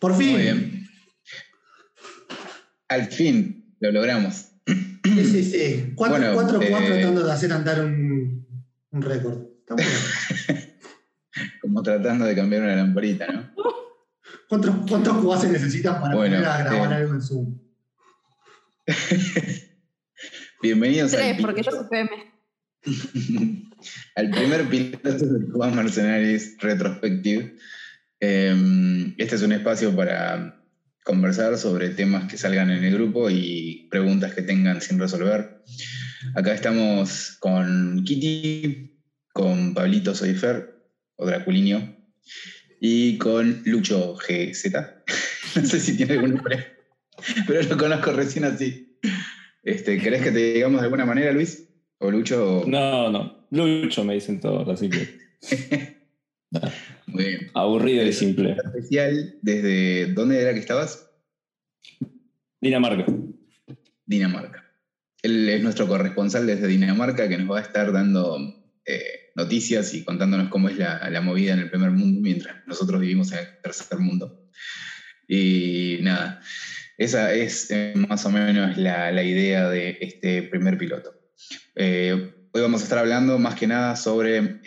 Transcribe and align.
Por 0.00 0.16
fin. 0.16 0.32
Muy 0.32 0.42
bien. 0.42 0.88
Al 2.88 3.06
fin 3.06 3.76
lo 3.78 3.92
logramos. 3.92 4.46
Sí, 4.66 5.24
sí, 5.24 5.44
sí. 5.44 5.92
Cuatro, 5.94 6.18
Bueno, 6.18 6.34
cuatro, 6.34 6.62
eh, 6.62 6.66
cuatro 6.70 6.88
tratando 6.88 7.24
de 7.24 7.32
hacer 7.32 7.52
andar 7.52 7.84
un, 7.84 8.46
un 8.90 9.02
récord. 9.02 9.42
Está. 9.60 9.76
Como 11.60 11.82
tratando 11.82 12.24
de 12.24 12.34
cambiar 12.34 12.62
una 12.62 12.76
lamparita, 12.76 13.26
¿no? 13.28 13.50
¿Cuántos, 14.48 14.74
¿Cuántos 14.88 15.18
cubas 15.18 15.42
se 15.42 15.48
necesitan 15.48 16.00
para 16.00 16.16
Bueno, 16.16 16.38
a 16.38 16.58
grabar 16.58 16.92
eh, 16.92 16.94
algo 16.96 17.14
en 17.14 17.22
Zoom? 17.22 17.58
Bienvenidos 20.62 21.12
Tres, 21.12 21.36
al, 21.36 21.42
porque 21.42 21.62
yo 21.62 21.70
soy 21.70 21.86
PM. 21.88 22.10
al 24.16 24.30
primer 24.30 24.68
piloto 24.68 25.26
de 25.26 25.46
Cuba 25.52 25.70
Mercenaries 25.70 26.56
Retrospective. 26.58 27.56
Eh, 28.20 29.14
este 29.16 29.36
es 29.36 29.42
un 29.42 29.52
espacio 29.52 29.94
para 29.96 30.62
conversar 31.04 31.56
sobre 31.58 31.88
temas 31.90 32.30
que 32.30 32.38
salgan 32.38 32.70
en 32.70 32.84
el 32.84 32.94
grupo 32.94 33.30
y 33.30 33.88
preguntas 33.90 34.34
que 34.34 34.42
tengan 34.42 34.80
sin 34.80 34.98
resolver. 34.98 35.62
Acá 36.34 36.52
estamos 36.52 37.36
con 37.40 38.04
Kitty, 38.04 38.98
con 39.32 39.74
Pablito 39.74 40.14
Soifer, 40.14 40.80
o 41.16 41.26
Draculinio, 41.26 41.96
y 42.80 43.16
con 43.18 43.62
Lucho 43.64 44.16
GZ. 44.16 44.72
no 45.56 45.66
sé 45.66 45.80
si 45.80 45.96
tiene 45.96 46.14
algún 46.14 46.34
nombre, 46.34 46.76
pero 47.46 47.62
lo 47.62 47.76
conozco 47.76 48.12
recién 48.12 48.44
así. 48.44 48.98
Este, 49.62 49.98
¿Querés 49.98 50.22
que 50.22 50.30
te 50.30 50.52
digamos 50.54 50.80
de 50.80 50.84
alguna 50.84 51.06
manera, 51.06 51.32
Luis? 51.32 51.68
¿O 51.98 52.10
Lucho? 52.10 52.64
No, 52.66 53.10
no. 53.10 53.46
Lucho 53.50 54.04
me 54.04 54.14
dicen 54.14 54.40
todos, 54.40 54.68
así 54.68 54.88
que. 54.88 55.20
Muy 57.20 57.28
bien. 57.28 57.50
Aburrido 57.54 58.04
y 58.04 58.12
simple. 58.12 58.56
Especial, 58.64 59.38
¿desde 59.42 60.06
dónde 60.14 60.40
era 60.40 60.54
que 60.54 60.60
estabas? 60.60 61.10
Dinamarca. 62.60 63.04
Dinamarca. 64.06 64.64
Él 65.22 65.48
es 65.50 65.62
nuestro 65.62 65.86
corresponsal 65.86 66.46
desde 66.46 66.66
Dinamarca 66.66 67.28
que 67.28 67.36
nos 67.36 67.50
va 67.50 67.58
a 67.58 67.62
estar 67.62 67.92
dando 67.92 68.38
eh, 68.86 69.32
noticias 69.36 69.92
y 69.92 70.02
contándonos 70.02 70.48
cómo 70.48 70.70
es 70.70 70.78
la, 70.78 71.10
la 71.10 71.20
movida 71.20 71.52
en 71.52 71.60
el 71.60 71.70
primer 71.70 71.90
mundo 71.90 72.20
mientras 72.22 72.66
nosotros 72.66 73.00
vivimos 73.00 73.32
en 73.32 73.40
el 73.40 73.46
tercer 73.62 73.98
mundo. 73.98 74.48
Y 75.28 75.98
nada, 76.00 76.40
esa 76.96 77.34
es 77.34 77.70
eh, 77.70 77.92
más 77.96 78.24
o 78.24 78.30
menos 78.30 78.78
la, 78.78 79.12
la 79.12 79.22
idea 79.22 79.68
de 79.68 79.98
este 80.00 80.42
primer 80.44 80.78
piloto. 80.78 81.12
Eh, 81.76 82.32
hoy 82.52 82.62
vamos 82.62 82.80
a 82.80 82.84
estar 82.84 82.98
hablando 82.98 83.38
más 83.38 83.56
que 83.56 83.66
nada 83.66 83.94
sobre 83.94 84.60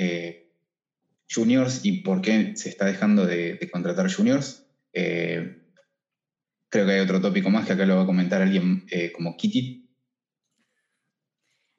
juniors 1.33 1.83
y 1.83 2.01
por 2.01 2.21
qué 2.21 2.55
se 2.55 2.69
está 2.69 2.85
dejando 2.85 3.25
de, 3.25 3.55
de 3.55 3.71
contratar 3.71 4.11
juniors. 4.11 4.65
Eh, 4.93 5.57
creo 6.69 6.85
que 6.85 6.91
hay 6.91 6.99
otro 6.99 7.21
tópico 7.21 7.49
más 7.49 7.65
que 7.65 7.73
acá 7.73 7.85
lo 7.85 7.95
va 7.95 8.03
a 8.03 8.05
comentar 8.05 8.41
alguien 8.41 8.85
eh, 8.91 9.11
como 9.11 9.35
Kitty. 9.35 9.89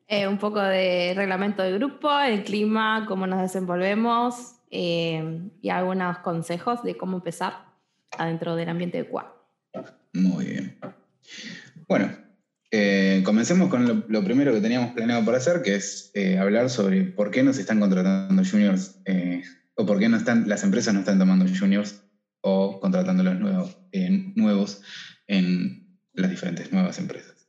Eh, 0.06 0.28
un 0.28 0.38
poco 0.38 0.61
de 0.61 1.14
reglamento 1.14 1.62
del 1.62 1.78
grupo, 1.78 2.19
el 2.20 2.44
clima, 2.44 3.06
cómo 3.06 3.27
nos 3.27 3.41
desenvolvemos 3.41 4.56
y 4.70 5.68
algunos 5.70 6.18
consejos 6.18 6.83
de 6.83 6.96
cómo 6.96 7.18
empezar 7.18 7.64
adentro 8.18 8.56
del 8.56 8.68
ambiente 8.68 8.98
de. 8.98 9.08
Muy 10.12 10.46
bien. 10.46 10.78
Bueno, 11.86 12.11
eh, 12.77 13.22
comencemos 13.22 13.69
con 13.69 13.86
lo, 13.86 14.05
lo 14.08 14.25
primero 14.25 14.53
que 14.53 14.61
teníamos 14.61 14.94
planeado 14.94 15.25
para 15.25 15.39
hacer, 15.39 15.62
que 15.62 15.77
es 15.77 16.11
eh, 16.14 16.39
hablar 16.39 16.68
sobre 16.68 17.05
por 17.05 17.30
qué 17.30 17.45
no 17.45 17.52
se 17.52 17.61
están 17.61 17.79
contratando 17.79 18.42
juniors 18.45 18.96
eh, 19.05 19.45
o 19.77 19.86
por 19.86 20.01
qué 20.01 20.08
no 20.08 20.17
están, 20.17 20.48
las 20.48 20.64
empresas 20.64 20.92
no 20.92 20.98
están 20.98 21.20
tomando 21.20 21.46
juniors 21.46 22.02
o 22.40 22.80
contratando 22.80 23.23
los 23.23 23.39
nuevos, 23.39 23.79
nuevos 24.34 24.83
en 25.29 26.01
las 26.14 26.29
diferentes 26.29 26.73
nuevas 26.73 26.98
empresas. 26.98 27.48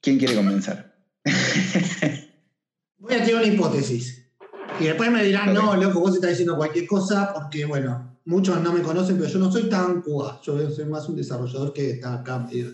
¿Quién 0.00 0.18
quiere 0.18 0.36
comenzar? 0.36 0.96
Voy 2.98 3.14
a 3.14 3.24
tirar 3.24 3.42
una 3.42 3.52
hipótesis. 3.52 4.30
Y 4.78 4.84
después 4.84 5.10
me 5.10 5.24
dirán, 5.24 5.52
no, 5.52 5.74
loco, 5.74 5.98
vos 5.98 6.14
estás 6.14 6.30
diciendo 6.30 6.56
cualquier 6.56 6.86
cosa, 6.86 7.34
porque, 7.34 7.64
bueno, 7.64 8.15
muchos 8.26 8.60
no 8.60 8.72
me 8.72 8.82
conocen, 8.82 9.16
pero 9.16 9.28
yo 9.28 9.38
no 9.38 9.50
soy 9.50 9.68
tan 9.68 10.02
QA. 10.02 10.40
Yo 10.42 10.70
soy 10.70 10.84
más 10.84 11.08
un 11.08 11.16
desarrollador 11.16 11.72
que 11.72 11.92
está 11.92 12.14
acá 12.14 12.38
medio, 12.40 12.72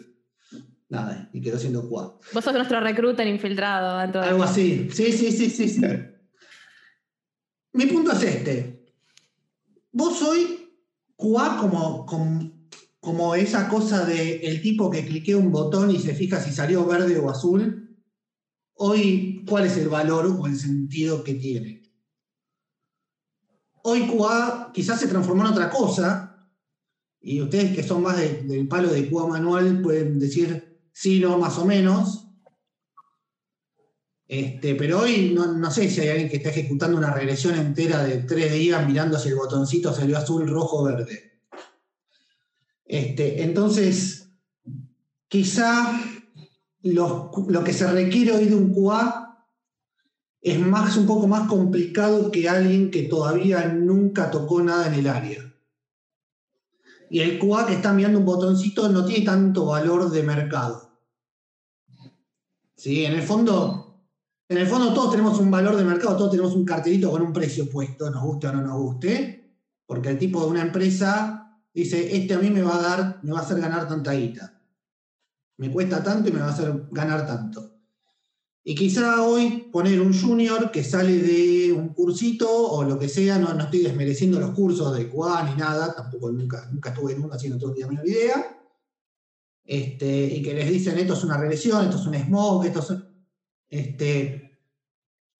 Nada, 0.88 1.30
y 1.32 1.40
quedó 1.40 1.58
siendo 1.58 1.88
QA. 1.88 2.18
Vos 2.34 2.44
sos 2.44 2.52
nuestro 2.52 2.80
recruiter 2.80 3.26
infiltrado 3.26 3.98
dentro 3.98 4.20
de... 4.20 4.28
Algo 4.28 4.42
así. 4.42 4.88
Sí, 4.92 5.12
sí, 5.12 5.32
sí, 5.32 5.48
sí. 5.48 5.68
sí. 5.68 5.80
Mi 7.72 7.86
punto 7.86 8.12
es 8.12 8.22
este. 8.22 8.84
Vos 9.92 10.18
soy 10.18 10.70
QA 11.16 11.56
como, 11.58 12.04
como, 12.04 12.68
como 13.00 13.34
esa 13.34 13.68
cosa 13.68 14.04
de 14.04 14.36
el 14.36 14.60
tipo 14.60 14.90
que 14.90 15.06
cliquea 15.06 15.38
un 15.38 15.50
botón 15.50 15.90
y 15.90 15.98
se 15.98 16.14
fija 16.14 16.40
si 16.40 16.52
salió 16.52 16.84
verde 16.84 17.18
o 17.18 17.30
azul. 17.30 17.96
Hoy, 18.74 19.44
¿cuál 19.48 19.66
es 19.66 19.76
el 19.78 19.88
valor 19.88 20.26
o 20.26 20.46
el 20.46 20.58
sentido 20.58 21.24
que 21.24 21.34
tiene? 21.34 21.81
Hoy 23.82 24.06
QA 24.06 24.70
quizás 24.72 25.00
se 25.00 25.08
transformó 25.08 25.44
en 25.44 25.52
otra 25.52 25.68
cosa, 25.70 26.48
y 27.20 27.40
ustedes 27.40 27.74
que 27.74 27.82
son 27.82 28.02
más 28.02 28.16
de- 28.16 28.42
del 28.42 28.66
palo 28.68 28.88
de 28.88 29.08
QA 29.08 29.26
manual 29.26 29.80
pueden 29.82 30.18
decir 30.18 30.80
sí, 30.92 31.20
no, 31.20 31.38
más 31.38 31.58
o 31.58 31.64
menos. 31.64 32.28
Este, 34.26 34.74
pero 34.76 35.00
hoy 35.00 35.32
no, 35.34 35.46
no 35.52 35.70
sé 35.70 35.90
si 35.90 36.00
hay 36.00 36.08
alguien 36.08 36.28
que 36.30 36.36
está 36.36 36.48
ejecutando 36.50 36.96
una 36.96 37.12
regresión 37.12 37.54
entera 37.54 38.02
de 38.02 38.18
tres 38.18 38.52
días 38.52 38.86
mirando 38.86 39.18
si 39.18 39.28
el 39.28 39.36
botoncito 39.36 39.92
salió 39.92 40.16
azul, 40.16 40.48
rojo 40.48 40.84
verde. 40.84 41.40
Este, 42.84 43.42
entonces, 43.42 44.30
quizá 45.28 46.00
lo 46.82 47.30
que 47.64 47.72
se 47.72 47.90
requiere 47.90 48.32
hoy 48.32 48.46
de 48.46 48.54
un 48.56 48.72
QA 48.72 49.31
es 50.42 50.58
más, 50.58 50.96
un 50.96 51.06
poco 51.06 51.28
más 51.28 51.48
complicado 51.48 52.32
que 52.32 52.48
alguien 52.48 52.90
que 52.90 53.04
todavía 53.04 53.68
nunca 53.68 54.30
tocó 54.30 54.60
nada 54.60 54.88
en 54.88 54.94
el 54.94 55.06
área. 55.06 55.54
Y 57.08 57.20
el 57.20 57.38
QA 57.38 57.66
que 57.66 57.74
está 57.74 57.92
mirando 57.92 58.18
un 58.18 58.24
botoncito 58.24 58.88
no 58.88 59.04
tiene 59.04 59.24
tanto 59.24 59.66
valor 59.66 60.10
de 60.10 60.22
mercado. 60.24 60.98
¿Sí? 62.74 63.04
En 63.04 63.12
el 63.12 63.22
fondo, 63.22 64.02
en 64.48 64.58
el 64.58 64.66
fondo 64.66 64.92
todos 64.92 65.12
tenemos 65.12 65.38
un 65.38 65.50
valor 65.50 65.76
de 65.76 65.84
mercado, 65.84 66.16
todos 66.16 66.32
tenemos 66.32 66.54
un 66.54 66.64
cartelito 66.64 67.10
con 67.12 67.22
un 67.22 67.32
precio 67.32 67.70
puesto, 67.70 68.10
nos 68.10 68.24
guste 68.24 68.48
o 68.48 68.52
no 68.52 68.62
nos 68.62 68.80
guste, 68.80 69.56
porque 69.86 70.08
el 70.08 70.18
tipo 70.18 70.40
de 70.40 70.50
una 70.50 70.62
empresa 70.62 71.60
dice, 71.72 72.16
este 72.16 72.34
a 72.34 72.38
mí 72.38 72.50
me 72.50 72.62
va 72.62 72.76
a 72.76 72.82
dar, 72.82 73.20
me 73.22 73.30
va 73.30 73.38
a 73.38 73.42
hacer 73.42 73.60
ganar 73.60 73.86
tanta 73.86 74.12
guita. 74.12 74.60
Me 75.58 75.70
cuesta 75.70 76.02
tanto 76.02 76.30
y 76.30 76.32
me 76.32 76.40
va 76.40 76.46
a 76.46 76.52
hacer 76.52 76.88
ganar 76.90 77.26
tanto. 77.26 77.71
Y 78.64 78.76
quizá 78.76 79.22
hoy 79.22 79.68
poner 79.72 80.00
un 80.00 80.18
junior 80.18 80.70
que 80.70 80.84
sale 80.84 81.18
de 81.18 81.72
un 81.72 81.88
cursito 81.88 82.48
o 82.48 82.84
lo 82.84 82.96
que 82.98 83.08
sea, 83.08 83.38
no, 83.38 83.52
no 83.54 83.64
estoy 83.64 83.80
desmereciendo 83.80 84.38
los 84.38 84.52
cursos 84.52 84.96
de 84.96 85.08
QA 85.08 85.50
ni 85.50 85.56
nada, 85.56 85.92
tampoco 85.94 86.30
nunca, 86.30 86.68
nunca 86.70 86.90
estuve 86.90 87.12
en 87.12 87.24
uno 87.24 87.34
haciendo 87.34 87.58
todo 87.58 87.70
el 87.70 87.76
día 87.76 87.88
menor 87.88 88.06
idea. 88.06 88.58
Este, 89.64 90.26
y 90.26 90.42
que 90.42 90.54
les 90.54 90.68
dicen 90.68 90.98
esto 90.98 91.14
es 91.14 91.24
una 91.24 91.38
regresión, 91.38 91.84
esto 91.84 91.96
es 91.96 92.06
un 92.06 92.14
smoke, 92.14 92.66
esto 92.66 92.80
es. 92.80 93.02
Este, 93.68 94.60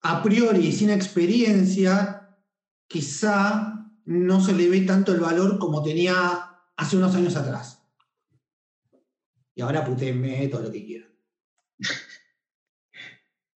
a 0.01 0.21
priori, 0.21 0.71
sin 0.73 0.89
experiencia, 0.89 2.37
quizá 2.87 3.89
no 4.05 4.43
se 4.43 4.53
le 4.53 4.67
ve 4.69 4.81
tanto 4.81 5.13
el 5.13 5.21
valor 5.21 5.59
como 5.59 5.81
tenía 5.81 6.59
hace 6.75 6.97
unos 6.97 7.15
años 7.15 7.37
atrás. 7.37 7.79
Y 9.55 9.61
ahora 9.61 9.85
putéenme 9.85 10.47
todo 10.49 10.63
lo 10.63 10.71
que 10.71 10.85
quieran. 10.85 11.02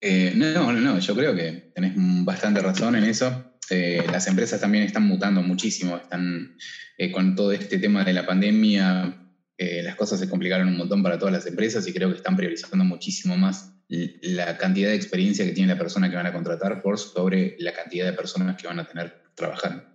Eh, 0.05 0.33
no, 0.35 0.73
no, 0.73 0.73
no, 0.73 0.99
yo 0.99 1.15
creo 1.15 1.33
que 1.33 1.71
tenés 1.73 1.93
bastante 1.95 2.59
razón 2.59 2.97
en 2.97 3.05
eso. 3.05 3.55
Eh, 3.69 4.03
las 4.11 4.27
empresas 4.27 4.59
también 4.59 4.83
están 4.83 5.07
mutando 5.07 5.41
muchísimo, 5.41 5.95
están 5.95 6.57
eh, 6.97 7.09
con 7.09 7.37
todo 7.37 7.53
este 7.53 7.77
tema 7.77 8.03
de 8.03 8.11
la 8.11 8.25
pandemia, 8.25 9.17
las 9.57 9.95
cosas 9.95 10.19
se 10.19 10.27
complicaron 10.27 10.67
un 10.67 10.75
montón 10.75 11.01
para 11.01 11.17
todas 11.17 11.33
las 11.33 11.45
empresas 11.45 11.87
y 11.87 11.93
creo 11.93 12.09
que 12.09 12.17
están 12.17 12.35
priorizando 12.35 12.83
muchísimo 12.83 13.37
más 13.37 13.71
la 13.87 14.57
cantidad 14.57 14.89
de 14.89 14.95
experiencia 14.95 15.45
que 15.45 15.53
tiene 15.53 15.71
la 15.71 15.79
persona 15.79 16.09
que 16.09 16.17
van 16.17 16.25
a 16.25 16.33
contratar 16.33 16.81
por 16.81 16.99
sobre 16.99 17.55
la 17.59 17.71
cantidad 17.71 18.05
de 18.05 18.11
personas 18.11 18.57
que 18.57 18.67
van 18.67 18.79
a 18.79 18.85
tener 18.85 19.21
trabajando. 19.35 19.85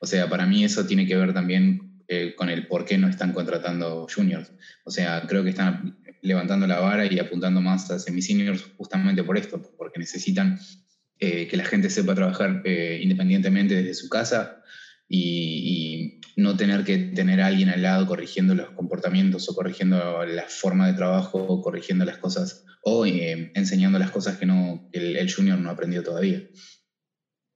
O 0.00 0.06
sea, 0.06 0.28
para 0.28 0.44
mí 0.44 0.64
eso 0.64 0.84
tiene 0.84 1.06
que 1.06 1.16
ver 1.16 1.32
también 1.32 2.04
con 2.36 2.50
el 2.50 2.66
por 2.66 2.84
qué 2.84 2.98
no 2.98 3.08
están 3.08 3.32
contratando 3.32 4.06
juniors. 4.14 4.52
O 4.84 4.90
sea, 4.90 5.24
creo 5.26 5.44
que 5.44 5.50
están 5.50 5.96
levantando 6.22 6.66
la 6.66 6.80
vara 6.80 7.06
y 7.06 7.18
apuntando 7.18 7.60
más 7.60 7.90
a 7.90 7.98
semi-seniors 7.98 8.64
justamente 8.76 9.22
por 9.24 9.38
esto, 9.38 9.60
porque 9.76 9.98
necesitan 9.98 10.58
eh, 11.18 11.46
que 11.48 11.56
la 11.56 11.64
gente 11.64 11.90
sepa 11.90 12.14
trabajar 12.14 12.62
eh, 12.64 13.00
independientemente 13.02 13.74
desde 13.74 13.94
su 13.94 14.08
casa 14.08 14.62
y, 15.08 16.20
y 16.36 16.40
no 16.40 16.56
tener 16.56 16.84
que 16.84 16.98
tener 16.98 17.40
a 17.40 17.46
alguien 17.46 17.68
al 17.68 17.82
lado 17.82 18.06
corrigiendo 18.06 18.54
los 18.54 18.70
comportamientos 18.70 19.48
o 19.48 19.54
corrigiendo 19.54 20.24
la 20.24 20.44
forma 20.44 20.86
de 20.86 20.94
trabajo 20.94 21.38
o 21.38 21.60
corrigiendo 21.60 22.04
las 22.04 22.18
cosas 22.18 22.64
o 22.82 23.04
eh, 23.06 23.52
enseñando 23.54 23.98
las 23.98 24.10
cosas 24.10 24.38
que 24.38 24.46
no, 24.46 24.88
el, 24.92 25.16
el 25.16 25.32
junior 25.32 25.58
no 25.58 25.70
aprendió 25.70 26.02
todavía. 26.02 26.42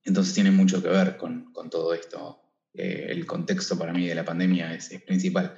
Entonces 0.05 0.35
tiene 0.35 0.51
mucho 0.51 0.83
que 0.83 0.89
ver 0.89 1.17
con, 1.17 1.53
con 1.53 1.71
todo 1.71 1.95
esto 1.95 2.41
eh, 2.75 3.07
el 3.09 3.25
contexto 3.25 3.79
para 3.79 3.93
mí 3.93 4.07
de 4.07 4.15
la 4.15 4.25
pandemia 4.25 4.75
es, 4.75 4.91
es 4.91 5.01
principal. 5.03 5.57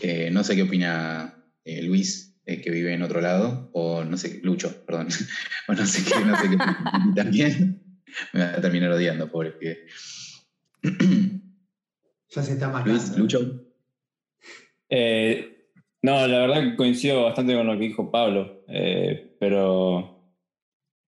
Eh, 0.00 0.30
no 0.30 0.44
sé 0.44 0.54
qué 0.54 0.62
opina 0.62 1.43
eh, 1.64 1.82
Luis, 1.82 2.36
eh, 2.46 2.60
que 2.60 2.70
vive 2.70 2.92
en 2.94 3.02
otro 3.02 3.20
lado, 3.20 3.70
o 3.72 4.04
no 4.04 4.16
sé, 4.16 4.40
Lucho, 4.42 4.84
perdón, 4.84 5.08
o 5.68 5.72
no 5.72 5.86
sé 5.86 6.04
qué, 6.04 6.24
no 6.24 6.36
sé 6.36 6.50
qué 6.50 6.56
también. 7.14 7.80
Me 8.32 8.40
va 8.40 8.50
a 8.50 8.60
terminar 8.60 8.90
odiando, 8.92 9.30
pobre 9.30 9.52
pibe. 9.52 9.86
Ya 12.34 12.42
se 12.42 12.54
está 12.54 12.66
matando. 12.66 12.90
Luis, 12.90 13.16
Lucho. 13.16 13.64
Eh, 14.88 15.68
no, 16.02 16.26
la 16.26 16.38
verdad 16.40 16.62
que 16.62 16.76
coincido 16.76 17.22
bastante 17.22 17.54
con 17.54 17.66
lo 17.66 17.74
que 17.74 17.84
dijo 17.84 18.10
Pablo, 18.10 18.64
eh, 18.68 19.36
pero 19.38 20.14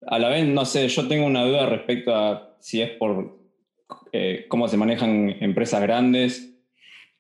a 0.05 0.19
la 0.19 0.29
vez, 0.29 0.45
no 0.47 0.65
sé, 0.65 0.87
yo 0.87 1.07
tengo 1.07 1.25
una 1.25 1.45
duda 1.45 1.65
respecto 1.65 2.15
a 2.15 2.57
si 2.59 2.81
es 2.81 2.91
por 2.91 3.39
eh, 4.11 4.45
cómo 4.49 4.67
se 4.67 4.77
manejan 4.77 5.35
empresas 5.41 5.81
grandes. 5.81 6.59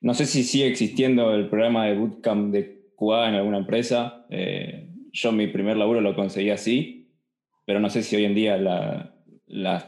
No 0.01 0.13
sé 0.13 0.25
si 0.25 0.43
sigue 0.43 0.67
existiendo 0.67 1.33
el 1.33 1.49
programa 1.49 1.85
de 1.85 1.95
bootcamp 1.95 2.53
de 2.53 2.82
QA 2.95 3.29
en 3.29 3.35
alguna 3.35 3.57
empresa. 3.59 4.25
Eh, 4.29 4.89
yo 5.11 5.31
mi 5.31 5.47
primer 5.47 5.77
laburo 5.77 6.01
lo 6.01 6.15
conseguí 6.15 6.49
así, 6.49 7.11
pero 7.65 7.79
no 7.79 7.89
sé 7.89 8.01
si 8.03 8.15
hoy 8.15 8.25
en 8.25 8.35
día 8.35 8.57
la- 8.57 9.15
las 9.47 9.87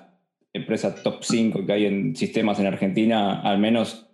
empresas 0.54 1.02
top 1.04 1.18
5 1.24 1.66
que 1.66 1.74
hay 1.74 1.86
en 1.86 2.16
sistemas 2.16 2.60
en 2.60 2.68
Argentina 2.68 3.42
al 3.42 3.57
menos 3.60 4.10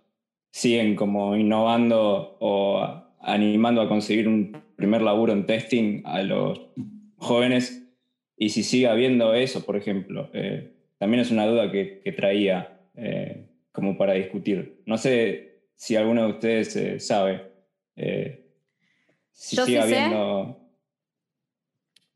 siguen 0.50 0.96
como 0.96 1.36
innovando 1.36 2.36
o 2.40 2.82
animando 3.20 3.80
a 3.80 3.88
conseguir 3.88 4.26
un 4.28 4.60
primer 4.76 5.02
laburo 5.02 5.32
en 5.32 5.46
testing 5.46 6.02
a 6.04 6.22
los 6.22 6.60
jóvenes. 7.16 7.78
Y 8.36 8.48
si 8.48 8.62
sigue 8.64 8.88
habiendo 8.88 9.34
eso, 9.34 9.64
por 9.64 9.76
ejemplo, 9.76 10.28
eh, 10.32 10.72
también 10.98 11.20
es 11.20 11.30
una 11.30 11.46
duda 11.46 11.70
que, 11.70 12.00
que 12.02 12.12
traía 12.12 12.80
eh, 12.96 13.46
como 13.70 13.96
para 13.96 14.14
discutir. 14.14 14.82
No 14.86 14.98
sé 14.98 15.60
si 15.76 15.94
alguno 15.96 16.24
de 16.26 16.32
ustedes 16.32 16.74
eh, 16.76 16.98
sabe 17.00 17.52
eh, 17.96 18.41
si 19.32 19.56
Yo 19.56 19.66
sí 19.66 19.72
sé. 19.72 19.80
habiendo... 19.80 20.58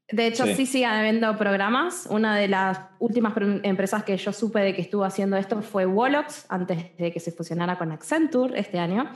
De 0.09 0.29
hecho, 0.29 0.45
Sí. 0.47 0.55
sí 0.55 0.67
siguen 0.67 0.91
habiendo 0.91 1.37
programas. 1.37 2.07
Una 2.09 2.37
de 2.37 2.47
las 2.47 2.79
últimas 3.01 3.35
pr- 3.35 3.61
empresas 3.65 4.05
que 4.05 4.17
yo 4.17 4.33
supe 4.33 4.61
de 4.61 4.73
que 4.73 4.81
estuvo 4.83 5.03
haciendo 5.05 5.37
esto 5.37 5.61
fue 5.63 5.85
Wolox, 5.85 6.47
antes 6.49 6.97
de 6.97 7.13
que 7.13 7.19
se 7.19 7.33
fusionara 7.33 7.77
con 7.77 7.91
Accenture 7.91 8.57
este 8.59 8.79
año. 8.79 9.11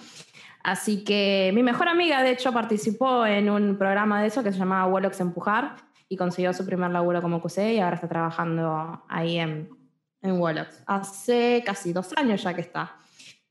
Así 0.65 1.05
que 1.05 1.53
mi 1.55 1.63
mejor 1.63 1.89
amiga, 1.89 2.23
de 2.25 2.31
hecho, 2.31 2.53
participó 2.53 3.25
en 3.25 3.49
un 3.51 3.79
programa 3.79 4.21
de 4.21 4.27
eso 4.29 4.43
que 4.43 4.53
se 4.53 4.59
llamaba 4.59 4.87
Wolox 4.93 5.21
Empujar 5.21 5.77
y 6.09 6.17
consiguió 6.17 6.53
su 6.53 6.67
primer 6.67 6.91
laburo 6.91 7.23
como 7.23 7.41
QC 7.41 7.59
y 7.75 7.79
ahora 7.79 7.95
está 7.95 8.09
trabajando 8.09 9.05
ahí 9.09 9.39
en, 9.39 9.71
en 10.23 10.41
Wolox. 10.41 10.83
Hace 10.87 11.63
casi 11.65 11.93
dos 11.93 12.13
años 12.17 12.43
ya 12.43 12.53
que 12.53 12.63
está. 12.63 12.97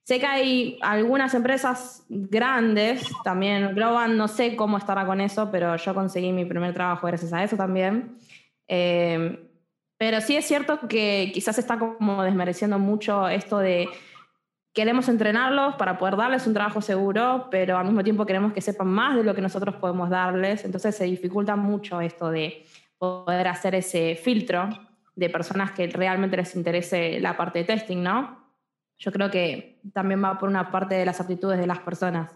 Sé 0.09 0.19
que 0.19 0.25
hay 0.25 0.79
algunas 0.81 1.35
empresas 1.35 2.03
grandes, 2.09 3.03
también 3.23 3.75
Globan, 3.75 4.17
no 4.17 4.27
sé 4.27 4.55
cómo 4.55 4.79
estará 4.79 5.05
con 5.05 5.21
eso, 5.21 5.51
pero 5.51 5.75
yo 5.75 5.93
conseguí 5.93 6.31
mi 6.31 6.45
primer 6.45 6.73
trabajo 6.73 7.05
gracias 7.05 7.31
a 7.31 7.43
eso 7.43 7.55
también. 7.55 8.17
Eh, 8.67 9.47
pero 9.99 10.19
sí 10.19 10.35
es 10.35 10.47
cierto 10.47 10.79
que 10.87 11.29
quizás 11.31 11.59
está 11.59 11.77
como 11.77 12.23
desmereciendo 12.23 12.79
mucho 12.79 13.29
esto 13.29 13.59
de 13.59 13.87
queremos 14.73 15.07
entrenarlos 15.09 15.75
para 15.75 15.99
poder 15.99 16.17
darles 16.17 16.47
un 16.47 16.55
trabajo 16.55 16.81
seguro, 16.81 17.47
pero 17.51 17.77
al 17.77 17.85
mismo 17.85 18.03
tiempo 18.03 18.25
queremos 18.25 18.51
que 18.51 18.61
sepan 18.61 18.87
más 18.87 19.15
de 19.15 19.23
lo 19.23 19.35
que 19.35 19.41
nosotros 19.41 19.75
podemos 19.75 20.09
darles. 20.09 20.65
Entonces 20.65 20.95
se 20.95 21.03
dificulta 21.03 21.55
mucho 21.55 22.01
esto 22.01 22.31
de 22.31 22.65
poder 22.97 23.47
hacer 23.47 23.75
ese 23.75 24.15
filtro 24.15 24.69
de 25.15 25.29
personas 25.29 25.69
que 25.69 25.85
realmente 25.85 26.35
les 26.35 26.55
interese 26.55 27.19
la 27.19 27.37
parte 27.37 27.59
de 27.59 27.65
testing, 27.65 28.01
¿no? 28.01 28.48
Yo 28.99 29.11
creo 29.11 29.31
que 29.31 29.79
también 29.93 30.23
va 30.23 30.37
por 30.37 30.49
una 30.49 30.71
parte 30.71 30.95
de 30.95 31.05
las 31.05 31.19
aptitudes 31.21 31.57
de 31.57 31.65
las 31.65 31.79
personas, 31.79 32.31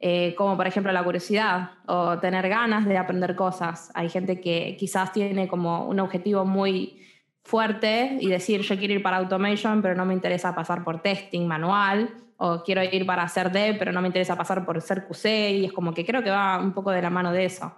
eh, 0.00 0.34
como 0.36 0.56
por 0.56 0.66
ejemplo 0.66 0.92
la 0.92 1.04
curiosidad 1.04 1.70
o 1.86 2.18
tener 2.18 2.48
ganas 2.48 2.84
de 2.84 2.98
aprender 2.98 3.36
cosas. 3.36 3.92
Hay 3.94 4.08
gente 4.08 4.40
que 4.40 4.76
quizás 4.78 5.12
tiene 5.12 5.46
como 5.46 5.86
un 5.86 6.00
objetivo 6.00 6.44
muy 6.44 7.00
fuerte 7.44 8.18
y 8.20 8.28
decir 8.28 8.62
yo 8.62 8.76
quiero 8.76 8.94
ir 8.94 9.02
para 9.02 9.18
automation, 9.18 9.80
pero 9.82 9.94
no 9.94 10.04
me 10.04 10.14
interesa 10.14 10.54
pasar 10.54 10.84
por 10.84 11.00
testing 11.00 11.46
manual, 11.46 12.10
o 12.36 12.62
quiero 12.62 12.82
ir 12.82 13.06
para 13.06 13.22
hacer 13.22 13.52
dev, 13.52 13.78
pero 13.78 13.92
no 13.92 14.00
me 14.00 14.08
interesa 14.08 14.36
pasar 14.36 14.64
por 14.64 14.80
ser 14.80 15.06
QC, 15.06 15.50
y 15.52 15.64
es 15.66 15.72
como 15.72 15.92
que 15.92 16.04
creo 16.04 16.22
que 16.22 16.30
va 16.30 16.58
un 16.58 16.72
poco 16.72 16.90
de 16.90 17.02
la 17.02 17.10
mano 17.10 17.32
de 17.32 17.44
eso. 17.44 17.72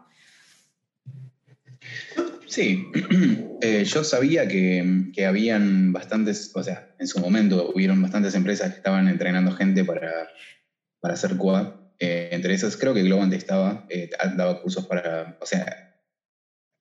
Sí, 2.53 2.85
Eh, 3.65 3.85
yo 3.85 4.03
sabía 4.03 4.49
que, 4.49 5.05
que 5.15 5.25
habían 5.25 5.93
bastantes, 5.93 6.51
o 6.53 6.65
sea, 6.65 6.89
en 6.99 7.07
su 7.07 7.21
momento 7.21 7.71
hubieron 7.73 8.03
bastantes 8.03 8.35
empresas 8.35 8.71
que 8.71 8.79
estaban 8.79 9.07
entrenando 9.07 9.53
gente 9.53 9.85
para, 9.85 10.29
para 11.01 11.15
hacer 11.15 11.37
QA. 11.37 11.93
Eh, 12.01 12.31
entre 12.33 12.55
esas 12.55 12.77
creo 12.77 12.93
que 12.93 13.05
Globant 13.05 13.33
estaba, 13.35 13.87
eh, 13.89 14.11
daba 14.37 14.61
cursos 14.61 14.85
para, 14.89 15.39
o 15.41 15.47
sea, 15.47 15.65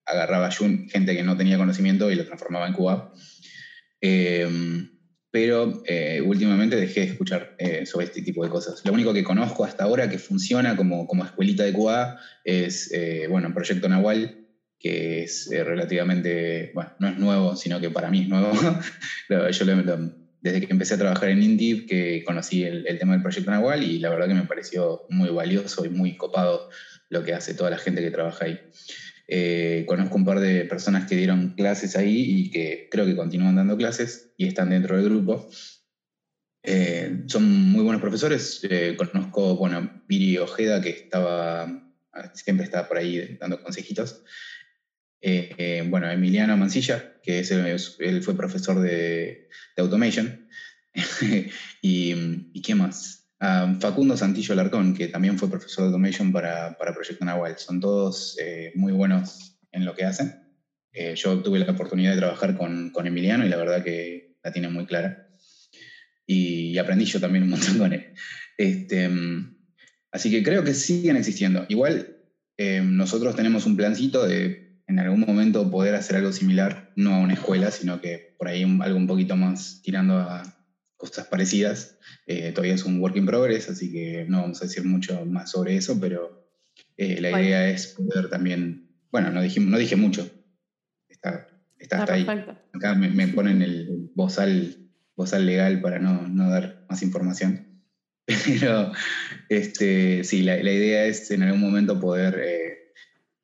agarraba 0.08 0.50
gente 0.50 1.16
que 1.16 1.22
no 1.22 1.38
tenía 1.38 1.60
conocimiento 1.60 2.10
y 2.10 2.16
lo 2.16 2.26
transformaba 2.26 2.66
en 2.66 2.74
QA. 2.74 3.14
Eh, 4.02 4.50
pero 5.30 5.84
eh, 5.86 6.20
últimamente 6.26 6.78
dejé 6.78 7.02
de 7.02 7.06
escuchar 7.12 7.56
sobre 7.86 8.06
este 8.06 8.24
tipo 8.24 8.44
de 8.44 8.50
cosas. 8.50 8.82
Lo 8.84 8.92
único 8.92 9.14
que 9.14 9.24
conozco 9.24 9.66
hasta 9.66 9.84
ahora 9.84 10.10
que 10.10 10.18
funciona 10.18 10.76
como, 10.76 11.06
como 11.06 11.24
escuelita 11.24 11.64
de 11.64 11.74
QA 11.74 12.18
es, 12.44 12.92
bueno, 13.30 13.54
Proyecto 13.54 13.88
Nahual, 13.88 14.41
que 14.82 15.24
es 15.24 15.50
eh, 15.52 15.64
relativamente, 15.64 16.72
bueno, 16.74 16.92
no 17.00 17.08
es 17.10 17.18
nuevo, 17.18 17.56
sino 17.56 17.80
que 17.80 17.90
para 17.92 18.10
mí 18.10 18.22
es 18.22 18.28
nuevo. 18.28 18.52
Yo 19.52 19.66
lo- 19.66 19.76
lo- 19.84 20.12
desde 20.42 20.60
que 20.62 20.74
empecé 20.74 20.96
a 20.96 20.98
trabajar 20.98 21.30
en 21.30 21.44
Indie, 21.44 21.86
que 21.86 22.24
conocí 22.26 22.64
el, 22.64 22.88
el 22.88 22.98
tema 22.98 23.14
del 23.14 23.22
proyecto 23.22 23.52
Nahual 23.52 23.84
y 23.84 24.00
la 24.00 24.10
verdad 24.10 24.28
que 24.28 24.34
me 24.34 24.46
pareció 24.46 25.06
muy 25.10 25.30
valioso 25.30 25.86
y 25.86 25.90
muy 25.90 26.18
copado 26.18 26.68
lo 27.10 27.24
que 27.24 27.34
hace 27.36 27.54
toda 27.54 27.70
la 27.70 27.78
gente 27.78 28.02
que 28.02 28.10
trabaja 28.10 28.46
ahí. 28.46 28.60
Eh, 29.28 29.86
conozco 29.88 30.16
un 30.18 30.26
par 30.26 30.40
de 30.40 30.66
personas 30.66 31.06
que 31.06 31.16
dieron 31.16 31.54
clases 31.56 31.96
ahí 31.96 32.26
y 32.28 32.50
que 32.50 32.88
creo 32.90 33.06
que 33.06 33.16
continúan 33.16 33.56
dando 33.56 33.78
clases 33.78 34.34
y 34.36 34.48
están 34.48 34.72
dentro 34.72 34.96
del 34.98 35.06
grupo. 35.06 35.48
Eh, 36.64 37.24
son 37.28 37.44
muy 37.72 37.84
buenos 37.84 38.02
profesores. 38.02 38.60
Eh, 38.70 38.96
conozco, 38.98 39.56
bueno, 39.58 40.04
Viri 40.08 40.38
Ojeda, 40.38 40.82
que 40.82 40.90
estaba, 40.90 41.68
siempre 42.34 42.66
está 42.66 42.88
por 42.88 42.98
ahí 42.98 43.38
dando 43.40 43.62
consejitos. 43.62 44.24
Eh, 45.22 45.54
eh, 45.58 45.84
bueno, 45.88 46.10
Emiliano 46.10 46.58
Mancilla, 46.58 47.14
que 47.22 47.40
es 47.40 47.52
el- 47.52 47.80
él 48.00 48.24
fue 48.24 48.36
profesor 48.36 48.80
de, 48.80 49.48
de 49.76 49.82
Automation. 49.82 50.48
y, 51.82 52.14
¿y 52.54 52.62
qué 52.62 52.76
más? 52.76 53.30
Ah, 53.40 53.76
Facundo 53.80 54.16
Santillo 54.16 54.54
Larcón, 54.56 54.94
que 54.96 55.08
también 55.08 55.38
fue 55.38 55.50
profesor 55.50 55.84
de 55.84 55.88
Automation 55.88 56.32
para, 56.32 56.78
para 56.78 56.94
Proyecto 56.94 57.26
Nahual. 57.26 57.58
Son 57.58 57.80
todos 57.80 58.38
eh, 58.40 58.72
muy 58.76 58.94
buenos 58.94 59.58
en 59.72 59.86
lo 59.86 59.96
que 59.96 60.06
hacen. 60.06 60.42
Eh, 60.94 61.16
yo 61.16 61.42
tuve 61.42 61.60
la 61.60 61.72
oportunidad 61.72 62.12
de 62.12 62.18
trabajar 62.18 62.58
con, 62.58 62.90
con 62.92 63.08
Emiliano 63.08 63.46
y 63.46 63.50
la 63.50 63.58
verdad 63.58 63.84
que 63.84 64.36
la 64.44 64.52
tiene 64.52 64.70
muy 64.70 64.86
clara. 64.86 65.28
Y, 66.28 66.78
aprendí 66.78 67.06
yo 67.06 67.20
también 67.20 67.44
un 67.44 67.50
montón 67.52 67.78
con 67.78 67.94
él. 67.94 68.14
Este, 68.58 69.10
mm, 69.10 69.58
así 70.12 70.30
que 70.30 70.44
creo 70.44 70.64
que 70.64 70.74
siguen 70.74 71.16
existiendo. 71.16 71.66
Igual 71.68 72.18
eh, 72.58 72.82
nosotros 72.84 73.36
tenemos 73.36 73.66
un 73.66 73.76
plancito 73.76 74.28
de 74.28 74.61
en 74.92 75.00
algún 75.00 75.22
momento 75.22 75.70
poder 75.72 75.96
hacer 75.96 76.18
algo 76.18 76.34
similar, 76.34 76.92
no 76.98 77.16
a 77.16 77.20
una 77.20 77.34
escuela, 77.34 77.72
sino 77.72 78.02
que 78.02 78.36
por 78.38 78.48
ahí 78.50 78.64
un- 78.66 78.82
algo 78.82 78.98
un 78.98 79.08
poquito 79.08 79.36
más 79.38 79.82
tirando 79.82 80.18
a 80.20 80.44
cosas 80.98 81.28
parecidas. 81.28 81.98
Eh, 82.28 82.52
todavía 82.52 82.76
es 82.76 82.84
un 82.86 83.00
work 83.00 83.16
in 83.16 83.26
progress, 83.26 83.70
así 83.70 83.92
que 83.92 84.26
no 84.28 84.42
vamos 84.42 84.62
a 84.62 84.66
decir 84.66 84.84
mucho 84.84 85.26
más 85.26 85.50
sobre 85.52 85.78
eso, 85.78 85.98
pero 86.00 86.46
eh, 86.98 87.22
la 87.22 87.30
Bueno. 87.30 87.46
idea 87.46 87.70
es 87.70 87.88
poder 87.88 88.30
también, 88.30 88.90
bueno, 89.12 89.32
no, 89.32 89.42
dijimos, 89.42 89.70
no 89.72 89.78
dije 89.78 89.96
mucho, 89.96 90.30
está, 91.10 91.48
está 91.80 92.00
hasta 92.00 92.14
ahí. 92.14 92.28
Acá 92.74 92.94
me, 92.94 93.10
me 93.10 93.28
ponen 93.30 93.62
el 93.62 94.12
bozal, 94.14 94.90
bozal 95.16 95.46
legal 95.46 95.82
para 95.82 96.00
no, 96.00 96.28
no 96.28 96.50
dar 96.50 96.86
más 96.90 97.02
información. 97.02 97.82
Pero 98.60 98.92
este, 99.50 100.24
sí, 100.26 100.42
la, 100.44 100.58
la 100.58 100.72
idea 100.72 101.06
es 101.06 101.32
en 101.32 101.44
algún 101.44 101.62
momento 101.62 102.00
poder 102.00 102.40
eh, 102.44 102.78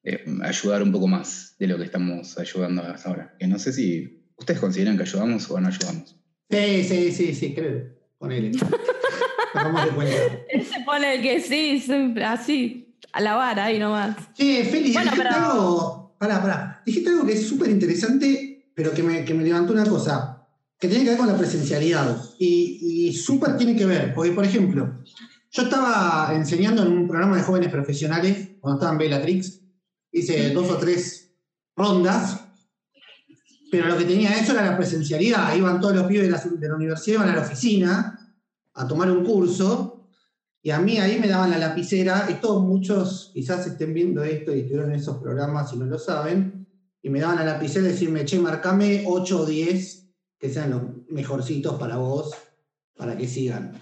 eh, 0.09 0.23
ayudar 0.43 0.83
un 0.83 0.91
poco 0.91 1.07
más 1.07 1.55
de 1.59 1.67
lo 1.67 1.77
que 1.77 1.83
estamos 1.85 2.37
ayudando 2.37 2.81
hasta 2.83 3.09
ahora. 3.09 3.35
Que 3.39 3.47
no 3.47 3.59
sé 3.59 3.73
si 3.73 4.23
ustedes 4.37 4.59
consideran 4.59 4.95
que 4.97 5.03
ayudamos 5.03 5.49
o 5.51 5.59
no 5.59 5.67
ayudamos. 5.67 6.15
Sí, 6.49 6.83
sí, 6.83 7.11
sí, 7.11 7.33
sí, 7.33 7.53
creo. 7.53 7.83
Ponele. 8.17 8.51
Él 10.49 10.63
se 10.65 10.79
pone 10.85 11.15
el 11.15 11.21
que 11.21 11.39
sí, 11.41 11.79
siempre 11.79 12.23
así, 12.23 12.95
a 13.11 13.21
la 13.21 13.35
vara 13.35 13.65
ahí 13.65 13.79
nomás. 13.79 14.15
Che, 14.33 14.63
Feli, 14.65 14.93
Bueno, 14.93 15.11
dijiste 15.11 15.29
pero- 15.33 15.45
algo. 15.51 16.15
Pará, 16.19 16.41
pará. 16.41 16.81
Dijiste 16.85 17.09
algo 17.09 17.25
que 17.25 17.33
es 17.33 17.47
súper 17.47 17.69
interesante, 17.69 18.71
pero 18.73 18.91
que 18.91 19.03
me, 19.03 19.23
que 19.23 19.33
me 19.33 19.43
levantó 19.43 19.73
una 19.73 19.85
cosa. 19.85 20.47
Que 20.79 20.87
tiene 20.87 21.03
que 21.03 21.09
ver 21.11 21.19
con 21.19 21.27
la 21.27 21.37
presencialidad. 21.37 22.17
Y, 22.39 23.07
y 23.09 23.13
súper 23.13 23.57
tiene 23.57 23.75
que 23.75 23.85
ver. 23.85 24.13
Porque, 24.13 24.31
por 24.31 24.45
ejemplo, 24.45 25.03
yo 25.51 25.63
estaba 25.63 26.31
enseñando 26.33 26.83
en 26.83 26.91
un 26.91 27.07
programa 27.07 27.37
de 27.37 27.43
jóvenes 27.43 27.69
profesionales, 27.71 28.49
cuando 28.59 28.79
estaba 28.79 28.93
en 28.93 28.97
Bellatrix. 28.99 29.61
Hice 30.11 30.51
dos 30.51 30.69
o 30.69 30.77
tres 30.77 31.31
rondas. 31.75 32.41
Pero 33.69 33.87
lo 33.87 33.97
que 33.97 34.05
tenía 34.05 34.33
eso 34.33 34.53
era 34.53 34.65
la 34.65 34.77
presencialidad. 34.77 35.55
Iban 35.55 35.81
todos 35.81 35.95
los 35.95 36.07
pibes 36.07 36.23
de 36.23 36.31
la, 36.31 36.39
de 36.39 36.67
la 36.67 36.75
universidad, 36.75 37.15
iban 37.15 37.29
a 37.29 37.35
la 37.35 37.41
oficina. 37.41 38.33
a 38.73 38.87
tomar 38.87 39.09
un 39.11 39.25
curso 39.25 39.97
y 40.67 40.71
a 40.71 40.79
mí 40.79 40.97
ahí 40.97 41.17
me 41.17 41.29
daban 41.29 41.51
la 41.51 41.57
lapicera. 41.57 42.27
Esto 42.27 42.59
muchos 42.59 43.31
quizás 43.33 43.65
estén 43.67 43.93
viendo 43.93 44.21
esto 44.21 44.53
y 44.53 44.59
estuvieron 44.59 44.91
en 44.91 44.99
esos 44.99 45.17
programas 45.17 45.71
y 45.71 45.77
no 45.77 45.85
lo 45.85 45.97
saben. 45.97 46.67
Y 47.01 47.09
me 47.09 47.21
daban 47.21 47.37
la 47.37 47.45
lapicera 47.45 47.87
y 47.87 47.91
decirme, 47.91 48.25
che, 48.25 48.37
marcame 48.37 49.05
8 49.07 49.41
o 49.41 49.45
10 49.45 50.09
que 50.37 50.49
sean 50.49 50.71
los 50.71 50.81
mejorcitos 51.09 51.79
para 51.79 51.95
vos, 51.95 52.31
para 52.97 53.15
que 53.15 53.29
sigan. 53.29 53.79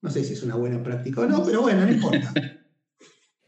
No 0.00 0.10
sé 0.10 0.24
si 0.24 0.32
es 0.32 0.42
una 0.42 0.54
buena 0.54 0.82
práctica 0.82 1.20
o 1.20 1.26
no, 1.26 1.44
pero 1.44 1.60
bueno, 1.60 1.84
no 1.84 1.92
importa. 1.92 2.32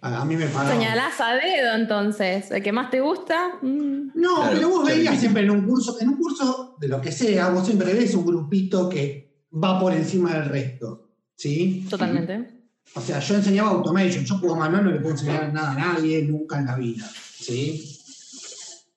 A, 0.02 0.24
mí 0.24 0.36
me 0.36 0.46
pagaban. 0.46 0.78
Señalás 0.78 1.20
a 1.20 1.34
dedo 1.34 1.74
entonces, 1.74 2.50
el 2.50 2.62
que 2.62 2.72
más 2.72 2.90
te 2.90 3.00
gusta. 3.00 3.58
mm. 3.60 4.12
No, 4.14 4.36
Claro, 4.36 4.52
pero 4.54 4.68
vos 4.70 4.86
veías 4.86 5.18
siempre 5.20 5.42
en 5.42 5.50
un 5.50 5.66
curso, 5.66 5.98
en 6.00 6.08
un 6.08 6.16
curso 6.16 6.76
de 6.80 6.88
lo 6.88 7.00
que 7.00 7.12
sea, 7.12 7.50
vos 7.50 7.66
siempre 7.66 7.92
ves 7.92 8.14
un 8.14 8.24
grupito 8.24 8.88
que 8.88 9.46
va 9.52 9.78
por 9.78 9.92
encima 9.92 10.34
del 10.34 10.46
resto. 10.46 11.08
¿Sí? 11.36 11.86
Totalmente. 11.88 12.60
O 12.94 13.00
sea, 13.00 13.20
yo 13.20 13.34
enseñaba 13.36 13.70
automation, 13.70 14.24
yo 14.24 14.40
como 14.40 14.56
manual 14.56 14.84
no 14.84 14.90
le 14.90 15.00
puedo 15.00 15.12
enseñar 15.14 15.52
nada 15.52 15.72
a 15.72 15.74
nadie 15.94 16.22
nunca 16.22 16.58
en 16.58 16.66
la 16.66 16.76
vida. 16.76 17.08
¿Sí? 17.38 17.98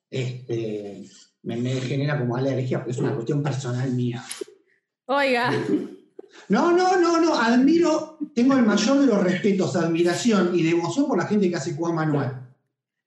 Este, 0.10 1.04
me, 1.44 1.58
me 1.58 1.74
genera 1.82 2.18
como 2.20 2.36
alergia, 2.36 2.80
pero 2.80 2.92
es 2.92 2.98
una 2.98 3.14
cuestión 3.14 3.44
personal 3.44 3.92
mía. 3.92 4.24
Oiga, 5.06 5.52
No, 6.50 6.72
no, 6.72 7.00
no, 7.00 7.22
no, 7.22 7.36
admiro, 7.36 8.18
tengo 8.36 8.54
el 8.56 8.64
mayor 8.64 9.00
de 9.00 9.06
los 9.08 9.24
respetos, 9.24 9.76
admiración 9.76 10.52
y 10.54 10.64
devoción 10.64 11.08
por 11.08 11.18
la 11.18 11.26
gente 11.28 11.50
que 11.50 11.56
hace 11.56 11.76
QA 11.76 11.92
manual. 11.94 12.50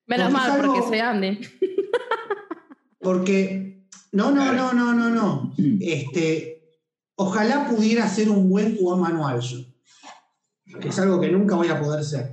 menos 0.07 0.27
Porque 0.33 0.33
mal 0.33 0.51
algo- 0.61 0.75
porque 0.75 0.89
soy 0.89 0.99
Andy. 1.01 1.41
Porque, 3.01 3.87
no, 4.13 4.31
no, 4.31 4.53
no, 4.53 4.73
no, 4.73 4.93
no, 4.95 5.11
no. 5.11 5.53
Este, 5.81 6.71
ojalá 7.17 7.69
pudiera 7.69 8.09
ser 8.09 8.31
un 8.31 8.49
buen 8.49 8.77
QA 8.77 8.97
manual 8.97 9.41
yo. 9.41 9.59
Que 10.81 10.89
es 10.89 10.99
algo 10.99 11.21
que 11.21 11.31
nunca 11.31 11.55
voy 11.55 11.69
a 11.69 11.81
poder 11.81 12.05
ser. 12.05 12.33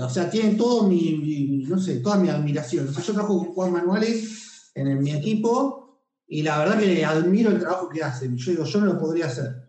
O 0.00 0.08
sea, 0.08 0.30
tienen 0.30 0.56
todo 0.56 0.86
mi, 0.88 1.16
mi- 1.16 1.64
no 1.64 1.78
sé, 1.78 1.96
toda 2.00 2.16
mi 2.16 2.28
admiración. 2.28 2.88
O 2.88 2.92
sea, 2.92 3.02
yo 3.02 3.12
trabajo 3.12 3.38
con 3.38 3.54
QA 3.54 3.70
manuales 3.70 4.70
en, 4.74 4.86
el- 4.88 4.98
mi 5.00 5.12
equipo 5.12 6.00
y 6.26 6.42
la 6.42 6.58
verdad 6.58 6.78
que 6.78 7.04
admiro 7.04 7.50
el 7.50 7.58
trabajo 7.58 7.88
que 7.88 8.02
hacen. 8.02 8.36
Yo 8.36 8.50
digo, 8.52 8.64
yo 8.64 8.80
no 8.80 8.86
lo 8.86 8.98
podría 8.98 9.26
hacer. 9.26 9.67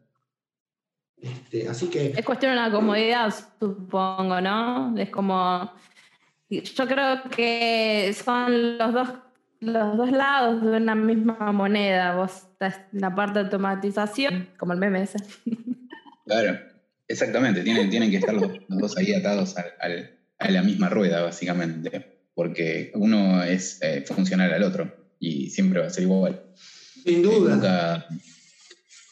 Este, 1.52 1.68
así 1.68 1.88
que, 1.90 2.14
Es 2.16 2.26
cuestión 2.26 2.54
de 2.54 2.60
una 2.60 2.72
comodidad, 2.72 3.34
supongo, 3.60 4.40
¿no? 4.42 4.96
Es 4.98 5.10
como. 5.10 5.72
Yo 6.50 6.88
creo 6.88 7.22
que 7.36 8.14
son 8.24 8.78
los 8.78 8.94
dos, 8.94 9.10
los 9.60 9.98
dos 9.98 10.12
lados 10.12 10.62
de 10.64 10.78
una 10.78 10.96
misma 10.96 11.52
moneda. 11.52 12.16
Vos 12.16 12.44
estás 12.52 12.80
en 12.94 13.02
la 13.02 13.14
parte 13.16 13.40
de 13.40 13.46
automatización, 13.46 14.50
como 14.58 14.74
el 14.74 14.80
meme 14.80 15.04
ese. 15.04 15.18
Claro, 16.26 16.60
exactamente. 17.08 17.62
Tienen, 17.62 17.90
tienen 17.90 18.10
que 18.12 18.18
estar 18.18 18.34
los, 18.34 18.52
los 18.68 18.80
dos 18.80 18.98
ahí 18.98 19.14
atados 19.14 19.58
al- 19.58 19.74
al- 19.80 20.18
a 20.40 20.52
la 20.52 20.62
misma 20.64 20.90
rueda, 20.90 21.22
básicamente. 21.24 22.20
Porque 22.34 22.92
uno 22.96 23.44
es 23.44 23.80
eh, 23.82 24.04
funcional 24.08 24.52
al 24.54 24.64
otro 24.64 24.92
y 25.20 25.50
siempre 25.50 25.82
va 25.82 25.88
a 25.88 25.90
ser 25.90 26.04
igual. 26.04 26.42
sin 27.04 27.20
Eh, 27.20 27.22
duda. 27.22 27.56
Nunca, 27.56 28.06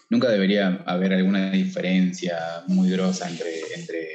nunca 0.10 0.30
debería 0.30 0.84
haber 0.86 1.14
alguna 1.14 1.52
diferencia 1.52 2.38
muy 2.68 2.90
grosa 2.90 3.30
entre, 3.30 3.50
entre, 3.76 4.08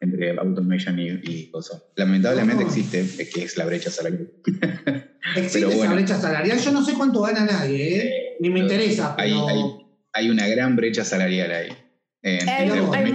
entre 0.00 0.30
automation 0.38 0.98
y, 0.98 1.08
y 1.22 1.50
cosas. 1.50 1.82
Lamentablemente 1.96 2.62
No. 2.64 2.68
existe, 2.68 3.04
que 3.32 3.44
es 3.44 3.56
la 3.56 3.64
brecha 3.64 3.90
salarial. 3.90 4.30
Existe 5.36 5.58
pero 5.58 5.68
esa 5.68 5.76
bueno. 5.78 5.94
brecha 5.94 6.14
salarial. 6.16 6.58
Yo 6.58 6.72
no 6.72 6.82
sé 6.84 6.94
cuánto 6.94 7.20
gana 7.22 7.44
nadie, 7.44 7.98
¿eh? 7.98 8.36
ni 8.40 8.48
me 8.50 8.60
interesa, 8.60 9.14
Hay, 9.18 9.32
pero. 9.32 9.48
hay, 9.48 9.64
hay 10.14 10.30
una 10.30 10.46
gran 10.48 10.74
brecha 10.76 11.04
salarial 11.04 11.50
ahí. 11.52 11.68
eh, 12.22 12.38
entre. 12.40 13.12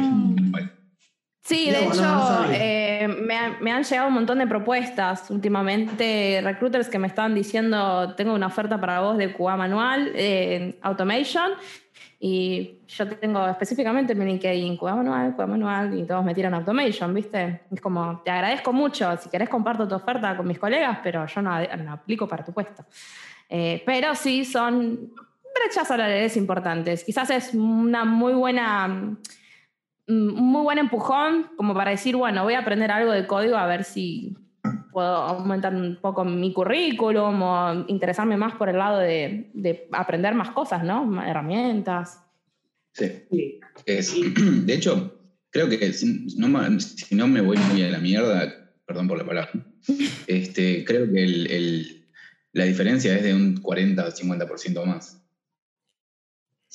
Sí, 1.46 1.70
No, 1.72 1.80
de 1.80 1.86
hecho, 1.88 2.02
no 2.02 2.46
eh, 2.54 3.08
me, 3.08 3.36
han- 3.36 3.58
me 3.62 3.72
han 3.72 3.84
llegado 3.84 4.08
un 4.08 4.14
montón 4.14 4.40
de 4.40 4.48
propuestas 4.48 5.30
últimamente, 5.30 6.40
recruiters 6.42 6.88
que 6.88 7.00
me 7.00 7.08
estaban 7.08 7.36
diciendo, 7.36 8.14
tengo 8.16 8.34
una 8.34 8.48
oferta 8.48 8.80
para 8.80 9.02
vos 9.02 9.18
de 9.18 9.34
QA 9.34 9.58
manual, 9.58 10.14
eh, 10.16 10.78
automation, 10.82 11.52
y 12.26 12.80
yo 12.88 13.06
tengo 13.18 13.46
específicamente 13.50 14.16
mi 14.16 14.24
LinkedIn, 14.24 14.78
QA 14.78 14.96
manual, 14.96 15.36
QA 15.36 15.46
manual, 15.46 16.00
y 16.00 16.06
todos 16.06 16.24
me 16.24 16.34
tiran 16.34 16.54
automation, 16.54 17.14
¿viste? 17.14 17.64
Es 17.70 17.82
como, 17.82 18.22
te 18.24 18.32
agradezco 18.32 18.72
mucho, 18.72 19.18
si 19.18 19.28
querés 19.28 19.50
comparto 19.50 19.86
tu 19.86 19.96
oferta 19.96 20.38
con 20.38 20.48
mis 20.48 20.58
colegas, 20.58 21.00
pero 21.04 21.26
yo 21.26 21.42
no, 21.42 21.52
no 21.60 21.92
aplico 21.92 22.26
para 22.26 22.46
tu 22.46 22.54
puesto. 22.54 22.86
Eh, 23.50 23.84
pero 23.86 24.16
sí 24.16 24.46
son 24.46 25.12
brechas 25.54 25.86
salariales 25.86 26.38
importantes. 26.38 27.04
Quizás 27.04 27.30
es 27.30 27.54
una 27.56 28.06
muy 28.06 28.32
buena 28.32 28.88
mm, 28.88 29.20
un 30.08 30.46
muy 30.46 30.64
buen 30.64 30.78
empujón 30.78 31.52
como 31.58 31.74
para 31.74 31.92
decir, 31.92 32.16
bueno, 32.16 32.46
voy 32.46 32.54
a 32.54 32.60
aprender 32.60 32.90
algo 32.90 33.12
de 33.12 33.28
código 33.28 33.58
a 33.58 33.68
ver 33.68 33.84
si 33.84 34.34
puedo 34.94 35.08
aumentar 35.16 35.74
un 35.76 35.98
poco 36.00 36.24
mi 36.24 36.54
currículum 36.54 37.42
o 37.42 37.86
interesarme 37.88 38.38
más 38.38 38.54
por 38.56 38.70
el 38.70 38.78
lado 38.78 39.00
de, 39.00 39.50
de 39.54 39.88
aprender 39.92 40.36
más 40.36 40.52
cosas, 40.52 40.84
¿no? 40.84 41.04
Más 41.06 41.28
Herramientas. 41.28 42.20
Sí. 42.94 43.12
Sí. 43.32 43.60
Es, 43.86 44.16
de 44.66 44.74
hecho, 44.74 45.20
creo 45.50 45.68
que 45.68 45.92
si 45.94 46.26
no, 46.38 46.48
me- 46.48 46.80
si 46.80 47.16
no 47.16 47.28
me 47.28 47.42
voy 47.42 47.58
muy 47.58 47.82
a 47.84 47.90
la 47.90 47.98
mierda, 48.00 48.72
perdón 48.86 49.08
por 49.08 49.18
la 49.18 49.26
palabra, 49.26 49.52
este, 50.28 50.86
creo 50.86 51.12
que 51.12 51.24
el- 51.24 51.52
el- 51.52 52.06
la 52.54 52.66
diferencia 52.66 53.16
es 53.16 53.24
de 53.24 53.34
un 53.34 53.58
40 53.58 54.06
o 54.06 54.12
50% 54.12 54.86
más. 54.86 55.23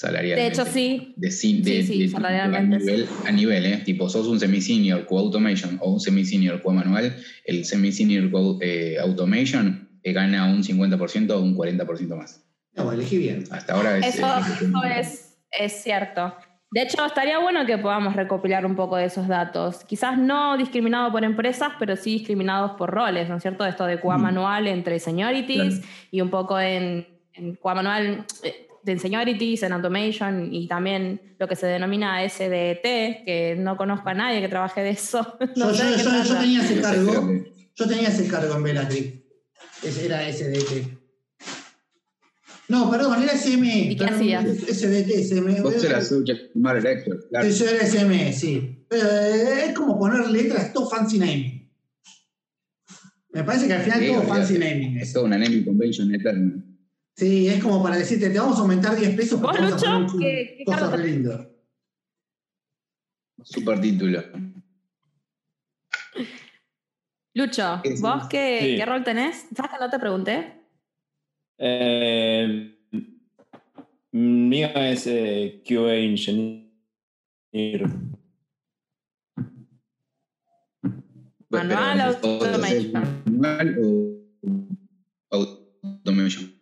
De 0.01 0.07
Salarialmente. 0.07 0.53
hecho, 0.53 0.65
sí. 0.65 1.15
De, 1.17 1.27
de- 1.27 1.33
Sí, 1.33 1.63
sí, 1.83 2.03
de- 2.03 2.09
salarialmente, 2.09 2.77
a 2.77 2.79
nivel, 2.79 3.09
a 3.27 3.33
nivel, 3.33 3.67
¿eh? 3.67 3.77
Tipo, 3.85 4.09
sos 4.09 4.29
un 4.29 4.39
semi-senior 4.39 5.05
QA 5.07 5.19
Automation 5.19 5.77
o 5.83 5.93
un 5.95 5.99
semi-senior 6.01 6.63
QA 6.63 6.73
manual, 6.73 7.17
el 7.45 7.65
semi-senior 7.65 8.31
QA 8.31 8.59
eh, 8.61 8.97
Automation 9.01 9.89
eh, 10.05 10.13
gana 10.13 10.45
un 10.47 10.63
50% 10.63 11.31
o 11.33 11.41
un 11.41 11.57
40% 11.57 12.17
más. 12.17 12.45
No, 12.77 12.93
elegí 12.93 13.19
bien. 13.19 13.43
Hasta 13.51 13.75
ahora 13.75 13.99
es... 13.99 14.15
Eso, 14.15 14.39
es- 14.39 14.63
eso 14.63 14.85
es, 14.85 15.39
es 15.51 15.73
cierto. 15.83 16.33
De 16.71 16.83
hecho, 16.83 17.05
estaría 17.05 17.41
bueno 17.41 17.67
que 17.67 17.79
podamos 17.79 18.15
recopilar 18.15 18.65
un 18.67 18.77
poco 18.77 18.97
de 18.99 19.07
esos 19.07 19.27
datos. 19.27 19.83
Quizás 19.85 20.17
no 20.17 20.57
discriminados 20.57 21.11
por 21.11 21.25
empresas, 21.25 21.71
pero 21.81 21.97
sí 21.97 22.13
discriminados 22.19 22.73
por 22.79 22.91
roles, 22.91 23.29
¿no 23.29 23.37
es 23.39 23.43
cierto? 23.43 23.67
Esto 23.67 23.85
de 23.87 23.99
QA 23.99 24.17
Mm. 24.17 24.23
manual 24.23 24.67
entre 24.69 25.01
seniorities 25.01 25.79
Claro. 25.81 25.93
y 26.13 26.21
un 26.21 26.31
poco 26.31 26.61
en, 26.61 27.05
en 27.33 27.57
QA 27.57 27.75
manual 27.75 28.25
eh, 28.45 28.68
de 28.83 28.99
seniorities, 28.99 29.63
en 29.63 29.73
automation 29.73 30.55
y 30.55 30.67
también 30.69 31.35
lo 31.39 31.47
que 31.49 31.57
se 31.57 31.67
denomina 31.67 32.23
SDT, 32.29 32.83
que 33.25 33.57
no 33.59 33.77
conozco 33.77 34.09
a 34.09 34.15
nadie 34.15 34.41
que 34.41 34.49
trabaje 34.49 34.81
de 34.83 34.91
eso. 34.91 35.37
No 35.57 35.71
Yo, 35.71 35.75
sé 35.75 36.03
yo- 36.03 36.11
yo- 36.11 36.25
yo 36.25 36.39
tenía 36.39 36.61
ese 36.63 36.73
creo 36.81 36.83
cargo. 36.83 37.33
Yo 37.75 37.87
tenía 37.87 38.09
ese 38.09 38.27
cargo 38.29 38.55
en 38.57 38.63
Bellatrix. 38.63 39.15
Ese 39.85 40.07
era 40.07 40.27
SDT. 40.33 40.99
No, 42.69 42.91
perdón, 42.91 43.23
era 43.23 43.33
SM. 43.33 43.67
¿Y 43.93 43.97
qué 43.97 44.05
perdón, 44.05 44.21
hacías? 44.21 44.45
SDT, 44.47 45.11
SM. 45.23 45.61
Vos 45.63 45.83
eras 45.85 46.13
matter 46.55 46.87
expert, 46.87 47.21
claro. 47.31 47.47
Eso 47.47 47.65
era 47.67 47.83
SM, 47.87 48.33
sí. 48.33 48.85
Eh, 48.91 49.65
es 49.69 49.73
como 49.75 49.99
poner 49.99 50.29
letras, 50.31 50.73
todo 50.73 50.89
fancy 50.91 51.19
naming. 51.19 51.71
Me 53.31 53.45
parece 53.45 53.67
que 53.69 53.75
al 53.75 53.83
final 53.83 54.01
Sí, 54.01 54.07
todo 54.09 54.23
fancy 54.23 54.59
naming 54.59 54.99
Es 54.99 55.15
una 55.17 55.39
naming 55.39 55.65
convention 55.65 56.15
eterna. 56.15 56.65
Sí, 57.19 57.49
es 57.49 57.61
como 57.61 57.83
para 57.83 57.97
decirte, 57.97 58.31
te 58.31 58.39
vamos 58.39 58.59
a 58.59 58.61
aumentar 58.63 58.95
10 58.95 59.17
pesos 59.17 59.41
¿Vos, 59.41 59.59
Lucho? 59.61 60.07
¿Qué- 60.21 60.63
qué 60.65 60.77
re 60.77 61.05
lindo. 61.05 61.51
Super 63.43 63.81
título. 63.81 64.23
Lucho, 67.35 67.81
sí. 67.83 68.01
¿vos 68.01 68.29
qué, 68.29 68.59
Sí. 68.63 68.77
qué 68.77 68.87
rol 68.87 69.03
tenés? 69.03 69.49
¿Sabes 69.53 69.73
que 69.73 69.79
no 69.85 69.91
te 69.91 69.99
pregunté? 69.99 70.63
Eh, 71.59 72.79
mío 74.13 74.69
es 74.77 75.07
eh, 75.09 75.61
QA 75.67 75.95
Engineer. 75.97 76.71
Manual, 81.51 82.17
Pero, 82.21 82.35
automation. 82.45 83.23
Manual 83.25 83.77
o 85.33 85.43
automation. 85.83 86.58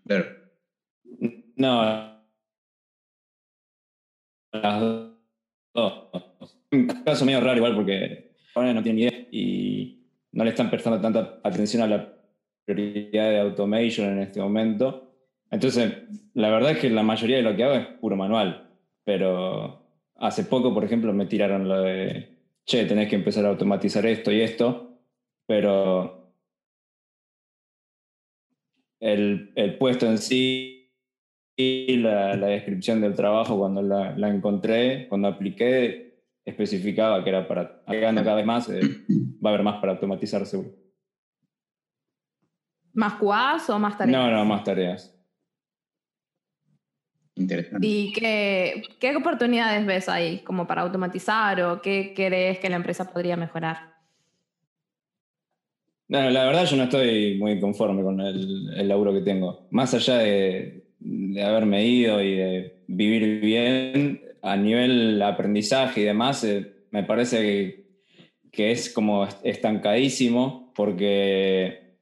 No. 1.56 2.22
Las 4.52 4.80
dos. 4.80 5.12
Un 6.70 6.86
caso 7.04 7.24
medio 7.24 7.40
raro 7.40 7.56
igual 7.56 7.74
porque 7.74 8.32
ahora 8.54 8.72
no 8.72 8.82
tienen 8.82 9.02
idea 9.02 9.26
y 9.30 10.06
no 10.32 10.44
le 10.44 10.50
están 10.50 10.70
prestando 10.70 11.00
tanta 11.00 11.40
atención 11.42 11.82
a 11.82 11.86
la 11.86 12.12
prioridad 12.64 13.30
de 13.30 13.40
automation 13.40 14.08
en 14.08 14.18
este 14.20 14.40
momento. 14.40 15.12
Entonces, 15.50 15.94
la 16.34 16.50
verdad 16.50 16.72
es 16.72 16.78
que 16.78 16.90
la 16.90 17.02
mayoría 17.02 17.36
de 17.36 17.42
lo 17.42 17.54
que 17.56 17.64
hago 17.64 17.74
es 17.74 17.86
puro 17.86 18.16
manual, 18.16 18.70
pero 19.04 19.82
hace 20.16 20.44
poco, 20.44 20.74
por 20.74 20.84
ejemplo, 20.84 21.12
me 21.12 21.26
tiraron 21.26 21.68
lo 21.68 21.82
de, 21.82 22.36
che, 22.64 22.84
tenés 22.84 23.08
que 23.08 23.16
empezar 23.16 23.44
a 23.44 23.50
automatizar 23.50 24.04
esto 24.06 24.32
y 24.32 24.40
esto, 24.40 24.98
pero 25.46 26.32
el, 29.00 29.52
el 29.54 29.78
puesto 29.78 30.06
en 30.06 30.18
sí 30.18 30.75
la, 31.56 32.36
la 32.36 32.46
descripción 32.48 33.00
del 33.00 33.14
trabajo 33.14 33.58
cuando 33.58 33.82
la, 33.82 34.16
la 34.16 34.28
encontré, 34.28 35.08
cuando 35.08 35.28
apliqué, 35.28 36.20
especificaba 36.44 37.22
que 37.24 37.30
era 37.30 37.48
para, 37.48 37.82
agregando 37.86 38.22
cada 38.22 38.36
vez 38.36 38.46
más, 38.46 38.68
eh, 38.68 38.80
va 39.44 39.50
a 39.50 39.54
haber 39.54 39.64
más 39.64 39.80
para 39.80 39.92
automatizar 39.92 40.44
seguro. 40.46 40.70
¿Más 42.92 43.14
QAs 43.14 43.68
o 43.70 43.78
más 43.78 43.98
tareas? 43.98 44.18
No, 44.18 44.30
no, 44.30 44.44
más 44.44 44.64
tareas. 44.64 45.12
Interesante. 47.34 47.86
¿Y 47.86 48.12
qué, 48.12 48.82
qué 48.98 49.14
oportunidades 49.14 49.84
ves 49.84 50.08
ahí 50.08 50.38
como 50.38 50.66
para 50.66 50.82
automatizar 50.82 51.60
o 51.62 51.82
qué 51.82 52.14
crees 52.16 52.58
que 52.58 52.70
la 52.70 52.76
empresa 52.76 53.12
podría 53.12 53.36
mejorar? 53.36 53.94
No, 56.08 56.30
la 56.30 56.46
verdad 56.46 56.64
yo 56.64 56.76
no 56.76 56.84
estoy 56.84 57.36
muy 57.38 57.60
conforme 57.60 58.02
con 58.02 58.20
el, 58.20 58.72
el 58.74 58.88
laburo 58.88 59.12
que 59.12 59.20
tengo. 59.20 59.66
Más 59.70 59.92
allá 59.92 60.18
de, 60.18 60.85
de 61.06 61.42
haberme 61.42 61.86
ido 61.86 62.20
y 62.20 62.34
de 62.34 62.82
vivir 62.88 63.40
bien, 63.40 64.22
a 64.42 64.56
nivel 64.56 65.22
aprendizaje 65.22 66.00
y 66.00 66.04
demás, 66.04 66.42
eh, 66.44 66.72
me 66.90 67.04
parece 67.04 67.42
que, 67.42 67.86
que 68.50 68.72
es 68.72 68.92
como 68.92 69.26
estancadísimo 69.44 70.72
porque 70.74 71.98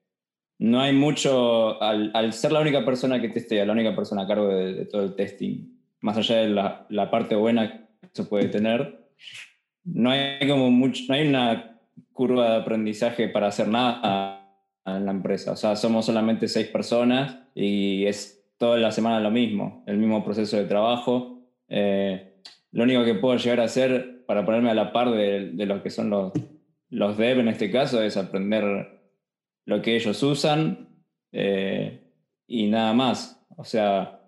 no 0.58 0.80
hay 0.80 0.94
mucho, 0.94 1.82
al, 1.82 2.32
ser 2.32 2.52
la 2.52 2.61
única 2.61 2.84
persona 2.84 3.20
que 3.20 3.28
testea, 3.28 3.66
la 3.66 3.73
única 3.73 3.94
persona 3.94 4.23
a 4.23 4.26
cargo 4.26 4.49
de, 4.49 4.73
de 4.73 4.87
todo 4.87 5.02
el 5.02 5.14
testing, 5.14 5.68
más 6.00 6.16
allá 6.16 6.37
de 6.37 6.49
la, 6.49 6.87
la, 6.88 7.11
parte 7.11 7.34
buena 7.34 7.88
que 8.00 8.08
se 8.12 8.25
puede 8.25 8.49
tener, 8.49 9.06
no 9.84 10.11
hay 10.11 10.49
como 10.49 10.70
mucho, 10.70 11.02
no 11.08 11.14
hay 11.14 11.28
una 11.28 11.78
curva 12.12 12.50
de 12.50 12.56
aprendizaje 12.56 13.28
para 13.28 13.49
hacer 13.49 13.68
nada 13.68 14.58
en 14.87 15.04
la 15.04 15.11
empresa. 15.11 15.52
O 15.52 15.56
sea, 15.56 15.76
somos 15.76 16.06
solamente 16.06 16.49
seis 16.49 16.68
personas 16.68 17.38
y 17.54 18.06
es 18.06 18.43
toda 18.58 18.78
la 18.78 18.92
semana 18.92 19.20
lo 19.20 19.30
mismo, 19.30 19.84
el 19.87 19.99
mismo 19.99 20.25
proceso 20.25 20.56
de 20.56 20.64
trabajo. 20.64 21.42
Eh, 21.68 22.40
lo 22.73 22.84
único 22.84 23.04
que 23.04 23.14
puedo 23.14 23.37
llegar 23.37 23.61
a 23.61 23.64
hacer 23.64 24.25
para 24.26 24.44
ponerme 24.44 24.70
a 24.70 24.75
la 24.75 24.92
par 24.92 25.11
de, 25.11 25.50
de 25.52 25.66
lo 25.66 25.82
que 25.82 25.90
son 25.90 26.11
los, 26.11 26.32
los 26.90 27.16
dev 27.16 27.40
en 27.40 27.49
este 27.49 27.70
caso 27.70 28.02
es 28.02 28.16
aprender 28.16 28.94
lo 29.66 29.82
que 29.82 29.96
ellos 29.96 30.23
usan 30.23 30.88
eh, 31.32 32.12
y 32.46 32.68
nada 32.68 32.92
más. 32.92 33.44
O 33.56 33.64
sea, 33.64 34.20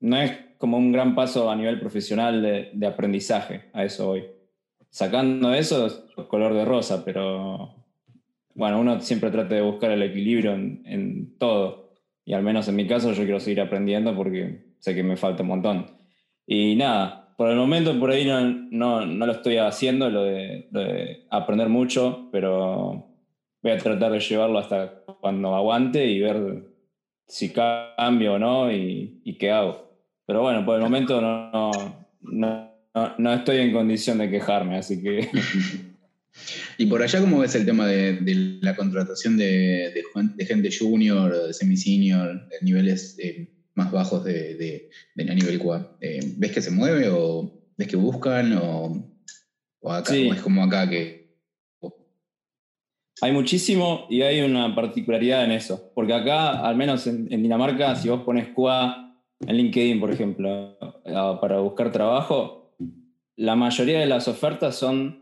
no 0.00 0.20
es 0.20 0.32
como 0.58 0.76
un 0.76 0.92
gran 0.92 1.14
paso 1.14 1.50
a 1.50 1.56
nivel 1.56 1.80
profesional 1.80 2.42
de, 2.42 2.86
aprendizaje, 2.86 3.70
a 3.72 3.84
eso 3.84 4.10
hoy. 4.10 4.24
Sacando 4.90 5.54
eso, 5.54 5.86
es 5.86 6.02
color 6.28 6.52
de 6.52 6.64
rosa, 6.64 7.04
pero 7.04 7.86
bueno, 8.54 8.80
uno 8.80 9.00
siempre 9.00 9.30
trata 9.30 9.54
de 9.54 9.62
buscar 9.62 9.90
el 9.92 10.02
equilibrio 10.02 10.52
en, 10.52 11.38
todo. 11.38 11.89
Y 12.24 12.34
al 12.34 12.42
menos 12.42 12.68
en 12.68 12.76
mi 12.76 12.86
caso 12.86 13.12
yo 13.12 13.24
quiero 13.24 13.40
seguir 13.40 13.60
aprendiendo 13.60 14.14
porque 14.14 14.74
sé 14.78 14.94
que 14.94 15.02
me 15.02 15.16
falta 15.16 15.42
un 15.42 15.48
montón. 15.48 15.86
Y 16.46 16.76
nada, 16.76 17.34
por 17.36 17.48
el 17.48 17.56
momento 17.56 17.98
por 17.98 18.10
ahí 18.10 18.26
no, 18.26 18.40
no, 18.42 19.06
no 19.06 19.26
lo 19.26 19.32
estoy 19.32 19.56
haciendo, 19.56 20.10
lo 20.10 20.24
de, 20.24 20.68
lo 20.72 20.80
de 20.80 21.26
aprender 21.30 21.68
mucho, 21.68 22.28
pero 22.32 23.06
voy 23.62 23.72
a 23.72 23.78
tratar 23.78 24.12
de 24.12 24.20
llevarlo 24.20 24.58
hasta 24.58 25.04
cuando 25.20 25.54
aguante 25.54 26.06
y 26.06 26.20
ver 26.20 26.64
si 27.26 27.52
cambio 27.52 28.34
o 28.34 28.38
no 28.38 28.70
y, 28.72 29.20
y 29.24 29.38
qué 29.38 29.50
hago. 29.50 29.90
Pero 30.26 30.42
bueno, 30.42 30.64
por 30.64 30.76
el 30.76 30.82
momento 30.82 31.20
no, 31.20 31.70
no, 32.20 32.70
no, 32.94 33.14
no, 33.18 33.32
estoy 33.32 33.58
en 33.58 33.72
condición 33.72 34.18
de 34.18 34.30
quejarme, 34.30 34.76
así 34.76 35.02
que... 35.02 35.28
¿Y 36.78 36.86
por 36.86 37.02
allá 37.02 37.20
cómo 37.20 37.40
ves 37.40 37.54
el 37.54 37.66
tema 37.66 37.86
de, 37.86 38.14
de 38.14 38.58
la 38.62 38.76
contratación 38.76 39.36
de, 39.36 39.92
de, 39.92 40.02
de, 40.36 40.46
gente 40.46 40.70
junior, 40.76 41.52
semi-senior, 41.52 42.48
niveles 42.62 43.16
eh, 43.18 43.48
más 43.74 43.90
bajos 43.90 44.24
de, 44.24 44.54
de, 44.54 44.90
la 45.24 45.34
nivel 45.34 45.58
QA? 45.58 45.96
Eh, 46.00 46.20
¿Ves 46.36 46.52
que 46.52 46.62
se 46.62 46.70
mueve 46.70 47.08
o 47.08 47.52
ves 47.76 47.88
que 47.88 47.96
buscan 47.96 48.52
o, 48.54 49.18
o 49.80 49.92
acá 49.92 50.12
sí. 50.12 50.28
o 50.28 50.34
es 50.34 50.40
como 50.40 50.62
acá 50.62 50.88
que 50.88 51.20
hay 53.22 53.32
muchísimo 53.32 54.06
y 54.08 54.22
hay 54.22 54.40
una 54.40 54.74
particularidad 54.74 55.44
en 55.44 55.52
eso. 55.52 55.92
Porque 55.94 56.14
acá, 56.14 56.66
al 56.66 56.76
menos 56.76 57.06
en, 57.06 57.30
en 57.30 57.42
Dinamarca, 57.42 57.94
si 57.94 58.08
vos 58.08 58.22
pones 58.22 58.48
QA 58.54 59.14
en 59.40 59.56
LinkedIn, 59.56 60.00
por 60.00 60.10
ejemplo, 60.10 60.78
para 61.40 61.60
buscar 61.60 61.92
trabajo, 61.92 62.74
la 63.36 63.56
mayoría 63.56 64.00
de 64.00 64.06
las 64.06 64.28
ofertas 64.28 64.76
son 64.76 65.19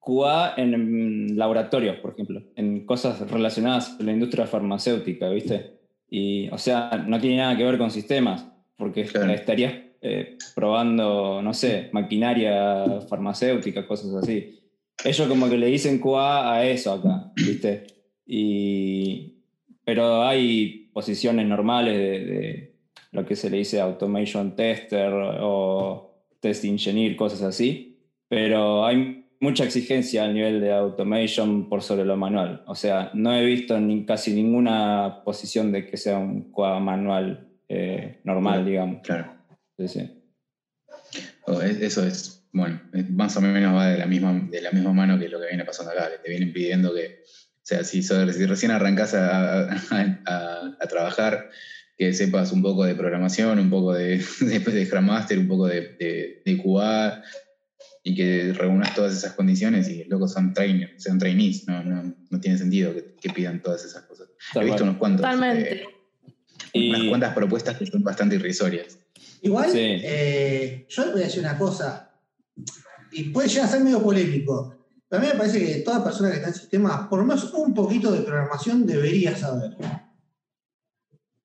QA 0.00 0.54
en 0.56 1.36
laboratorios, 1.36 1.96
por 1.98 2.12
ejemplo, 2.12 2.42
en 2.56 2.86
cosas 2.86 3.30
relacionadas 3.30 3.90
con 3.90 4.06
la 4.06 4.12
industria 4.12 4.46
farmacéutica, 4.46 5.28
¿viste? 5.28 5.78
Y, 6.08 6.48
o 6.48 6.58
sea, 6.58 7.04
no 7.06 7.20
tiene 7.20 7.36
nada 7.36 7.56
que 7.56 7.64
ver 7.64 7.78
con 7.78 7.90
sistemas, 7.90 8.46
porque 8.76 9.04
claro. 9.04 9.30
estarías 9.32 9.74
eh, 10.00 10.38
probando, 10.54 11.42
no 11.42 11.52
sé, 11.52 11.90
maquinaria 11.92 13.02
farmacéutica, 13.08 13.86
cosas 13.86 14.14
así 14.14 14.56
ellos 15.04 15.28
como 15.28 15.48
que 15.48 15.56
le 15.56 15.66
dicen 15.66 15.98
QA 15.98 16.52
a 16.52 16.66
eso 16.66 16.92
acá, 16.92 17.32
¿viste? 17.36 17.86
Y, 18.26 19.34
pero 19.84 20.22
hay 20.22 20.90
posiciones 20.92 21.46
normales 21.46 21.96
de, 21.96 22.24
de, 22.24 22.74
lo 23.12 23.24
que 23.26 23.34
se 23.34 23.50
le 23.50 23.58
dice 23.58 23.80
automation 23.80 24.54
tester 24.54 25.12
o 25.12 26.14
test 26.40 26.64
engineer, 26.64 27.16
cosas 27.16 27.42
así, 27.42 27.98
pero 28.28 28.84
hay 28.84 29.19
mucha 29.40 29.64
exigencia 29.64 30.24
al 30.24 30.34
nivel 30.34 30.60
de 30.60 30.72
automation 30.72 31.68
por 31.68 31.82
sobre 31.82 32.04
lo 32.04 32.16
manual. 32.16 32.62
O 32.66 32.74
sea, 32.74 33.10
no 33.14 33.34
he 33.34 33.44
visto 33.44 33.80
ni, 33.80 34.04
casi 34.04 34.34
ninguna 34.34 35.22
posición 35.24 35.72
de 35.72 35.86
que 35.86 35.96
sea 35.96 36.18
un 36.18 36.52
QA 36.52 36.78
manual 36.78 37.48
eh, 37.68 38.20
normal, 38.24 38.64
digamos. 38.64 39.02
Claro. 39.02 39.32
Sí, 39.78 39.88
sí. 39.88 40.10
Oh, 41.46 41.60
eso 41.62 42.06
es 42.06 42.40
bueno, 42.52 42.80
más 43.10 43.36
o 43.36 43.40
menos 43.40 43.74
va 43.74 43.88
de 43.88 43.98
la 43.98 44.06
misma, 44.06 44.48
de 44.50 44.60
la 44.60 44.72
misma 44.72 44.92
mano 44.92 45.18
que 45.18 45.28
lo 45.28 45.40
que 45.40 45.46
viene 45.46 45.64
pasando 45.64 45.92
acá, 45.92 46.10
que 46.10 46.18
te 46.18 46.30
vienen 46.30 46.52
pidiendo 46.52 46.92
que, 46.94 47.22
o 47.22 47.62
sea, 47.62 47.84
si, 47.84 48.02
si 48.02 48.46
recién 48.46 48.72
arrancás 48.72 49.14
a, 49.14 49.70
a, 49.70 49.76
a, 50.26 50.76
a, 50.80 50.86
trabajar, 50.88 51.50
que 51.96 52.12
sepas 52.12 52.50
un 52.50 52.62
poco 52.62 52.84
de 52.84 52.96
programación, 52.96 53.58
un 53.60 53.70
poco 53.70 53.94
de, 53.94 54.18
de, 54.40 54.58
de 54.58 54.86
Scrum 54.86 55.06
Master, 55.06 55.38
un 55.38 55.48
poco 55.48 55.68
de, 55.68 55.96
de, 55.98 56.42
de, 56.44 56.62
QA, 56.62 57.22
y 58.02 58.14
que 58.14 58.52
reúnas 58.52 58.94
todas 58.94 59.14
esas 59.14 59.34
condiciones 59.34 59.88
y 59.88 60.04
luego 60.04 60.26
son, 60.26 60.54
train, 60.54 60.88
son 60.98 61.18
trainees, 61.18 61.68
no, 61.68 61.82
no, 61.84 62.14
no 62.30 62.40
tiene 62.40 62.56
sentido 62.56 62.94
que, 62.94 63.14
que, 63.20 63.30
pidan 63.30 63.62
todas 63.62 63.84
esas 63.84 64.04
cosas. 64.04 64.28
He 64.54 64.64
visto 64.64 64.84
unos 64.84 64.96
cuantos, 64.96 65.20
Totalmente. 65.20 65.82
Eh, 65.82 65.84
y... 66.72 66.90
unas 66.90 67.08
cuantas 67.08 67.34
propuestas 67.34 67.76
que 67.76 67.86
son 67.86 68.02
bastante 68.02 68.36
irrisorias. 68.36 68.98
Igual, 69.42 69.70
sí. 69.70 69.78
eh, 69.80 70.86
yo 70.88 71.12
voy 71.12 71.22
a 71.22 71.24
decir 71.24 71.40
una 71.40 71.58
cosa, 71.58 72.10
y 73.12 73.24
puede 73.30 73.48
llegar 73.48 73.66
a 73.66 73.70
ser 73.70 73.80
medio 73.80 74.02
polémico. 74.02 74.76
Pero 75.08 75.22
a 75.22 75.24
mí 75.24 75.32
me 75.32 75.38
parece 75.38 75.58
que 75.58 75.74
toda 75.80 76.04
persona 76.04 76.30
que 76.30 76.36
está 76.36 76.48
en 76.48 76.54
sistemas, 76.54 77.08
por 77.08 77.18
lo 77.18 77.24
menos 77.24 77.52
un 77.52 77.74
poquito 77.74 78.12
de 78.12 78.20
programación 78.20 78.86
debería 78.86 79.36
saber. 79.36 79.76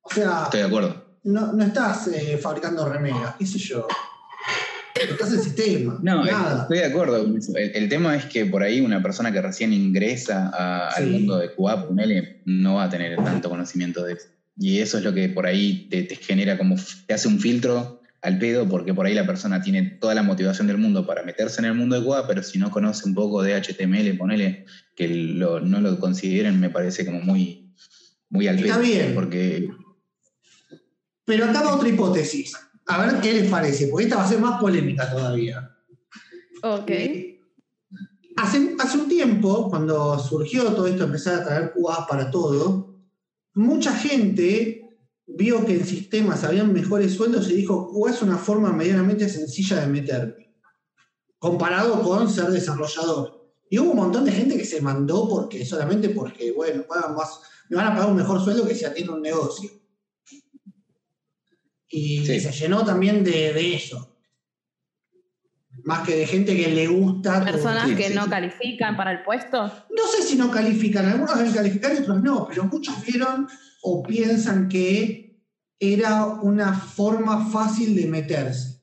O 0.01 0.09
sea. 0.13 0.43
Estoy 0.43 0.59
de 0.59 0.65
acuerdo. 0.67 1.05
No, 1.23 1.51
no 1.53 1.63
estás 1.63 2.07
eh, 2.09 2.37
fabricando 2.37 2.87
remeras, 2.87 3.35
qué 3.39 3.47
sé 3.47 3.57
yo. 3.57 3.87
Estás 5.11 5.33
en 5.33 5.41
sistema. 5.41 5.99
No, 6.01 6.23
nada. 6.23 6.63
estoy 6.63 6.79
de 6.79 6.85
acuerdo. 6.85 7.17
El, 7.25 7.71
el, 7.75 7.89
tema 7.89 8.15
es 8.15 8.25
que 8.25 8.45
por 8.45 8.63
ahí 8.63 8.81
una 8.81 9.01
persona 9.01 9.31
que 9.31 9.41
recién 9.41 9.73
ingresa 9.73 10.51
a, 10.53 10.91
sí. 10.95 11.03
al 11.03 11.09
mundo 11.09 11.37
de 11.37 11.53
QA, 11.53 11.87
ponele, 11.87 12.41
no 12.45 12.75
va 12.75 12.85
a 12.85 12.89
tener 12.89 13.15
tanto 13.17 13.49
conocimiento 13.49 14.03
de 14.03 14.13
eso. 14.13 14.27
Y 14.57 14.79
eso 14.79 14.97
es 14.97 15.03
lo 15.03 15.13
que 15.13 15.29
por 15.29 15.45
ahí 15.45 15.87
te, 15.89 16.03
te 16.03 16.15
genera 16.15 16.57
como, 16.57 16.75
te 17.05 17.13
hace 17.13 17.27
un 17.27 17.39
filtro 17.39 18.01
al 18.25 18.39
pedo 18.39 18.67
porque 18.67 18.93
por 18.93 19.05
ahí 19.05 19.13
la 19.13 19.25
persona 19.25 19.61
tiene 19.61 19.83
toda 19.83 20.15
la 20.15 20.23
motivación 20.23 20.67
del 20.67 20.79
mundo 20.79 21.05
para 21.05 21.23
meterse 21.23 21.61
en 21.61 21.65
el 21.65 21.75
mundo 21.75 21.99
de 21.99 22.05
QA, 22.05 22.27
pero 22.27 22.41
si 22.41 22.57
no 22.57 22.71
conoce 22.71 23.07
un 23.07 23.13
poco 23.13 23.43
de 23.43 23.53
HTML, 23.61 24.17
ponele 24.17 24.65
que 24.95 25.07
lo, 25.07 25.59
no 25.59 25.79
lo 25.79 25.99
consideren, 25.99 26.59
me 26.59 26.69
parece 26.69 27.05
como 27.05 27.19
muy, 27.19 27.71
muy 28.29 28.47
al 28.47 28.55
pedo. 28.55 28.67
Está 28.67 28.79
bien. 28.79 29.13
Porque... 29.13 29.69
Pero 31.25 31.45
acá 31.45 31.61
va 31.63 31.75
otra 31.75 31.89
hipótesis. 31.89 32.53
A 32.87 33.05
ver 33.05 33.19
qué 33.21 33.33
les 33.33 33.49
parece, 33.49 33.87
porque 33.87 34.05
esta 34.05 34.17
va 34.17 34.25
a 34.25 34.29
ser 34.29 34.39
más 34.39 34.59
polémica 34.59 35.09
todavía. 35.11 35.75
Ok. 36.61 36.91
Hace, 38.37 38.75
hace 38.79 38.97
un 38.97 39.07
tiempo, 39.07 39.69
cuando 39.69 40.19
surgió 40.19 40.63
todo 40.73 40.87
esto, 40.87 41.05
empezar 41.05 41.35
a 41.35 41.45
traer 41.45 41.73
QA 41.73 42.05
para 42.07 42.29
todo, 42.29 42.95
mucha 43.53 43.93
gente 43.93 44.97
vio 45.25 45.65
que 45.65 45.75
en 45.75 45.85
sistemas 45.85 46.43
habían 46.43 46.73
mejores 46.73 47.13
sueldos 47.13 47.49
y 47.49 47.55
dijo, 47.55 47.91
QA 47.91 48.11
es 48.11 48.21
una 48.21 48.37
forma 48.37 48.71
medianamente 48.71 49.29
sencilla 49.29 49.79
de 49.79 49.87
meterme, 49.87 50.53
comparado 51.39 52.01
con 52.01 52.29
ser 52.29 52.47
desarrollador. 52.47 53.45
Y 53.69 53.79
hubo 53.79 53.91
un 53.91 53.97
montón 53.97 54.25
de 54.25 54.31
gente 54.31 54.57
que 54.57 54.65
se 54.65 54.81
mandó 54.81 55.27
porque, 55.27 55.65
solamente 55.65 56.09
porque, 56.09 56.51
bueno, 56.51 56.83
pagan 56.87 57.15
más, 57.15 57.39
me 57.69 57.77
van 57.77 57.87
a 57.87 57.95
pagar 57.95 58.09
un 58.09 58.17
mejor 58.17 58.43
sueldo 58.43 58.67
que 58.67 58.75
si 58.75 58.85
atiendo 58.85 59.15
un 59.15 59.21
negocio. 59.21 59.71
Y 61.89 62.25
sí. 62.25 62.39
se 62.39 62.51
llenó 62.51 62.83
también 62.83 63.23
de, 63.23 63.53
de, 63.53 63.75
eso. 63.75 64.17
Más 65.83 66.05
que 66.05 66.15
de 66.15 66.25
gente 66.25 66.55
que 66.55 66.69
le 66.69 66.87
gusta. 66.87 67.43
Personas 67.43 67.91
que 67.91 68.09
no 68.09 68.27
califican 68.29 68.97
para 68.97 69.11
el 69.11 69.23
puesto. 69.23 69.63
No 69.65 70.07
sé 70.07 70.23
si 70.23 70.35
no 70.35 70.49
califican, 70.49 71.05
algunos 71.05 71.37
deben 71.37 71.53
calificar 71.53 71.93
y 71.93 71.97
otros 71.97 72.21
no, 72.23 72.47
pero 72.47 72.63
muchos 72.65 73.05
vieron 73.05 73.47
o 73.83 74.01
piensan 74.01 74.67
que 74.67 75.39
era 75.79 76.25
una 76.25 76.73
forma 76.73 77.49
fácil 77.49 77.95
de 77.95 78.07
meterse. 78.07 78.81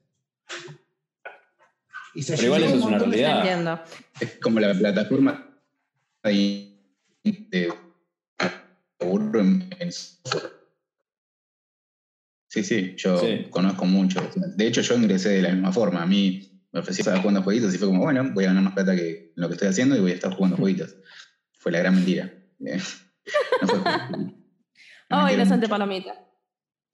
Y 2.15 2.23
se 2.23 2.37
Pero 2.37 2.47
igual 2.47 2.65
eso 2.65 2.77
es 2.77 2.83
una 2.83 2.99
realidad. 2.99 3.85
Es 4.21 4.39
como 4.41 4.61
la 4.61 4.75
plataforma 4.75 5.59
de, 6.23 6.79
de 7.25 7.73
Sí, 12.53 12.63
sí, 12.65 12.95
yo 12.99 13.19
conozco 13.49 13.87
mucho. 13.87 14.21
De 14.35 14.67
hecho, 14.67 14.83
yo 14.83 14.95
ingresé 14.95 15.31
de 15.31 15.41
la 15.41 15.53
misma 15.53 15.73
forma. 15.73 16.03
A 16.03 16.07
mí 16.07 16.63
me 16.71 16.81
ofrecí 16.81 17.01
estar 17.01 17.17
jugando 17.17 17.43
jueguitos 17.43 17.75
y 17.75 17.79
fue 17.79 17.89
como, 17.89 18.03
bueno, 18.03 18.31
voy 18.35 18.45
a 18.45 18.49
ganar 18.49 18.63
más 18.63 18.75
plata 18.75 18.95
que 18.95 19.33
lo 19.37 19.49
que 19.49 19.55
estoy 19.55 19.69
haciendo 19.69 19.97
y 19.97 20.01
voy 20.01 20.11
a 20.11 20.15
estar 20.17 20.35
jugando 20.35 20.57
jueguitos. 20.59 20.95
Fue 21.55 21.73
la 21.73 21.79
gran 21.79 21.95
mentira. 21.95 22.31
no 22.59 22.79
fue 23.67 23.79
oh, 25.13 25.31
inocente 25.31 25.67
palomita. 25.67 26.13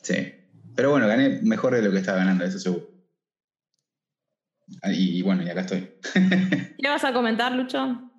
Sí. 0.00 0.32
Pero 0.76 0.92
bueno, 0.92 1.08
gané 1.08 1.40
mejor 1.42 1.74
de 1.74 1.82
lo 1.82 1.90
que 1.90 1.98
estaba 1.98 2.18
ganando, 2.18 2.44
eso 2.44 2.60
seguro. 2.60 2.88
Ah, 4.82 4.92
y, 4.92 5.20
bueno, 5.22 5.42
y 5.42 5.48
acá 5.48 5.62
estoy. 5.62 5.90
¿Qué 6.78 6.88
vas 6.88 7.02
a 7.02 7.12
comentar, 7.12 7.50
Lucho? 7.50 8.12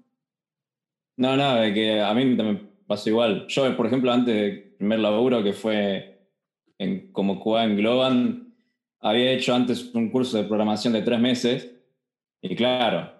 No, 1.15 1.37
no, 1.37 1.55
de 1.55 1.73
que 1.73 2.01
a 2.01 2.13
mí 2.13 2.35
también 2.35 2.69
pasó 2.85 3.07
igual. 3.07 3.45
Yo, 3.47 3.77
por 3.77 3.87
ejemplo, 3.87 4.11
antes 4.11 4.35
del 4.35 4.75
primer 4.77 4.99
laburo, 4.99 5.41
que 5.41 5.53
fue 5.53 6.08
en, 6.79 7.11
como 7.11 7.39
QA 7.39 7.65
en 7.65 7.77
Globan, 7.77 8.53
había 9.01 9.31
hecho 9.31 9.53
antes 9.53 9.93
un 9.93 10.09
curso 10.09 10.37
de 10.37 10.45
programación 10.45 10.93
de 10.93 11.03
tres 11.03 11.19
meses. 11.19 11.71
Y 12.41 12.55
claro, 12.55 13.11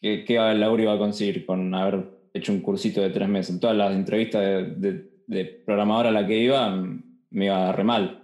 ¿qué, 0.00 0.24
qué 0.24 0.36
laburo 0.36 0.84
iba 0.84 0.94
a 0.94 0.98
conseguir 0.98 1.44
con 1.44 1.74
haber 1.74 2.06
hecho 2.32 2.52
un 2.52 2.60
cursito 2.60 3.02
de 3.02 3.10
tres 3.10 3.28
meses? 3.28 3.54
En 3.54 3.60
todas 3.60 3.76
las 3.76 3.94
entrevistas 3.94 4.42
de, 4.42 5.10
de, 5.26 5.44
programadora 5.44 6.08
a 6.08 6.12
la 6.12 6.26
que 6.26 6.38
iba, 6.38 6.74
me 7.30 7.44
iba 7.44 7.72
re 7.72 7.84
mal. 7.84 8.22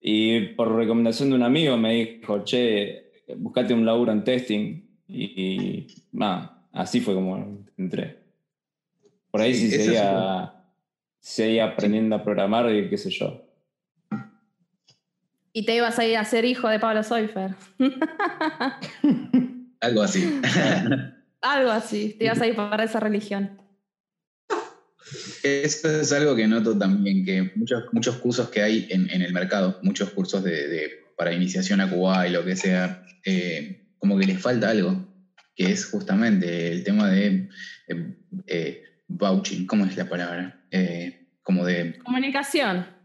Y 0.00 0.40
por 0.54 0.74
recomendación 0.74 1.30
de 1.30 1.36
un 1.36 1.42
amigo 1.42 1.76
me 1.76 1.94
dijo, 1.94 2.44
che, 2.44 3.10
buscate 3.36 3.74
un 3.74 3.84
laburo 3.84 4.12
en 4.12 4.22
testing. 4.22 4.82
Y, 5.08 5.86
así 6.72 7.00
fue 7.00 7.14
como 7.14 7.64
entré. 7.76 8.18
Por 9.30 9.40
ahí 9.40 9.54
sí, 9.54 9.70
seguía, 11.20 11.64
aprendiendo 11.64 12.16
a 12.16 12.22
programar 12.22 12.72
y 12.74 12.88
qué 12.88 12.96
sé 12.96 13.10
yo. 13.10 13.45
Y 15.56 15.64
te 15.64 15.74
ibas 15.74 15.98
a 15.98 16.04
ir 16.04 16.18
a 16.18 16.24
ser 16.26 16.44
hijo 16.44 16.68
de 16.68 16.78
Pablo 16.78 17.02
Soifer. 17.02 17.54
Algo 19.80 20.02
así. 20.02 20.38
Algo 21.40 21.70
así. 21.70 22.14
Te 22.18 22.26
ibas 22.26 22.42
a 22.42 22.46
ir 22.46 22.54
para 22.54 22.84
esa 22.84 23.00
religión. 23.00 23.58
Eso 25.42 26.02
es 26.02 26.12
algo 26.12 26.36
que 26.36 26.46
noto 26.46 26.76
también, 26.76 27.24
que 27.24 27.52
muchos, 27.54 27.84
muchos 27.92 28.16
cursos 28.16 28.50
que 28.50 28.60
hay 28.60 28.86
en, 28.90 29.08
el 29.08 29.32
mercado, 29.32 29.80
muchos 29.82 30.10
cursos 30.10 30.44
de, 30.44 30.90
para 31.16 31.32
iniciación 31.32 31.80
a 31.80 31.88
Cuba 31.88 32.28
y 32.28 32.32
lo 32.32 32.44
que 32.44 32.54
sea, 32.54 33.06
eh, 33.24 33.86
como 33.96 34.18
que 34.18 34.26
les 34.26 34.38
falta 34.38 34.68
algo, 34.68 35.08
que 35.54 35.72
es 35.72 35.86
justamente 35.86 36.70
el 36.70 36.84
tema 36.84 37.08
de 37.08 37.48
eh, 37.88 38.16
eh, 38.46 38.84
vouching, 39.08 39.66
¿cómo 39.66 39.86
es 39.86 39.96
la 39.96 40.06
palabra? 40.06 40.60
como 41.42 41.64
de... 41.64 41.98
Comunicación. 42.04 42.95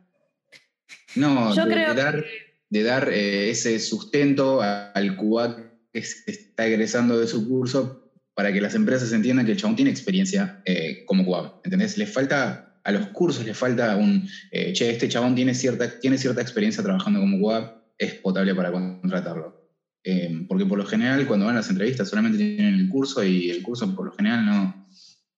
No, 1.16 1.54
de, 1.54 1.76
dar, 1.96 2.26
de 2.70 2.84
dar 2.84 3.10
ese 3.10 3.80
sustento 3.80 4.62
al 4.62 5.16
Cuba 5.16 5.58
que 5.92 6.00
está 6.00 6.66
egresando 6.66 7.20
de 7.20 7.28
su 7.28 7.48
curso 7.48 8.02
para 8.34 8.54
que 8.54 8.62
las 8.62 8.76
empresas 8.76 9.12
entiendan 9.12 9.46
que 9.46 9.52
el 9.52 9.58
chabón 9.58 9.76
tiene 9.76 9.92
experiencia 9.92 10.62
eh, 10.66 11.04
como 11.06 11.26
QA. 11.26 11.62
¿Entendés? 11.64 11.98
Le 11.98 12.08
falta, 12.08 12.80
a 12.84 12.92
los 12.92 13.08
cursos 13.08 13.46
le 13.46 13.54
falta 13.54 13.96
un, 13.98 14.28
eh, 14.52 14.74
che, 14.74 14.90
este 14.90 15.10
chabón 15.10 15.36
tiene 15.36 15.54
cierta, 15.54 16.00
tiene 16.00 16.18
cierta 16.18 16.42
experiencia 16.42 16.84
trabajando 16.84 17.20
como 17.20 17.40
QA, 17.40 17.84
es 17.98 18.16
potable 18.16 18.56
para 18.56 18.72
contratarlo. 18.72 19.70
Eh, 20.04 20.46
porque 20.48 20.66
por 20.66 20.80
lo 20.80 20.86
general, 20.86 21.28
cuando 21.28 21.46
van 21.46 21.56
a 21.56 21.60
las 21.60 21.70
entrevistas, 21.70 22.10
solamente 22.10 22.38
tienen 22.38 22.74
el 22.74 22.90
curso 22.90 23.24
y 23.24 23.52
el 23.52 23.62
curso 23.62 23.94
por 23.96 24.06
lo 24.06 24.14
general 24.14 24.46
no, 24.46 24.88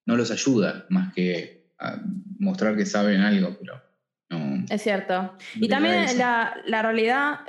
no 0.05 0.15
los 0.15 0.31
ayuda 0.31 0.85
más 0.89 1.13
que 1.13 1.73
a 1.79 2.01
mostrar 2.39 2.77
que 2.77 2.85
saben 2.85 3.21
algo, 3.21 3.57
pero 3.59 3.82
no. 4.33 4.65
Es 4.69 4.81
cierto. 4.81 5.33
y 5.55 5.67
también 5.67 6.17
la, 6.17 6.55
la, 6.65 6.81
realidad 6.81 7.41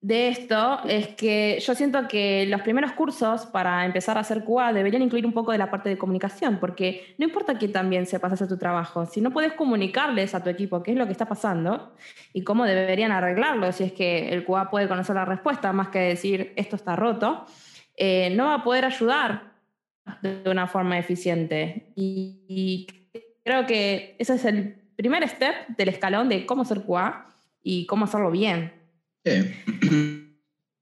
de 0.00 0.28
esto 0.28 0.80
es 0.84 1.08
que 1.08 1.58
yo 1.60 1.74
siento 1.74 2.06
que 2.06 2.46
los 2.46 2.62
primeros 2.62 2.92
cursos 2.92 3.46
para 3.46 3.84
empezar 3.84 4.16
a 4.16 4.20
hacer 4.20 4.44
QA 4.44 4.72
deberían 4.72 5.02
incluir 5.02 5.26
un 5.26 5.32
poco 5.32 5.50
de 5.50 5.58
la 5.58 5.70
parte 5.70 5.88
de 5.88 5.98
comunicación, 5.98 6.58
porque 6.60 7.14
no 7.18 7.26
importa 7.26 7.58
que 7.58 7.68
también 7.68 8.06
sepas 8.06 8.32
hacer 8.32 8.46
tu 8.46 8.56
trabajo, 8.56 9.06
si 9.06 9.20
no 9.20 9.32
puedes 9.32 9.54
comunicarles 9.54 10.34
a 10.34 10.42
tu 10.42 10.50
equipo 10.50 10.84
qué 10.84 10.92
es 10.92 10.96
lo 10.96 11.06
que 11.06 11.12
está 11.12 11.26
pasando 11.26 11.94
y 12.32 12.44
cómo 12.44 12.64
deberían 12.64 13.10
arreglarlo, 13.10 13.72
si 13.72 13.84
es 13.84 13.92
que 13.92 14.28
el 14.28 14.44
QA 14.44 14.70
puede 14.70 14.86
conocer 14.86 15.16
la 15.16 15.24
respuesta 15.24 15.72
más 15.72 15.88
que 15.88 15.98
decir 15.98 16.52
esto 16.54 16.76
está 16.76 16.94
roto, 16.94 17.46
eh, 17.96 18.32
no 18.36 18.46
va 18.46 18.54
a 18.54 18.64
poder 18.64 18.84
ayudar 18.84 19.52
de 20.22 20.48
una 20.48 20.68
forma 20.68 20.96
eficiente. 20.98 21.92
Y, 21.96 22.44
y 22.48 22.97
creo 23.48 23.66
que 23.66 24.14
ese 24.18 24.34
es 24.34 24.44
el 24.44 24.74
primer 24.94 25.26
step 25.26 25.54
del 25.68 25.88
escalón 25.88 26.28
de 26.28 26.44
cómo 26.44 26.66
ser 26.66 26.82
QA 26.82 27.26
y 27.62 27.86
cómo 27.86 28.04
hacerlo 28.04 28.30
bien. 28.30 28.74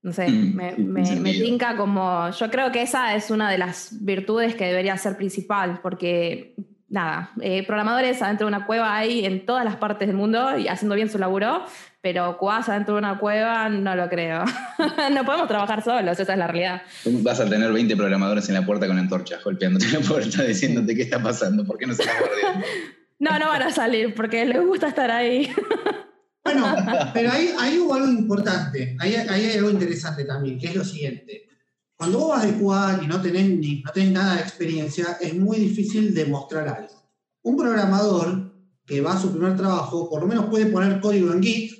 No 0.01 0.11
sé, 0.11 0.27
mm, 0.27 0.55
me, 0.55 0.75
me, 0.75 1.33
tinca 1.33 1.77
como. 1.77 2.29
Yo 2.31 2.51
creo 2.51 2.71
que 2.73 2.81
esa 2.81 3.15
es 3.15 3.31
una 3.31 3.49
de 3.49 3.57
las 3.57 4.03
virtudes 4.03 4.55
que 4.55 4.65
debería 4.65 4.97
ser 4.97 5.15
principal, 5.15 5.79
porque 5.81 6.55
nada, 6.89 7.31
eh, 7.41 7.65
programadores 7.65 8.21
adentro 8.21 8.47
de 8.47 8.55
una 8.55 8.65
cueva 8.65 8.97
hay 8.97 9.25
en 9.25 9.45
todas 9.45 9.63
las 9.63 9.77
partes 9.77 10.07
del 10.07 10.17
mundo 10.17 10.57
y 10.57 10.67
haciendo 10.67 10.95
bien 10.95 11.09
su 11.09 11.17
laburo, 11.17 11.63
pero 12.09 12.37
cuas 12.37 12.69
adentro 12.69 12.93
de 12.93 12.99
una 12.99 13.19
cueva 13.19 13.67
no 13.67 13.93
lo 13.93 14.07
creo. 14.07 14.45
no 15.11 15.25
podemos 15.25 15.45
trabajar 15.49 15.83
solos, 15.83 16.17
esa 16.17 16.31
es 16.31 16.39
la 16.39 16.47
realidad. 16.47 16.81
Vas 17.03 17.41
a 17.41 17.49
tener 17.49 17.69
20 17.73 17.97
programadores 17.97 18.47
en 18.47 18.55
la 18.55 18.65
puerta 18.65 18.87
con 18.87 18.97
antorchas 18.97 19.43
golpeándote 19.43 19.87
la 19.91 19.99
puerta 19.99 20.43
diciéndote 20.43 20.95
qué 20.95 21.01
está 21.01 21.21
pasando, 21.21 21.65
por 21.65 21.77
qué 21.77 21.85
no 21.85 21.93
se 21.93 22.05
la 22.05 22.13
No, 23.19 23.37
no 23.37 23.49
van 23.49 23.63
a 23.63 23.71
salir 23.71 24.15
porque 24.15 24.45
les 24.45 24.61
gusta 24.65 24.87
estar 24.87 25.11
ahí. 25.11 25.51
Bueno, 26.45 26.65
pero 27.13 27.29
ahí, 27.29 27.77
hubo 27.77 27.95
algo 27.95 28.07
importante, 28.07 28.95
ahí, 29.01 29.15
hay 29.15 29.57
algo 29.57 29.69
interesante 29.69 30.23
también, 30.23 30.57
que 30.57 30.67
es 30.67 30.75
lo 30.77 30.85
siguiente. 30.85 31.45
Cuando 31.97 32.19
vos 32.19 32.37
vas 32.37 32.43
de 32.45 32.53
QA 32.53 33.01
y 33.03 33.07
no 33.07 33.21
tenés, 33.21 33.49
ni, 33.49 33.81
no 33.81 33.91
tenés 33.91 34.11
nada 34.13 34.35
de 34.35 34.43
experiencia, 34.43 35.17
es 35.19 35.35
muy 35.35 35.57
difícil 35.57 36.13
demostrar 36.13 36.69
algo. 36.69 37.03
Un 37.41 37.57
programador 37.57 38.53
que 38.85 39.01
va 39.01 39.11
a 39.11 39.21
su 39.21 39.29
primer 39.33 39.57
trabajo, 39.57 40.09
por 40.09 40.21
lo 40.21 40.27
menos 40.27 40.45
puede 40.45 40.67
poner 40.67 41.01
código 41.01 41.33
en 41.33 41.43
Git, 41.43 41.76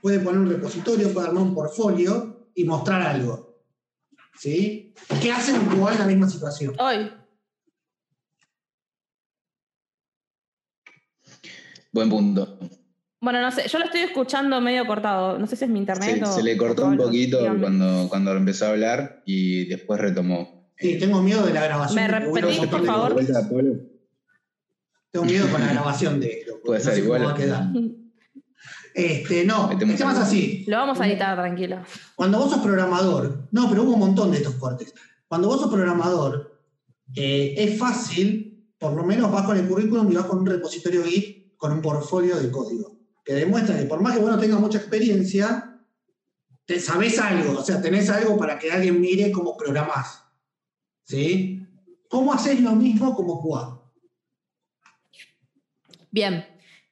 puede 0.00 0.20
poner 0.20 0.40
un 0.40 0.50
repositorio, 0.50 1.12
puede 1.12 1.28
armar 1.28 1.42
un 1.42 1.54
portfolio 1.54 2.50
y 2.54 2.64
mostrar 2.64 3.02
algo. 3.02 3.62
¿Sí? 4.38 4.94
¿Qué 5.20 5.32
hacen 5.32 5.56
en 5.56 5.66
QA 5.66 5.92
en 5.92 5.98
la 5.98 6.06
misma 6.06 6.28
situación? 6.28 6.74
Hoy. 6.78 7.10
Buen 11.92 12.10
punto. 12.10 12.58
Bueno, 13.20 13.40
no 13.40 13.50
sé, 13.50 13.66
yo 13.68 13.78
lo 13.78 13.86
estoy 13.86 14.02
escuchando 14.02 14.60
medio 14.60 14.86
cortado. 14.86 15.38
No 15.38 15.46
sé 15.46 15.56
si 15.56 15.64
es 15.64 15.70
mi 15.70 15.78
internet 15.78 16.22
o. 16.22 16.26
Se 16.26 16.42
le 16.42 16.56
cortó 16.56 16.86
un 16.86 16.98
poquito 16.98 17.38
cuando, 17.60 18.08
cuando 18.08 18.32
empezó 18.32 18.66
a 18.66 18.70
hablar 18.70 19.22
y 19.24 19.64
después 19.66 20.00
retomó. 20.00 20.70
Sí, 20.78 20.98
tengo 20.98 21.22
miedo 21.22 21.46
de 21.46 21.54
la 21.54 21.64
grabación. 21.64 22.02
¿Me 22.02 22.08
repetís, 22.08 22.66
por 22.66 22.84
favor? 22.84 23.16
Tengo 25.10 25.24
miedo 25.24 25.50
con 25.50 25.60
la 25.60 25.68
grabación 25.72 26.20
de 26.20 26.40
esto. 26.40 26.60
Puede 26.62 26.80
ser 26.80 26.98
igual. 26.98 27.34
Este, 28.96 29.44
no, 29.44 29.70
es 29.70 30.04
más 30.04 30.16
así. 30.16 30.64
Lo 30.66 30.78
vamos 30.78 30.98
a 30.98 31.06
editar, 31.06 31.36
tranquilo. 31.36 31.82
Cuando 32.14 32.38
vos 32.38 32.50
sos 32.50 32.62
programador, 32.62 33.46
no, 33.50 33.68
pero 33.68 33.82
hubo 33.82 33.92
un 33.92 34.00
montón 34.00 34.30
de 34.30 34.38
estos 34.38 34.54
cortes. 34.54 34.94
Cuando 35.28 35.48
vos 35.48 35.60
sos 35.60 35.70
programador, 35.70 36.62
eh, 37.14 37.54
es 37.58 37.78
fácil, 37.78 38.66
por 38.78 38.94
lo 38.94 39.04
menos 39.04 39.30
vas 39.30 39.44
con 39.44 39.58
el 39.58 39.68
currículum 39.68 40.10
y 40.10 40.14
vas 40.14 40.24
con 40.24 40.38
un 40.38 40.46
repositorio 40.46 41.04
Git 41.04 41.58
con 41.58 41.72
un 41.72 41.82
portfolio 41.82 42.36
de 42.36 42.50
código 42.50 42.96
que 43.22 43.34
demuestra 43.34 43.76
que 43.76 43.84
por 43.84 44.00
más 44.00 44.14
que 44.14 44.22
vos 44.22 44.30
no 44.30 44.38
tengas 44.38 44.60
mucha 44.60 44.78
experiencia, 44.78 45.78
te 46.64 46.80
sabés 46.80 47.18
algo, 47.18 47.58
o 47.58 47.62
sea, 47.62 47.82
tenés 47.82 48.08
algo 48.08 48.38
para 48.38 48.58
que 48.58 48.72
alguien 48.72 48.98
mire 48.98 49.30
cómo 49.30 49.58
programás. 49.58 50.22
¿Sí? 51.04 51.66
¿Cómo 52.08 52.32
haces 52.32 52.60
lo 52.62 52.72
mismo 52.72 53.14
como 53.14 53.42
QA? 53.42 53.78
Bien, 56.10 56.46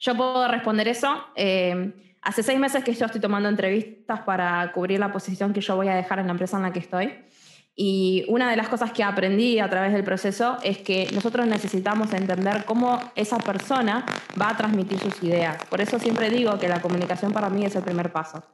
yo 0.05 0.15
puedo 0.15 0.47
responder 0.49 0.87
eso. 0.87 1.25
Eh, 1.35 1.93
hace 2.21 2.43
seis 2.43 2.59
meses 2.59 2.85
que 2.85 2.93
yo 2.93 3.07
estoy 3.07 3.21
tomando 3.21 3.49
entrevistas 3.49 4.21
para 4.21 4.71
cubrir 4.73 5.01
la 5.01 5.11
posición 5.11 5.55
que 5.55 5.63
yo 5.63 5.77
voy 5.77 5.89
a 5.89 5.95
dejar 5.95 6.19
en 6.19 6.27
la 6.27 6.33
empresa 6.33 6.59
en 6.59 6.63
la 6.65 6.73
que 6.73 6.81
estoy. 6.81 7.15
Y 7.77 8.25
una 8.29 8.49
de 8.51 8.57
las 8.57 8.69
cosas 8.69 8.93
que 8.93 9.03
aprendí 9.03 9.59
a 9.59 9.69
través 9.69 9.93
del 9.93 10.05
proceso 10.05 10.59
es 10.63 10.79
que 10.79 11.09
nosotros 11.13 11.45
necesitamos 11.47 12.13
entender 12.13 12.65
cómo 12.65 13.01
esa 13.17 13.39
persona 13.39 14.07
va 14.41 14.51
a 14.51 14.57
transmitir 14.57 15.01
sus 15.01 15.21
ideas. 15.25 15.57
Por 15.69 15.81
eso 15.81 15.99
siempre 15.99 16.31
digo 16.31 16.57
que 16.59 16.69
la 16.69 16.81
comunicación 16.81 17.33
para 17.33 17.51
mí 17.51 17.65
es 17.65 17.75
el 17.75 17.83
primer 17.83 18.13
paso. 18.13 18.45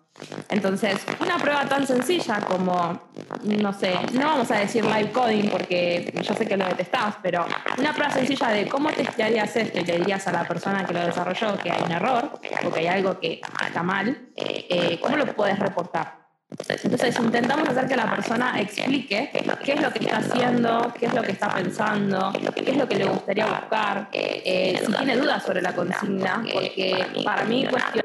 Entonces, 0.49 0.97
una 1.21 1.37
prueba 1.37 1.67
tan 1.67 1.87
sencilla 1.87 2.41
como, 2.41 2.99
no 3.45 3.73
sé, 3.75 3.95
no 4.15 4.27
vamos 4.27 4.51
a 4.51 4.59
decir 4.59 4.85
live 4.85 5.13
coding 5.13 5.51
porque 5.51 6.13
yo 6.23 6.35
sé 6.35 6.47
que 6.47 6.57
lo 6.57 6.67
detestás, 6.67 7.17
pero 7.23 7.45
una 7.79 7.93
prueba 7.93 8.13
sencilla 8.13 8.49
de 8.49 8.69
cómo 8.69 8.91
testearías 8.91 9.55
esto 9.55 9.81
y 9.81 9.85
le 9.85 9.99
dirías 9.99 10.27
a 10.29 10.33
la 10.33 10.45
persona 10.45 10.85
que 10.87 10.95
lo 10.95 11.01
desarrolló 11.05 11.59
que 11.59 11.71
hay 11.71 11.83
un 11.83 11.93
error 11.93 12.33
o 12.33 12.71
que 12.71 12.81
hay 12.81 12.87
algo 12.87 13.21
que 13.21 13.41
está 13.67 13.83
mal, 13.83 14.31
eh, 14.35 14.99
¿cómo 15.03 15.17
lo 15.17 15.27
puedes 15.35 15.59
reportar? 15.59 16.20
Entonces 16.51 17.19
intentamos 17.19 17.69
hacer 17.69 17.87
que 17.87 17.97
la 17.97 18.11
persona 18.11 18.61
explique 18.61 19.31
qué 19.33 19.73
es 19.73 19.81
lo 19.81 19.93
que 19.93 20.01
está 20.01 20.17
haciendo, 20.19 20.93
qué 20.99 21.07
es 21.07 21.15
lo 21.15 21.23
que 21.23 21.33
está 21.33 21.55
pensando, 21.55 22.33
qué 22.55 22.71
es 22.71 22.77
lo 22.77 22.89
que 22.89 22.97
le 22.97 23.05
gustaría 23.05 23.47
buscar, 23.47 24.09
eh, 24.13 24.83
si 24.85 24.93
tiene 24.93 25.17
dudas 25.17 25.43
sobre 25.45 25.63
la 25.63 25.73
consigna, 25.73 26.45
porque 26.53 27.07
para 27.25 27.45
mí 27.45 27.67
cuestión 27.67 28.05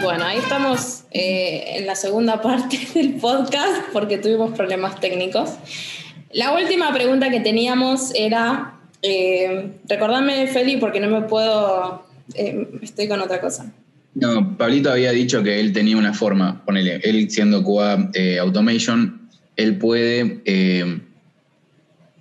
Bueno, 0.00 0.24
ahí 0.24 0.38
estamos 0.38 0.97
eh, 1.10 1.78
en 1.78 1.86
la 1.86 1.94
segunda 1.94 2.42
parte 2.42 2.78
del 2.94 3.14
podcast 3.14 3.84
porque 3.92 4.18
tuvimos 4.18 4.54
problemas 4.56 5.00
técnicos. 5.00 5.54
La 6.32 6.52
última 6.52 6.92
pregunta 6.92 7.30
que 7.30 7.40
teníamos 7.40 8.12
era, 8.14 8.74
eh, 9.00 9.72
recordame 9.88 10.46
Feli 10.48 10.76
porque 10.76 11.00
no 11.00 11.08
me 11.08 11.22
puedo, 11.26 12.06
eh, 12.34 12.68
estoy 12.82 13.08
con 13.08 13.20
otra 13.20 13.40
cosa. 13.40 13.72
No, 14.14 14.56
Pablito 14.58 14.90
había 14.90 15.12
dicho 15.12 15.42
que 15.42 15.60
él 15.60 15.72
tenía 15.72 15.96
una 15.96 16.12
forma, 16.12 16.62
ponele, 16.64 17.00
él 17.04 17.30
siendo 17.30 17.62
QA 17.62 18.10
Automation, 18.40 19.30
él 19.56 19.78
puede 19.78 20.42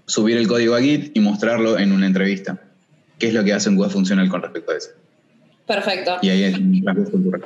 subir 0.05 0.37
el 0.37 0.47
código 0.47 0.75
a 0.75 0.81
Git 0.81 1.11
y 1.15 1.19
mostrarlo 1.19 1.77
en 1.77 1.91
una 1.91 2.07
entrevista. 2.07 2.61
¿Qué 3.19 3.27
es 3.27 3.33
lo 3.33 3.43
que 3.43 3.53
hace 3.53 3.69
un 3.69 3.77
QA 3.77 3.89
funcional 3.89 4.29
con 4.29 4.41
respecto 4.41 4.71
a 4.71 4.77
eso? 4.77 4.89
Perfecto. 5.65 6.17
Y 6.21 6.29
ahí 6.29 6.43
es 6.43 6.59
la 6.83 6.93
cultura. 6.93 7.39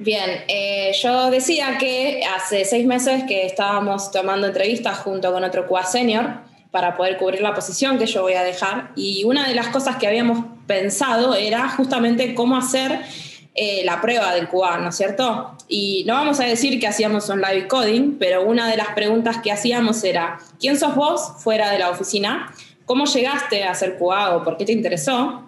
Bien, 0.00 0.44
eh, 0.46 0.92
yo 1.02 1.28
decía 1.28 1.76
que 1.76 2.22
hace 2.24 2.64
seis 2.64 2.86
meses 2.86 3.24
que 3.24 3.44
estábamos 3.44 4.12
tomando 4.12 4.46
entrevistas 4.46 4.98
junto 4.98 5.32
con 5.32 5.42
otro 5.42 5.66
QA 5.66 5.84
senior 5.84 6.34
para 6.70 6.96
poder 6.96 7.16
cubrir 7.16 7.40
la 7.40 7.52
posición 7.52 7.98
que 7.98 8.06
yo 8.06 8.22
voy 8.22 8.34
a 8.34 8.44
dejar 8.44 8.92
y 8.94 9.24
una 9.24 9.48
de 9.48 9.56
las 9.56 9.68
cosas 9.68 9.96
que 9.96 10.06
habíamos 10.06 10.44
pensado 10.68 11.34
era 11.34 11.68
justamente 11.70 12.36
cómo 12.36 12.56
hacer 12.56 13.00
eh, 13.56 13.82
la 13.84 14.00
prueba 14.00 14.32
del 14.34 14.48
QA, 14.48 14.78
¿no 14.78 14.90
es 14.90 14.96
cierto? 14.96 15.56
Y 15.66 16.04
no 16.06 16.14
vamos 16.14 16.38
a 16.38 16.44
decir 16.44 16.78
que 16.78 16.86
hacíamos 16.86 17.28
un 17.28 17.40
live 17.40 17.66
coding, 17.66 18.18
pero 18.20 18.44
una 18.46 18.70
de 18.70 18.76
las 18.76 18.90
preguntas 18.90 19.38
que 19.42 19.50
hacíamos 19.50 20.04
era, 20.04 20.38
¿quién 20.60 20.78
sos 20.78 20.94
vos 20.94 21.32
fuera 21.38 21.72
de 21.72 21.78
la 21.80 21.90
oficina? 21.90 22.54
¿Cómo 22.84 23.06
llegaste 23.06 23.64
a 23.64 23.74
ser 23.74 23.98
QA 23.98 24.36
o 24.36 24.44
por 24.44 24.56
qué 24.58 24.64
te 24.64 24.70
interesó? 24.70 25.42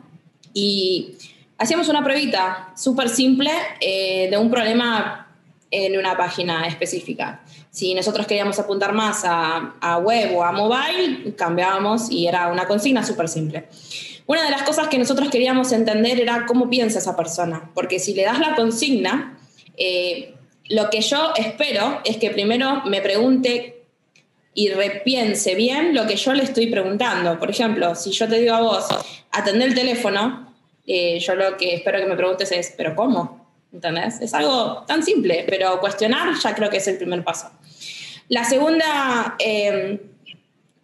Y 0.53 1.15
hacíamos 1.61 1.89
una 1.91 2.03
pruebita 2.03 2.73
súper 2.75 3.09
simple 3.11 3.51
eh, 3.81 4.29
de 4.31 4.39
un 4.39 4.51
problema 4.51 5.29
en 5.71 5.97
una 5.97 6.17
página 6.17 6.67
específica. 6.67 7.43
Si 7.71 7.95
nosotros 7.95 8.27
queríamos 8.27 8.59
apuntar 8.59 8.93
más 8.93 9.23
a, 9.25 9.99
web 10.03 10.37
o 10.37 10.43
a 10.43 10.51
mobile, 10.51 11.35
cambiábamos 11.37 12.11
y 12.11 12.27
era 12.27 12.49
una 12.49 12.67
consigna 12.67 13.05
súper 13.05 13.29
simple. 13.29 13.69
Una 14.27 14.43
de 14.43 14.51
las 14.51 14.63
cosas 14.63 14.89
que 14.89 14.99
nosotros 14.99 15.29
queríamos 15.29 15.71
entender 15.71 16.19
era 16.19 16.47
cómo 16.47 16.69
piensa 16.69 16.99
esa 16.99 17.15
persona, 17.15 17.71
porque 17.75 18.01
si 18.01 18.15
le 18.15 18.25
das 18.25 18.41
la 18.41 18.57
consigna, 18.57 19.39
eh, 19.77 20.35
lo 20.71 20.89
que 20.89 21.03
yo 21.03 21.33
espero 21.37 22.01
es 22.05 22.17
que 22.17 22.31
primero 22.31 22.83
me 22.87 23.03
pregunte 23.03 23.83
y 24.55 24.71
repiense 24.71 25.55
bien 25.55 25.95
lo 25.95 26.07
que 26.07 26.17
yo 26.17 26.33
le 26.33 26.43
estoy 26.43 26.69
preguntando. 26.69 27.39
Por 27.39 27.51
ejemplo, 27.51 27.95
si 27.95 28.13
yo 28.13 28.29
te 28.29 28.41
digo 28.41 28.55
a 28.55 28.61
vos, 28.61 28.87
atender 29.31 29.69
el 29.69 29.75
teléfono, 29.75 30.50
eh, 30.93 31.21
yo 31.21 31.37
lo 31.37 31.57
que 31.57 31.75
espero 31.75 32.01
que 32.01 32.07
me 32.07 32.17
preguntes 32.17 32.51
es, 32.51 32.75
¿pero 32.77 32.97
cómo? 32.97 33.49
¿Entendés? 33.73 34.21
Es 34.21 34.35
algo 34.35 34.83
tan 34.89 35.05
simple, 35.05 35.45
pero 35.49 35.79
cuestionar 35.79 36.35
ya 36.43 36.53
creo 36.53 36.69
que 36.69 36.79
es 36.79 36.89
el 36.89 36.97
primer 36.97 37.23
paso. 37.23 37.49
La 38.29 38.45
segunda 38.45 39.37
em, 39.39 40.01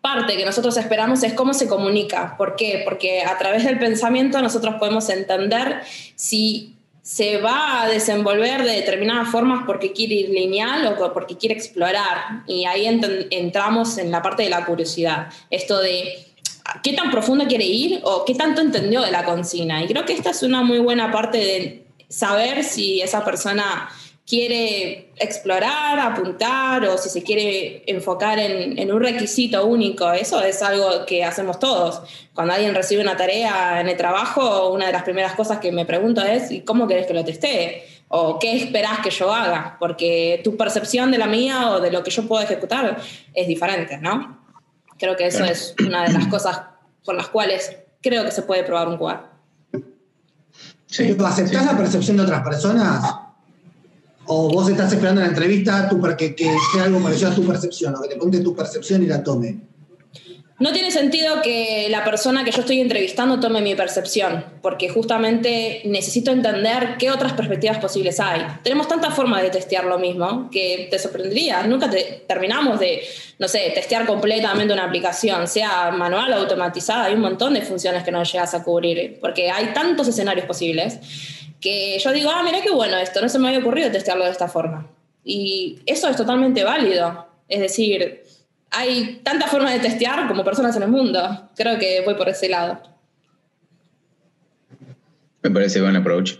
parte 0.01 0.37
que 0.37 0.45
nosotros 0.45 0.77
esperamos 0.77 1.25
es 1.25 1.33
cómo 1.33 1.55
se 1.55 1.66
comunica. 1.66 2.37
¿Por 2.37 2.55
qué? 2.55 2.83
Porque 2.85 3.23
a 3.23 3.37
través 3.37 3.64
del 3.64 3.81
pensamiento 3.81 4.40
nosotros 4.40 4.77
podemos 4.79 5.09
entender 5.09 5.81
si 6.14 6.77
se 7.03 7.38
va 7.38 7.83
a 7.83 7.88
desenvolver 7.88 8.62
de 8.62 8.73
determinadas 8.73 9.29
formas 9.29 9.64
porque 9.66 9.92
quiere 9.92 10.14
ir 10.14 10.29
lineal 10.29 10.87
o 10.87 11.12
porque 11.12 11.37
quiere 11.37 11.57
explorar. 11.57 12.45
Y 12.47 12.64
ahí 12.64 12.87
entramos 12.87 13.99
en 13.99 14.12
la 14.12 14.23
parte 14.23 14.45
de 14.45 14.51
la 14.51 14.64
curiosidad. 14.64 15.29
Esto 15.51 15.81
de 15.81 16.26
qué 16.83 16.93
tan 16.93 17.11
profundo 17.11 17.47
quiere 17.47 17.65
ir 17.65 18.01
o 18.05 18.25
qué 18.25 18.35
tanto 18.35 18.61
entendió 18.61 19.03
de 19.03 19.11
la 19.11 19.25
consigna. 19.25 19.83
Y 19.83 19.87
creo 19.87 20.05
que 20.05 20.13
esta 20.13 20.31
es 20.31 20.43
una 20.43 20.63
muy 20.63 20.79
buena 20.79 21.11
parte 21.11 21.39
de 21.39 21.87
saber 22.09 22.65
si 22.65 23.01
esa 23.01 23.25
persona 23.25 23.89
quiere 24.27 25.13
explorar, 25.17 26.01
apuntar 26.01 26.85
o 26.85 26.99
si 26.99 27.09
se 27.09 27.23
quiere 27.23 27.85
enfocar 27.87 28.39
en, 28.41 28.93
un 28.93 29.01
requisito 29.01 29.65
único. 29.65 30.11
Eso 30.13 30.43
es 30.43 30.63
algo 30.63 31.07
que 31.07 31.23
hacemos 31.23 31.61
todos. 31.61 32.03
Cuando 32.35 32.53
alguien 32.53 32.75
recibe 32.75 33.03
una 33.03 33.17
tarea 33.17 33.81
en 33.81 33.89
el 33.89 33.97
trabajo, 33.97 34.71
una 34.71 34.87
de 34.87 34.93
las 34.93 35.05
primeras 35.05 35.35
cosas 35.35 35.59
que 35.59 35.71
me 35.71 35.87
pregunto 35.87 36.23
es, 36.23 36.51
¿cómo 36.65 36.89
querés 36.89 37.07
que 37.07 37.15
lo 37.15 37.25
testee? 37.25 37.85
¿O 38.09 38.39
qué 38.39 38.57
esperás 38.57 38.99
que 39.01 39.11
yo 39.11 39.33
haga? 39.33 39.77
Porque 39.79 40.41
tu 40.43 40.57
percepción 40.57 41.13
de 41.13 41.19
la 41.19 41.27
mía 41.27 41.71
o 41.71 41.81
de 41.81 41.93
lo 41.93 42.03
que 42.03 42.11
yo 42.11 42.27
puedo 42.27 42.43
ejecutar 42.43 42.99
es 43.33 43.47
diferente, 43.47 43.99
¿no? 43.99 44.46
Creo 44.99 45.17
que 45.17 45.27
eso 45.27 45.45
es 45.45 45.75
una 45.85 46.05
de 46.05 46.13
las 46.13 46.27
cosas 46.29 46.61
por 47.05 47.15
las 47.15 47.29
cuales 47.29 47.77
creo 48.03 48.25
que 48.25 48.31
se 48.31 48.43
puede 48.43 48.65
probar 48.65 48.89
un 48.89 48.97
QA. 48.97 49.33
¿Aceptás 50.89 51.67
la 51.67 51.77
percepción 51.77 52.17
de 52.17 52.23
otras 52.23 52.43
personas? 52.43 53.15
¿O 54.27 54.49
vos 54.51 54.69
estás 54.69 54.93
esperando 54.93 55.21
en 55.21 55.29
la 55.29 55.33
entrevista 55.33 55.89
que, 56.17 56.35
que 56.35 56.57
sea 56.73 56.85
algo 56.85 57.01
parecido 57.01 57.31
a 57.31 57.35
tu 57.35 57.47
percepción, 57.47 57.95
o 57.95 58.03
que 58.03 58.09
te 58.09 58.17
ponte 58.17 58.41
tu 58.41 58.55
percepción 58.57 59.03
y 59.03 59.07
la 59.07 59.23
tome? 59.23 59.61
No 60.59 60.73
tiene 60.73 60.90
sentido 60.90 61.42
que 61.42 61.88
la 61.90 62.03
persona 62.03 62.42
que 62.42 62.51
yo 62.51 62.61
estoy 62.61 62.81
entrevistando 62.81 63.38
tome 63.38 63.61
mi 63.61 63.75
percepción, 63.75 64.42
porque 64.62 64.88
justamente 64.88 65.83
necesito 65.85 66.31
entender 66.31 66.97
qué 66.99 67.11
otras 67.11 67.35
perspectivas 67.35 67.77
posibles 67.77 68.21
hay. 68.21 68.40
Tenemos 68.62 68.88
tantas 68.88 69.12
formas 69.12 69.42
de 69.42 69.51
testear 69.51 69.85
lo 69.85 69.99
mismo 69.99 70.49
que 70.51 70.88
te 70.90 70.99
sorprendería. 70.99 71.62
Nunca 71.64 71.90
terminamos 72.27 72.81
de, 72.81 73.03
no 73.38 73.49
sé, 73.49 73.71
testear 73.75 74.07
completamente 74.07 74.73
una 74.73 74.85
aplicación, 74.85 75.47
sea 75.47 75.90
manual 75.90 76.33
o 76.33 76.37
automatizada. 76.37 77.05
Hay 77.05 77.14
un 77.14 77.21
montón 77.21 77.53
de 77.53 77.61
funciones 77.61 78.03
que 78.03 78.11
no 78.11 78.23
llegas 78.23 78.55
a 78.55 78.64
cubrir, 78.64 79.19
porque 79.21 79.51
hay 79.51 79.75
tantos 79.75 80.09
escenarios 80.09 80.47
posibles 80.47 80.99
que 81.61 81.99
yo 81.99 82.12
digo, 82.12 82.31
ah, 82.31 82.42
mira 82.42 82.62
qué 82.62 82.71
bueno 82.71 82.97
esto, 82.97 83.21
no 83.21 83.29
se 83.29 83.38
me 83.38 83.49
había 83.49 83.61
ocurrido 83.61 83.90
testearlo 83.90 84.25
de 84.25 84.31
esta 84.31 84.49
forma. 84.49 84.88
Y 85.23 85.81
eso 85.85 86.09
es 86.09 86.16
totalmente 86.16 86.64
válido. 86.64 87.27
Es 87.49 87.61
decir, 87.61 88.26
hay 88.77 89.21
tantas 89.23 89.51
formas 89.51 89.73
de 89.73 89.81
testear 89.81 90.29
como 90.29 90.45
personas 90.45 90.77
en 90.77 90.83
el 90.83 90.91
mundo. 90.91 91.51
Creo 91.57 91.79
que 91.79 92.03
voy 92.05 92.15
por 92.15 92.29
ese 92.29 92.49
lado. 92.49 92.83
Me 95.43 95.51
parece 95.51 95.81
buen 95.81 95.97
approach. 95.97 96.35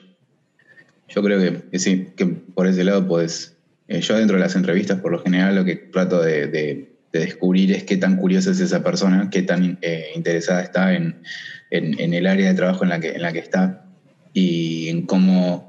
Yo 1.09 1.23
creo 1.23 1.41
que, 1.71 1.79
sí, 1.79 2.09
que 2.15 2.27
por 2.27 2.67
ese 2.67 2.85
lado 2.85 3.07
puedes. 3.07 3.57
Eh, 3.89 4.01
yo 4.01 4.19
dentro 4.19 4.37
de 4.37 4.43
las 4.43 4.55
entrevistas, 4.55 5.01
por 5.01 5.13
lo 5.13 5.23
general, 5.23 5.55
lo 5.55 5.65
que 5.65 5.77
trato 5.77 6.21
de, 6.21 6.93
descubrir 7.13 7.73
es 7.73 7.85
qué 7.85 7.97
tan 7.97 8.17
curiosa 8.17 8.51
es 8.51 8.61
esa 8.61 8.85
persona, 8.85 9.31
qué 9.31 9.41
tan 9.41 9.79
eh, 9.81 10.09
interesada 10.15 10.63
está 10.63 10.93
en, 10.93 11.23
el 11.71 12.27
área 12.27 12.49
de 12.49 12.55
trabajo 12.55 12.85
en 12.85 12.91
la 12.91 13.33
que 13.33 13.39
está 13.39 13.87
y 14.35 14.91
en 14.91 15.07
cómo 15.07 15.66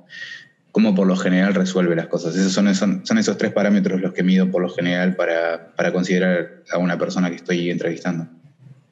cómo 0.71 0.93
por 0.93 1.07
lo 1.07 1.15
general 1.15 1.53
resuelve 1.53 1.95
las 1.95 2.07
cosas. 2.07 2.35
Esos 2.35 2.51
son, 2.51 2.73
son, 2.75 3.17
esos 3.17 3.37
tres 3.37 3.51
parámetros 3.51 4.01
los 4.01 4.13
que 4.13 4.23
mido 4.23 4.51
por 4.51 4.61
lo 4.61 4.69
general 4.69 5.15
para, 5.15 5.91
considerar 5.91 6.63
a 6.71 6.77
una 6.77 6.97
persona 6.97 7.29
que 7.29 7.37
estoy 7.37 7.69
entrevistando. 7.69 8.27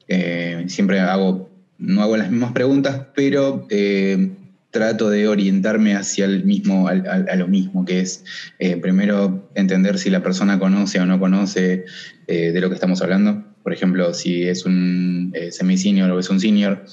Eh, 0.08 0.64
siempre 0.68 1.00
hago, 1.00 1.50
no 1.78 2.02
hago 2.02 2.16
las 2.16 2.30
mismas 2.30 2.52
preguntas, 2.52 3.02
pero 3.14 3.66
eh, 3.70 4.30
trato 4.70 5.10
de 5.10 5.28
orientarme 5.28 5.94
hacia 5.94 6.24
el 6.24 6.44
mismo, 6.44 6.88
a, 6.88 6.94
lo 7.36 7.48
mismo, 7.48 7.84
que 7.84 8.00
es 8.00 8.24
eh, 8.58 8.76
primero 8.76 9.48
entender 9.54 9.98
si 9.98 10.10
la 10.10 10.22
persona 10.22 10.58
conoce 10.58 11.00
o 11.00 11.06
no 11.06 11.18
conoce 11.18 11.84
de 12.26 12.60
lo 12.60 12.68
que 12.68 12.74
estamos 12.74 13.00
hablando. 13.02 13.44
Por 13.62 13.72
ejemplo, 13.72 14.12
si 14.14 14.42
es 14.44 14.64
un 14.64 15.32
semi-senior 15.50 16.10
o 16.10 16.18
es 16.18 16.30
un 16.30 16.40
senior, 16.40 16.84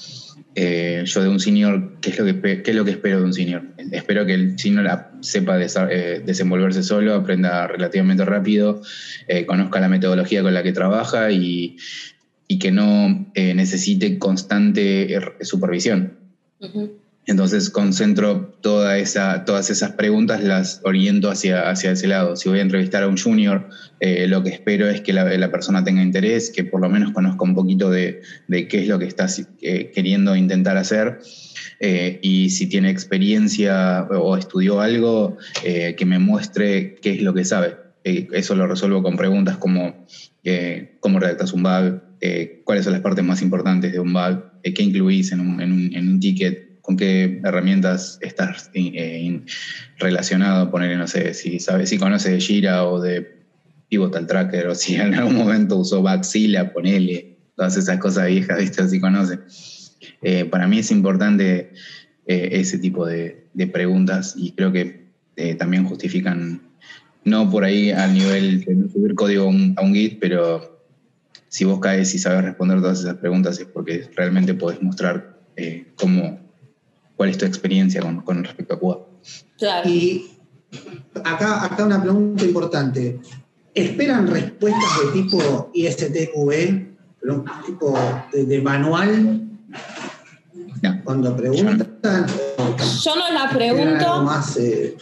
eh, 0.56 1.02
yo 1.04 1.22
de 1.22 1.28
un 1.28 1.40
senior, 1.40 1.96
¿qué 2.00 2.10
es, 2.10 2.18
lo 2.18 2.24
que, 2.24 2.62
¿qué 2.62 2.70
es 2.70 2.76
lo 2.76 2.84
que 2.84 2.92
espero 2.92 3.18
de 3.18 3.24
un 3.24 3.32
senior? 3.32 3.62
Espero 3.90 4.24
que 4.24 4.34
el 4.34 4.58
senior 4.58 4.88
sepa 5.20 5.58
eh, 5.60 6.22
desenvolverse 6.24 6.82
solo, 6.82 7.14
aprenda 7.14 7.66
relativamente 7.66 8.24
rápido, 8.24 8.80
eh, 9.26 9.46
conozca 9.46 9.80
la 9.80 9.88
metodología 9.88 10.42
con 10.42 10.54
la 10.54 10.62
que 10.62 10.72
trabaja 10.72 11.30
y, 11.30 11.76
que 12.60 12.70
no 12.70 13.26
necesite 13.34 14.16
constante 14.20 15.18
supervisión. 15.40 16.12
Entonces 17.26 17.70
concentro 17.70 18.54
toda 18.60 18.98
esa, 18.98 19.44
todas 19.44 19.70
esas 19.70 19.92
preguntas, 19.92 20.42
las 20.42 20.80
oriento 20.84 21.30
hacia, 21.30 21.70
hacia 21.70 21.92
ese 21.92 22.06
lado. 22.06 22.36
Si 22.36 22.48
voy 22.48 22.58
a 22.58 22.62
entrevistar 22.62 23.02
a 23.02 23.08
un 23.08 23.16
junior, 23.16 23.66
eh, 24.00 24.26
lo 24.26 24.42
que 24.42 24.50
espero 24.50 24.88
es 24.88 25.00
que 25.00 25.14
la, 25.14 25.50
persona 25.50 25.82
tenga 25.84 26.02
interés, 26.02 26.50
que 26.50 26.64
por 26.64 26.80
lo 26.82 26.90
menos 26.90 27.12
conozca 27.12 27.44
un 27.44 27.54
poquito 27.54 27.90
de, 27.90 28.20
qué 28.48 28.82
es 28.82 28.88
lo 28.88 28.98
que 28.98 29.06
está 29.06 29.26
eh, 29.62 29.90
queriendo 29.94 30.36
intentar 30.36 30.76
hacer. 30.76 31.18
Eh, 31.80 32.18
y 32.22 32.50
si 32.50 32.66
tiene 32.66 32.90
experiencia 32.90 34.06
o 34.10 34.36
estudió 34.36 34.80
algo, 34.80 35.36
que 35.62 36.06
me 36.06 36.18
muestre 36.18 36.96
qué 37.00 37.12
es 37.12 37.22
lo 37.22 37.32
que 37.32 37.44
sabe. 37.44 37.76
eso 38.04 38.54
lo 38.54 38.66
resuelvo 38.66 39.02
con 39.02 39.16
preguntas 39.16 39.56
como 39.56 40.06
cómo 41.00 41.18
redactas 41.20 41.54
un 41.54 41.62
bug, 41.62 42.02
cuáles 42.64 42.84
son 42.84 42.92
las 42.92 43.02
partes 43.02 43.24
más 43.24 43.40
importantes 43.40 43.92
de 43.92 44.00
un 44.00 44.12
bug, 44.12 44.44
qué 44.62 44.82
incluís 44.82 45.32
en 45.32 45.40
un, 45.40 45.60
en 45.60 46.08
un 46.08 46.20
ticket, 46.20 46.63
con 46.84 46.98
qué 46.98 47.40
herramientas 47.42 48.18
estás 48.20 48.70
eh, 48.74 49.40
relacionado, 49.98 50.70
poner, 50.70 50.98
no 50.98 51.08
sé, 51.08 51.32
si 51.32 51.58
sabes, 51.58 51.88
si 51.88 51.96
conoces 51.96 52.32
de 52.32 52.40
Jira 52.40 52.84
o 52.84 53.00
de 53.00 53.38
Pivotal 53.88 54.26
Tracker, 54.26 54.66
o 54.66 54.74
si 54.74 54.96
en 54.96 55.14
algún 55.14 55.34
momento 55.34 55.78
usó 55.78 56.02
Baxila, 56.02 56.74
ponele, 56.74 57.38
todas 57.56 57.78
esas 57.78 57.98
cosas 57.98 58.26
viejas, 58.26 58.58
¿viste? 58.58 58.86
Si 58.86 59.00
conoce. 59.00 59.38
Eh, 60.20 60.44
para 60.44 60.68
mí 60.68 60.80
es 60.80 60.90
importante 60.90 61.72
eh, 62.26 62.48
ese 62.52 62.76
tipo 62.76 63.06
de, 63.06 63.48
preguntas 63.72 64.34
y 64.36 64.52
creo 64.52 64.70
que 64.70 65.04
también 65.58 65.86
justifican, 65.86 66.60
no 67.24 67.50
por 67.50 67.64
ahí 67.64 67.92
al 67.92 68.12
nivel 68.12 68.60
de 68.60 68.90
subir 68.92 69.14
código 69.14 69.44
a 69.44 69.82
un, 69.82 69.94
Git, 69.94 70.18
pero 70.20 70.82
si 71.48 71.64
vos 71.64 71.80
caes 71.80 72.14
y 72.14 72.18
sabes 72.18 72.44
responder 72.44 72.80
todas 72.80 73.00
esas 73.00 73.14
preguntas 73.14 73.58
es 73.58 73.66
porque 73.66 74.06
realmente 74.14 74.52
podés 74.52 74.82
mostrar 74.82 75.38
cómo 75.96 76.43
cuál 77.16 77.30
es 77.30 77.38
tu 77.38 77.44
experiencia 77.44 78.00
con, 78.24 78.44
respecto 78.44 78.74
a 78.74 78.78
Cuba. 78.78 78.98
Y 79.84 80.30
acá, 81.24 81.64
acá 81.64 81.84
una 81.84 82.02
pregunta 82.02 82.44
importante. 82.44 83.20
¿Esperan 83.74 84.28
respuestas 84.28 84.82
de 85.04 85.22
tipo 85.22 85.70
ISTQB, 85.74 87.66
tipo 87.66 87.98
de, 88.32 88.62
manual? 88.62 89.40
Cuando 91.02 91.36
preguntan. 91.36 92.26
Yo 93.02 93.16
no 93.16 93.32
la 93.32 93.50
pregunto. 93.50 94.30
Eh, 94.58 94.96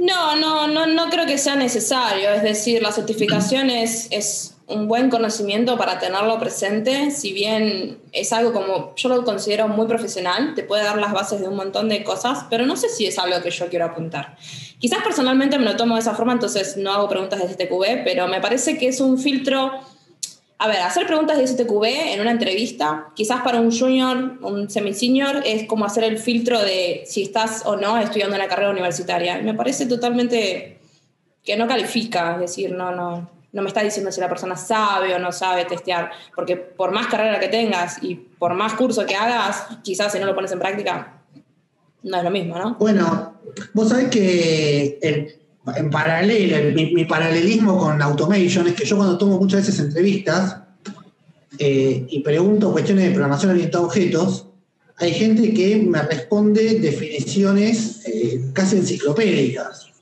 no, 0.00 0.36
no, 0.36 0.68
no, 0.68 0.86
no 0.86 1.10
creo 1.10 1.26
que 1.26 1.38
sea 1.38 1.56
necesario. 1.56 2.30
Es 2.30 2.42
decir, 2.42 2.82
la 2.82 2.92
certificación 2.92 3.70
es 3.70 4.53
un 4.66 4.88
buen 4.88 5.10
conocimiento 5.10 5.76
para 5.76 5.98
tenerlo 5.98 6.38
presente, 6.38 7.10
si 7.10 7.32
bien 7.32 7.98
es 8.12 8.32
algo 8.32 8.52
como 8.52 8.94
yo 8.96 9.08
lo 9.10 9.24
considero 9.24 9.68
muy 9.68 9.86
profesional, 9.86 10.54
te 10.54 10.62
puede 10.62 10.84
dar 10.84 10.96
las 10.96 11.12
bases 11.12 11.40
de 11.40 11.48
un 11.48 11.56
montón 11.56 11.88
de 11.88 12.02
cosas, 12.02 12.46
pero 12.48 12.64
no 12.64 12.76
sé 12.76 12.88
si 12.88 13.06
es 13.06 13.18
algo 13.18 13.42
que 13.42 13.50
yo 13.50 13.68
quiero 13.68 13.84
apuntar. 13.84 14.36
Quizás 14.78 15.02
personalmente 15.02 15.58
me 15.58 15.64
lo 15.64 15.76
tomo 15.76 15.94
de 15.94 16.00
esa 16.00 16.14
forma, 16.14 16.32
entonces 16.32 16.76
no 16.76 16.92
hago 16.92 17.08
preguntas 17.08 17.40
de 17.40 17.48
STQB, 17.48 18.04
pero 18.04 18.26
me 18.26 18.40
parece 18.40 18.78
que 18.78 18.88
es 18.88 19.00
un 19.00 19.18
filtro... 19.18 19.72
A 20.56 20.68
ver, 20.68 20.78
hacer 20.78 21.06
preguntas 21.06 21.36
de 21.36 21.46
STQB 21.46 21.84
en 22.14 22.20
una 22.20 22.30
entrevista, 22.30 23.08
quizás 23.14 23.42
para 23.42 23.60
un 23.60 23.76
junior, 23.76 24.38
un 24.40 24.70
semi-senior, 24.70 25.42
es 25.44 25.66
como 25.66 25.84
hacer 25.84 26.04
el 26.04 26.16
filtro 26.16 26.60
de 26.60 27.02
si 27.06 27.22
estás 27.22 27.64
o 27.66 27.76
no 27.76 27.98
estudiando 27.98 28.36
una 28.36 28.46
carrera 28.46 28.70
universitaria. 28.70 29.38
Me 29.42 29.52
parece 29.52 29.84
totalmente 29.84 30.78
que 31.44 31.56
no 31.56 31.66
califica, 31.66 32.34
es 32.34 32.40
decir, 32.40 32.72
no, 32.72 32.92
no, 32.92 33.28
no 33.54 33.62
me 33.62 33.68
está 33.68 33.82
diciendo 33.82 34.10
si 34.10 34.20
la 34.20 34.28
persona 34.28 34.56
sabe 34.56 35.14
o 35.14 35.18
no 35.20 35.30
sabe 35.30 35.64
testear, 35.64 36.10
porque 36.34 36.56
por 36.56 36.90
más 36.90 37.06
carrera 37.06 37.38
que 37.38 37.46
tengas 37.46 38.02
y 38.02 38.16
por 38.16 38.52
más 38.52 38.74
curso 38.74 39.06
que 39.06 39.14
hagas, 39.14 39.68
quizás 39.82 40.12
si 40.12 40.18
no 40.18 40.26
lo 40.26 40.34
pones 40.34 40.50
en 40.50 40.58
práctica, 40.58 41.22
no 42.02 42.16
es 42.18 42.24
lo 42.24 42.30
mismo, 42.32 42.58
¿no? 42.58 42.74
Bueno, 42.74 43.40
vos 43.72 43.88
sabés 43.88 44.08
que 44.08 44.98
en 45.76 45.90
paralelo, 45.90 46.74
mi, 46.74 47.04
paralelismo 47.04 47.78
con 47.78 48.02
Automation 48.02 48.66
es 48.66 48.74
que 48.74 48.84
yo 48.84 48.96
cuando 48.96 49.16
tomo 49.16 49.38
muchas 49.38 49.60
veces 49.60 49.78
entrevistas 49.78 50.56
eh, 51.56 52.04
y 52.08 52.20
pregunto 52.24 52.72
cuestiones 52.72 53.04
de 53.04 53.10
programación 53.12 53.52
orientada 53.52 53.84
a 53.84 53.86
objetos, 53.86 54.48
hay 54.96 55.12
gente 55.12 55.54
que 55.54 55.76
me 55.76 56.02
responde 56.02 56.80
definiciones 56.80 58.04
eh, 58.06 58.50
casi 58.52 58.78
enciclopédicas 58.78 59.93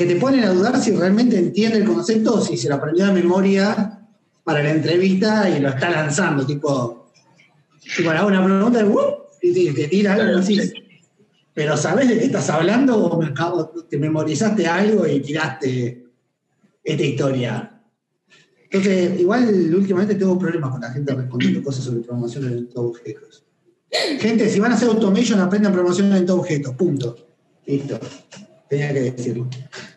que 0.00 0.06
te 0.06 0.16
ponen 0.16 0.44
a 0.44 0.50
dudar 0.50 0.82
si 0.82 0.92
realmente 0.92 1.38
entiende 1.38 1.76
el 1.76 1.84
concepto 1.84 2.36
o 2.36 2.40
si 2.40 2.56
se 2.56 2.70
lo 2.70 2.76
aprendió 2.76 3.04
de 3.04 3.12
memoria 3.12 4.00
para 4.42 4.62
la 4.62 4.70
entrevista 4.70 5.46
y 5.50 5.60
lo 5.60 5.68
está 5.68 5.90
lanzando, 5.90 6.46
tipo, 6.46 7.12
tipo, 7.94 8.08
una 8.08 8.42
pregunta 8.42 8.82
y 9.42 9.74
te, 9.74 9.88
tira 9.88 10.14
algo 10.14 10.38
así. 10.38 10.58
Pero 11.52 11.76
¿sabes 11.76 12.08
de 12.08 12.18
qué 12.18 12.24
estás 12.24 12.48
hablando 12.48 12.96
o 12.96 13.84
te 13.90 13.98
memorizaste 13.98 14.66
algo 14.66 15.06
y 15.06 15.20
tiraste 15.20 16.06
esta 16.82 17.02
historia? 17.02 17.82
Entonces, 18.70 19.20
igual 19.20 19.50
últimamente 19.74 20.14
tengo 20.14 20.38
problemas 20.38 20.70
con 20.70 20.80
la 20.80 20.92
gente 20.92 21.12
respondiendo 21.12 21.62
cosas 21.62 21.84
sobre 21.84 22.00
programación 22.00 22.44
en 22.46 22.70
objetos. 22.74 23.44
Gente, 24.18 24.48
si 24.48 24.60
van 24.60 24.72
a 24.72 24.76
hacer 24.76 24.88
automation, 24.88 25.40
aprendan 25.40 25.74
programación 25.74 26.10
en 26.16 26.30
objetos. 26.30 26.74
Punto. 26.74 27.16
Listo. 27.66 28.00
Tenía 28.70 28.92
que 28.92 29.00
decirlo. 29.00 29.48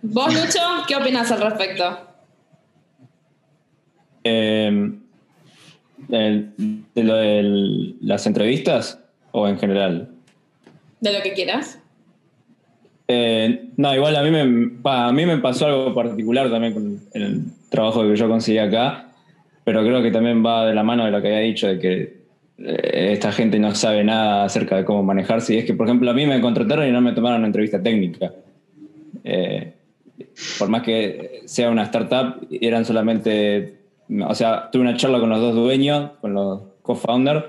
¿Vos, 0.01 0.33
Lucho, 0.33 0.59
qué 0.87 0.95
opinas 0.95 1.31
al 1.31 1.41
respecto? 1.41 1.95
Em, 4.23 4.99
de, 6.07 6.49
lo 6.95 7.15
de 7.15 7.93
las 8.01 8.25
entrevistas 8.25 8.99
o 9.31 9.47
en 9.47 9.59
general? 9.59 10.09
De 11.01 11.13
lo 11.13 11.21
que 11.21 11.33
quieras. 11.33 11.79
Eh, 13.07 13.69
no, 13.77 13.93
igual 13.93 14.15
a 14.15 14.23
mí, 14.23 14.31
me, 14.31 14.71
a 14.85 15.11
mí 15.11 15.25
me 15.27 15.37
pasó 15.37 15.67
algo 15.67 15.93
particular 15.93 16.49
también 16.49 16.73
con 16.73 16.99
el 17.13 17.43
trabajo 17.69 18.01
que 18.01 18.15
yo 18.15 18.27
conseguí 18.27 18.57
acá, 18.57 19.11
pero 19.63 19.83
creo 19.83 20.01
que 20.01 20.09
también 20.09 20.43
va 20.43 20.65
de 20.65 20.73
la 20.73 20.81
mano 20.81 21.05
de 21.05 21.11
lo 21.11 21.21
que 21.21 21.27
había 21.27 21.41
dicho, 21.41 21.67
de 21.67 21.77
que 21.77 22.23
eh, 22.57 23.11
esta 23.13 23.31
gente 23.31 23.59
no 23.59 23.75
sabe 23.75 24.03
nada 24.03 24.45
acerca 24.45 24.77
de 24.77 24.83
cómo 24.83 25.03
manejarse. 25.03 25.53
Y 25.53 25.57
es 25.59 25.65
que, 25.65 25.75
por 25.75 25.85
ejemplo, 25.85 26.09
a 26.09 26.13
mí 26.15 26.25
me 26.25 26.41
contrataron 26.41 26.87
y 26.87 26.91
no 26.91 27.01
me 27.01 27.11
tomaron 27.11 27.37
una 27.37 27.47
entrevista 27.47 27.79
técnica. 27.79 28.33
Eh, 29.23 29.73
por 30.59 30.69
más 30.69 30.83
que 30.83 31.41
sea 31.45 31.69
una 31.69 31.83
startup, 31.83 32.47
eran 32.49 32.85
solamente, 32.85 33.77
o 34.27 34.35
sea, 34.35 34.69
tuve 34.71 34.83
una 34.83 34.95
charla 34.95 35.19
con 35.19 35.29
los 35.29 35.39
dos 35.39 35.55
dueños, 35.55 36.11
con 36.21 36.33
los 36.33 36.61
co-founders 36.81 37.45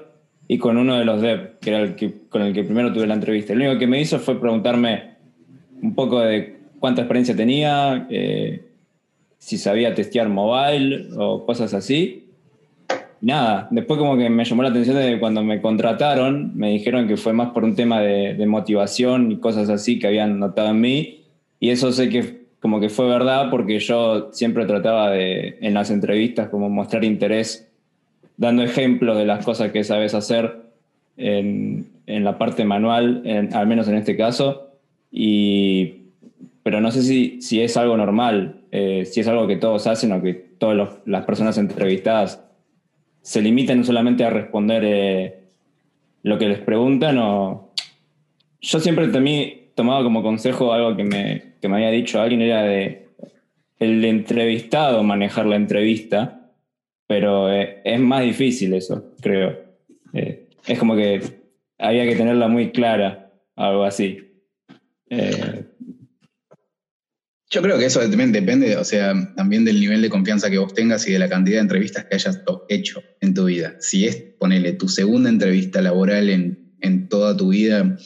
y 0.48 0.58
con 0.58 0.76
uno 0.76 0.96
de 0.96 1.04
los 1.04 1.20
dev, 1.20 1.58
que 1.60 1.70
era 1.70 1.80
el 1.80 1.94
que, 1.94 2.14
con 2.28 2.42
el 2.42 2.52
que 2.52 2.64
primero 2.64 2.92
tuve 2.92 3.06
la 3.06 3.14
entrevista. 3.14 3.54
Lo 3.54 3.64
único 3.64 3.78
que 3.78 3.86
me 3.86 4.00
hizo 4.00 4.18
fue 4.18 4.40
preguntarme 4.40 5.14
un 5.82 5.94
poco 5.94 6.20
de 6.20 6.56
cuánta 6.78 7.02
experiencia 7.02 7.36
tenía, 7.36 8.06
eh, 8.10 8.64
si 9.38 9.58
sabía 9.58 9.94
testear 9.94 10.28
mobile 10.28 11.08
o 11.16 11.44
cosas 11.44 11.74
así. 11.74 12.20
Nada, 13.20 13.68
después 13.70 13.98
como 13.98 14.18
que 14.18 14.28
me 14.28 14.44
llamó 14.44 14.62
la 14.62 14.68
atención 14.68 14.96
de 14.96 15.18
cuando 15.18 15.42
me 15.42 15.62
contrataron, 15.62 16.52
me 16.54 16.70
dijeron 16.70 17.08
que 17.08 17.16
fue 17.16 17.32
más 17.32 17.50
por 17.50 17.64
un 17.64 17.74
tema 17.74 18.00
de, 18.00 18.34
de 18.34 18.46
motivación 18.46 19.32
y 19.32 19.38
cosas 19.38 19.70
así 19.70 19.98
que 19.98 20.06
habían 20.06 20.38
notado 20.38 20.68
en 20.70 20.80
mí 20.80 21.23
y 21.64 21.70
eso 21.70 21.92
sé 21.92 22.10
que 22.10 22.44
como 22.60 22.78
que 22.78 22.90
fue 22.90 23.08
verdad 23.08 23.48
porque 23.50 23.78
yo 23.78 24.28
siempre 24.32 24.66
trataba 24.66 25.10
de, 25.10 25.56
en 25.62 25.72
las 25.72 25.90
entrevistas, 25.90 26.50
como 26.50 26.68
mostrar 26.68 27.04
interés, 27.04 27.72
dando 28.36 28.62
ejemplos 28.62 29.16
de 29.16 29.24
las 29.24 29.46
cosas 29.46 29.72
que 29.72 29.82
sabes 29.82 30.12
hacer 30.12 30.60
en, 31.16 31.86
en 32.06 32.22
la 32.22 32.36
parte 32.36 32.66
manual, 32.66 33.22
al 33.54 33.66
menos 33.66 33.88
en 33.88 33.94
este 33.94 34.14
caso. 34.14 34.72
Y, 35.10 36.02
pero 36.62 36.82
no 36.82 36.90
sé 36.90 37.00
si, 37.00 37.40
si 37.40 37.62
es 37.62 37.78
algo 37.78 37.96
normal, 37.96 38.60
eh, 38.70 39.06
si 39.06 39.20
es 39.20 39.28
algo 39.28 39.46
que 39.46 39.56
todos 39.56 39.86
hacen 39.86 40.12
o 40.12 40.20
que 40.20 40.34
todas 40.34 40.98
las 41.06 41.24
personas 41.24 41.56
entrevistadas 41.56 42.44
se 43.22 43.40
limitan 43.40 43.86
solamente 43.86 44.22
a 44.22 44.28
responder 44.28 44.82
eh, 44.84 45.38
lo 46.24 46.36
que 46.36 46.46
les 46.46 46.58
preguntan 46.58 47.16
o... 47.16 47.70
Yo 48.60 48.80
siempre 48.80 49.08
también 49.08 49.64
tomaba 49.74 50.02
como 50.02 50.22
consejo 50.22 50.72
algo 50.72 50.96
que 50.96 51.04
me, 51.04 51.53
que 51.64 51.68
me 51.70 51.76
había 51.76 51.92
dicho 51.92 52.20
alguien, 52.20 52.42
era 52.42 52.62
de 52.62 53.08
el 53.78 54.04
entrevistado 54.04 55.02
manejar 55.02 55.46
la 55.46 55.56
entrevista, 55.56 56.52
pero 57.06 57.50
eh, 57.50 57.80
es 57.86 57.98
más 57.98 58.22
difícil 58.22 58.74
eso, 58.74 59.14
creo. 59.22 59.64
Eh, 60.12 60.50
es 60.66 60.78
como 60.78 60.94
que 60.94 61.22
había 61.78 62.04
que 62.04 62.16
tenerla 62.16 62.48
muy 62.48 62.70
clara, 62.70 63.32
algo 63.56 63.84
así. 63.84 64.42
Eh, 65.08 65.64
Yo 67.48 67.62
creo 67.62 67.78
que 67.78 67.86
eso 67.86 68.00
también 68.00 68.32
depende, 68.32 68.76
o 68.76 68.84
sea, 68.84 69.14
también 69.34 69.64
del 69.64 69.80
nivel 69.80 70.02
de 70.02 70.10
confianza 70.10 70.50
que 70.50 70.58
vos 70.58 70.74
tengas 70.74 71.08
y 71.08 71.12
de 71.14 71.18
la 71.18 71.30
cantidad 71.30 71.56
de 71.56 71.62
entrevistas 71.62 72.04
que 72.04 72.16
hayas 72.16 72.42
hecho 72.68 73.02
en 73.22 73.32
tu 73.32 73.46
vida. 73.46 73.76
Si 73.80 74.06
es, 74.06 74.16
ponele, 74.38 74.74
tu 74.74 74.90
segunda 74.90 75.30
entrevista 75.30 75.80
laboral 75.80 76.28
en, 76.28 76.74
en 76.82 77.08
toda 77.08 77.34
tu 77.34 77.48
vida, 77.48 77.96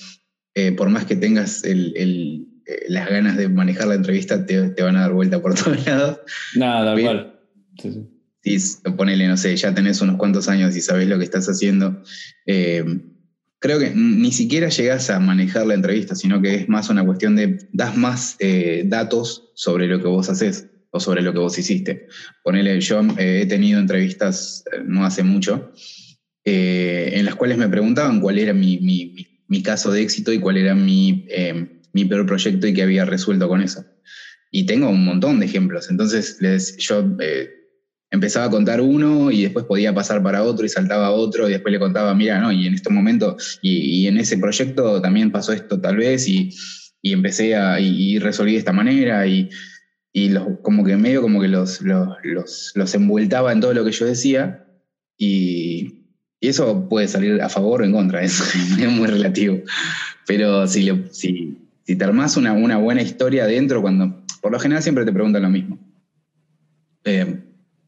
por 0.76 0.90
más 0.90 1.06
que 1.06 1.16
tengas 1.16 1.64
el, 1.64 2.47
las 2.88 3.08
ganas 3.08 3.36
de 3.36 3.48
manejar 3.48 3.88
la 3.88 3.94
entrevista, 3.94 4.44
te, 4.44 4.70
te, 4.70 4.82
van 4.82 4.96
a 4.96 5.02
dar 5.02 5.12
vuelta 5.12 5.40
por 5.40 5.54
todos 5.62 5.84
lados. 5.86 6.18
Nada, 6.56 6.84
da 6.84 7.00
igual. 7.00 7.40
Sí, 7.80 8.58
sí. 8.58 8.78
ponele, 8.96 9.28
no 9.28 9.36
sé, 9.36 9.56
ya 9.56 9.74
tenés 9.74 10.00
unos 10.00 10.16
cuantos 10.16 10.48
años 10.48 10.76
y 10.76 10.80
sabés 10.80 11.08
lo 11.08 11.18
que 11.18 11.24
estás 11.24 11.46
haciendo. 11.48 12.02
Eh, 12.46 12.84
creo 13.58 13.78
que 13.78 13.92
ni 13.94 14.32
siquiera 14.32 14.68
llegas 14.68 15.10
a 15.10 15.20
manejar 15.20 15.66
la 15.66 15.74
entrevista, 15.74 16.14
sino 16.14 16.40
que 16.40 16.54
es 16.54 16.68
más 16.68 16.90
una 16.90 17.04
cuestión 17.04 17.36
de, 17.36 17.58
das 17.72 17.96
más 17.96 18.36
eh, 18.38 18.84
datos 18.86 19.50
sobre 19.54 19.86
lo 19.86 20.00
que 20.00 20.08
vos 20.08 20.28
haces 20.28 20.68
o 20.90 21.00
sobre 21.00 21.22
lo 21.22 21.32
que 21.32 21.38
vos 21.38 21.58
hiciste. 21.58 22.06
Ponele, 22.42 22.80
yo 22.80 23.00
eh, 23.18 23.42
he 23.42 23.46
tenido 23.46 23.80
entrevistas 23.80 24.64
eh, 24.72 24.80
no 24.84 25.04
hace 25.04 25.22
mucho, 25.22 25.72
eh, 26.44 27.10
en 27.14 27.24
las 27.24 27.34
cuales 27.34 27.58
me 27.58 27.68
preguntaban 27.68 28.20
cuál 28.20 28.38
era 28.38 28.54
mi, 28.54 28.78
mi, 28.78 29.14
mi, 29.48 29.62
caso 29.62 29.92
de 29.92 30.02
éxito 30.02 30.32
y 30.32 30.38
cuál 30.38 30.56
era 30.56 30.74
mi, 30.74 31.26
eh, 31.28 31.77
mi 31.92 32.04
peor 32.04 32.26
proyecto 32.26 32.66
y 32.66 32.74
qué 32.74 32.82
había 32.82 33.04
resuelto 33.04 33.48
con 33.48 33.62
eso. 33.62 33.84
Y 34.50 34.64
tengo 34.66 34.88
un 34.88 35.04
montón 35.04 35.40
de 35.40 35.46
ejemplos. 35.46 35.90
Entonces, 35.90 36.38
les, 36.40 36.76
yo 36.78 37.04
empezaba 38.10 38.46
a 38.46 38.50
contar 38.50 38.80
uno 38.80 39.30
y 39.30 39.42
después 39.42 39.66
podía 39.66 39.94
pasar 39.94 40.22
para 40.22 40.42
otro 40.42 40.64
y 40.64 40.68
saltaba 40.68 41.08
a 41.08 41.10
otro 41.10 41.48
y 41.48 41.52
después 41.52 41.72
le 41.72 41.78
contaba, 41.78 42.14
mira, 42.14 42.40
no, 42.40 42.50
y 42.52 42.66
en 42.66 42.74
este 42.74 42.90
momento 42.90 43.36
y, 43.60 44.02
y 44.02 44.06
en 44.06 44.18
ese 44.18 44.38
proyecto 44.38 45.02
también 45.02 45.30
pasó 45.30 45.52
esto 45.52 45.80
tal 45.80 45.96
vez 45.96 46.26
y, 46.26 46.50
y 47.02 47.12
empecé 47.12 47.56
a, 47.56 47.78
y, 47.80 48.14
y, 48.14 48.18
resolví 48.18 48.52
de 48.52 48.58
esta 48.58 48.72
manera 48.72 49.26
y, 49.26 49.50
los, 50.14 50.58
como 50.62 50.84
que 50.84 50.96
medio 50.96 51.20
como 51.22 51.40
que 51.40 51.48
los, 51.48 51.80
los, 51.82 52.08
los, 52.24 52.72
los 52.74 52.94
envueltaba 52.94 53.52
en 53.52 53.60
todo 53.60 53.74
lo 53.74 53.84
que 53.84 53.92
yo 53.92 54.06
decía 54.06 54.66
y, 55.16 55.98
y 56.40 56.48
eso 56.48 56.88
puede 56.88 57.08
salir 57.08 57.40
a 57.42 57.48
favor 57.48 57.82
o 57.82 57.84
en 57.84 57.92
contra, 57.92 58.22
es 58.24 58.88
muy 58.90 59.06
relativo. 59.06 59.60
Pero 60.26 60.66
si, 60.66 60.82
le, 60.82 61.04
si, 61.12 61.67
si 61.88 61.96
te 61.96 62.04
armás 62.04 62.36
una, 62.36 62.52
buena 62.76 63.00
historia 63.00 63.44
adentro, 63.44 63.80
cuando, 63.80 64.22
por 64.42 64.52
lo 64.52 64.58
general 64.58 64.82
siempre 64.82 65.06
te 65.06 65.12
preguntan 65.12 65.40
lo 65.40 65.48
mismo. 65.48 65.78
Eh, 67.04 67.40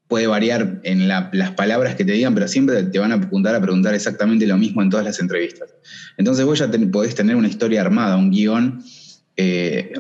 puede 0.09 0.27
variar 0.27 0.81
en 0.85 1.07
la, 1.07 1.29
las 1.35 1.51
palabras 1.51 1.97
que 1.97 2.07
te 2.07 2.13
digan, 2.13 2.33
pero 2.33 2.49
siempre 2.49 2.83
te 2.85 2.99
van 2.99 3.13
a 3.13 3.17
apuntar 3.17 3.55
a 3.55 3.61
preguntar 3.61 3.95
exactamente 3.95 4.47
lo 4.47 4.57
mismo 4.57 4.81
en 4.81 4.89
todas 4.89 5.05
las 5.05 5.21
entrevistas. 5.21 5.75
Entonces 6.17 6.47
vos 6.47 6.59
ya 6.59 6.71
te, 6.71 6.79
podés 6.79 7.15
tener 7.15 7.37
una 7.37 7.49
historia 7.49 7.83
armada, 7.83 8.17
un 8.17 8.31
guion 8.31 8.83
eh, 9.37 9.93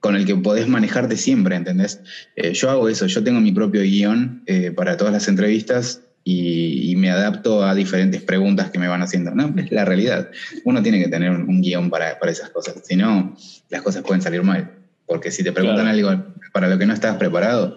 con 0.00 0.16
el 0.16 0.26
que 0.26 0.36
podés 0.36 0.68
manejarte 0.68 1.16
siempre, 1.16 1.56
¿entendés? 1.56 2.00
Eh, 2.36 2.52
yo 2.52 2.68
hago 2.68 2.90
eso, 2.90 3.06
yo 3.06 3.24
tengo 3.24 3.40
mi 3.40 3.52
propio 3.52 3.80
guion 3.80 4.44
para 4.76 4.98
todas 4.98 5.14
las 5.14 5.28
entrevistas 5.28 6.02
y, 6.28 6.90
y, 6.90 6.96
me 6.96 7.08
adapto 7.08 7.64
a 7.64 7.72
diferentes 7.72 8.20
preguntas 8.20 8.72
que 8.72 8.80
me 8.80 8.88
van 8.88 9.00
haciendo. 9.00 9.30
No, 9.32 9.54
es 9.60 9.70
la 9.70 9.84
realidad. 9.84 10.28
Uno 10.64 10.82
tiene 10.82 11.00
que 11.00 11.08
tener 11.08 11.30
un, 11.30 11.48
un 11.48 11.62
guion 11.62 11.88
para, 11.88 12.18
para, 12.18 12.32
esas 12.32 12.50
cosas, 12.50 12.74
si 12.82 12.96
no, 12.96 13.36
las 13.70 13.82
cosas 13.82 14.02
pueden 14.02 14.20
salir 14.20 14.42
mal. 14.42 14.72
Porque 15.06 15.30
si 15.30 15.44
te 15.44 15.52
preguntan 15.52 15.84
claro. 15.84 16.08
algo 16.08 16.24
para 16.52 16.68
lo 16.68 16.76
que 16.78 16.84
no 16.84 16.94
estás 16.94 17.16
preparado, 17.16 17.76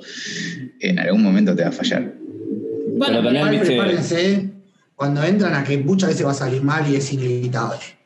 en 0.79 0.97
algún 0.97 1.21
momento 1.21 1.55
te 1.55 1.61
va 1.61 1.69
a 1.69 1.71
fallar. 1.71 2.15
Bueno, 2.97 3.19
pero 3.21 3.39
también 3.39 3.61
prepárense 3.61 4.49
cuando 4.95 5.23
entran 5.23 5.53
a 5.53 5.63
que 5.63 5.77
muchas 5.77 6.09
veces 6.09 6.25
va 6.25 6.31
a 6.31 6.33
salir 6.33 6.63
mal 6.63 6.89
y 6.91 6.95
es 6.95 7.13
inevitable. 7.13 7.98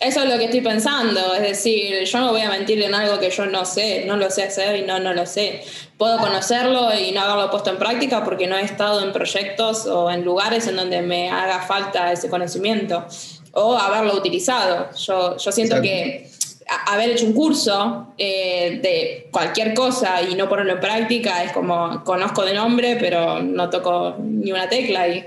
Eso 0.00 0.22
es 0.22 0.28
lo 0.30 0.38
que 0.38 0.44
estoy 0.44 0.60
pensando, 0.60 1.34
es 1.34 1.42
decir, 1.42 2.04
yo 2.04 2.20
no 2.20 2.30
voy 2.30 2.42
a 2.42 2.50
mentir 2.50 2.80
en 2.80 2.94
algo 2.94 3.18
que 3.18 3.30
yo 3.30 3.46
no 3.46 3.64
sé, 3.64 4.04
no 4.06 4.16
lo 4.16 4.30
sé 4.30 4.44
hacer 4.44 4.76
y 4.76 4.82
no, 4.82 5.00
no 5.00 5.12
lo 5.12 5.26
sé. 5.26 5.62
Puedo 5.96 6.18
conocerlo 6.18 6.90
y 6.96 7.10
no 7.10 7.20
haberlo 7.22 7.50
puesto 7.50 7.70
en 7.70 7.78
práctica 7.78 8.22
porque 8.22 8.46
no 8.46 8.56
he 8.56 8.62
estado 8.62 9.02
en 9.04 9.12
proyectos 9.12 9.86
o 9.86 10.08
en 10.08 10.24
lugares 10.24 10.68
en 10.68 10.76
donde 10.76 11.02
me 11.02 11.30
haga 11.30 11.62
falta 11.62 12.12
ese 12.12 12.28
conocimiento 12.28 13.04
o 13.52 13.76
haberlo 13.76 14.14
utilizado. 14.14 14.88
Yo, 14.96 15.36
yo 15.36 15.50
siento 15.50 15.78
Exacto. 15.78 15.82
que 15.82 16.30
haber 16.86 17.10
hecho 17.10 17.26
un 17.26 17.32
curso 17.32 18.14
eh, 18.18 18.78
de 18.80 19.28
cualquier 19.32 19.74
cosa 19.74 20.22
y 20.22 20.36
no 20.36 20.48
ponerlo 20.48 20.74
en 20.74 20.80
práctica 20.80 21.42
es 21.42 21.50
como 21.50 22.04
conozco 22.04 22.44
de 22.44 22.54
nombre, 22.54 22.96
pero 23.00 23.42
no 23.42 23.68
toco 23.68 24.16
ni 24.20 24.52
una 24.52 24.68
tecla. 24.68 25.08
Y... 25.08 25.24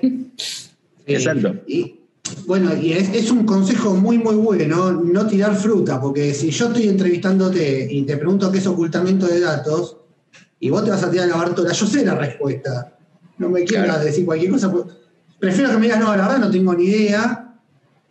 Exacto. 1.07 1.55
Y, 1.67 2.00
bueno, 2.45 2.75
y 2.75 2.93
es, 2.93 3.09
es, 3.13 3.31
un 3.31 3.45
consejo 3.45 3.95
muy, 3.95 4.17
muy 4.17 4.35
bueno, 4.35 4.91
no 4.91 5.27
tirar 5.27 5.55
fruta, 5.55 5.99
porque 5.99 6.33
si 6.33 6.49
yo 6.51 6.67
estoy 6.67 6.87
entrevistándote 6.87 7.87
y 7.89 8.03
te 8.03 8.17
pregunto 8.17 8.51
qué 8.51 8.59
es 8.59 8.67
ocultamiento 8.67 9.27
de 9.27 9.39
datos, 9.39 9.97
y 10.59 10.69
vos 10.69 10.83
te 10.83 10.91
vas 10.91 11.03
a 11.03 11.09
tirar 11.09 11.27
la 11.27 11.37
bartola, 11.37 11.73
yo 11.73 11.85
sé 11.87 12.05
la 12.05 12.15
respuesta. 12.15 12.95
No 13.39 13.49
me 13.49 13.63
quieras 13.63 13.87
claro. 13.87 14.03
decir 14.03 14.25
cualquier 14.25 14.51
cosa. 14.51 14.71
Prefiero 15.39 15.71
que 15.71 15.77
me 15.77 15.87
digas, 15.87 15.99
no, 15.99 16.15
la 16.15 16.27
verdad 16.27 16.37
no 16.37 16.51
tengo 16.51 16.73
ni 16.75 16.85
idea, 16.85 17.57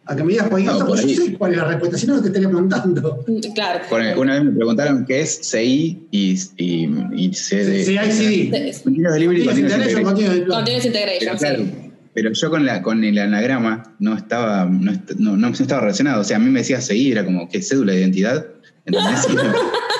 a 0.04 0.16
que 0.16 0.24
me 0.24 0.32
digas 0.32 0.48
cualquier 0.48 0.72
no, 0.72 0.80
cosa, 0.80 1.02
pues 1.02 1.16
yo 1.16 1.24
sé 1.24 1.38
cuál 1.38 1.52
es 1.52 1.58
la 1.58 1.64
respuesta, 1.66 1.96
si 1.96 2.06
no, 2.08 2.16
no 2.16 2.22
te 2.22 2.26
estaría 2.26 2.48
preguntando. 2.48 3.24
Claro. 3.54 3.84
Una 4.20 4.34
vez 4.34 4.44
me 4.44 4.50
preguntaron 4.50 5.04
qué 5.06 5.20
es 5.20 5.38
CI 5.42 6.08
y, 6.10 6.40
y, 6.56 6.88
y 7.14 7.32
C 7.32 7.64
de. 7.64 7.84
CI-CD. 7.84 8.74
Continuous 8.82 9.14
Delivery 9.14 9.44
Continuous 9.44 10.84
Integration. 10.84 11.36
Claro, 11.38 11.89
pero 12.12 12.32
yo 12.32 12.50
con, 12.50 12.66
la, 12.66 12.82
con 12.82 13.04
el 13.04 13.18
anagrama 13.18 13.94
no 13.98 14.16
estaba, 14.16 14.64
no, 14.64 14.92
no, 15.18 15.36
no, 15.36 15.48
estaba 15.48 15.82
relacionado. 15.82 16.22
O 16.22 16.24
sea, 16.24 16.36
a 16.36 16.40
mí 16.40 16.50
me 16.50 16.60
decía 16.60 16.80
CI, 16.80 17.12
era 17.12 17.24
como 17.24 17.48
que 17.48 17.62
cédula 17.62 17.92
de 17.92 18.00
identidad. 18.00 18.46
¿Entendés? 18.84 19.28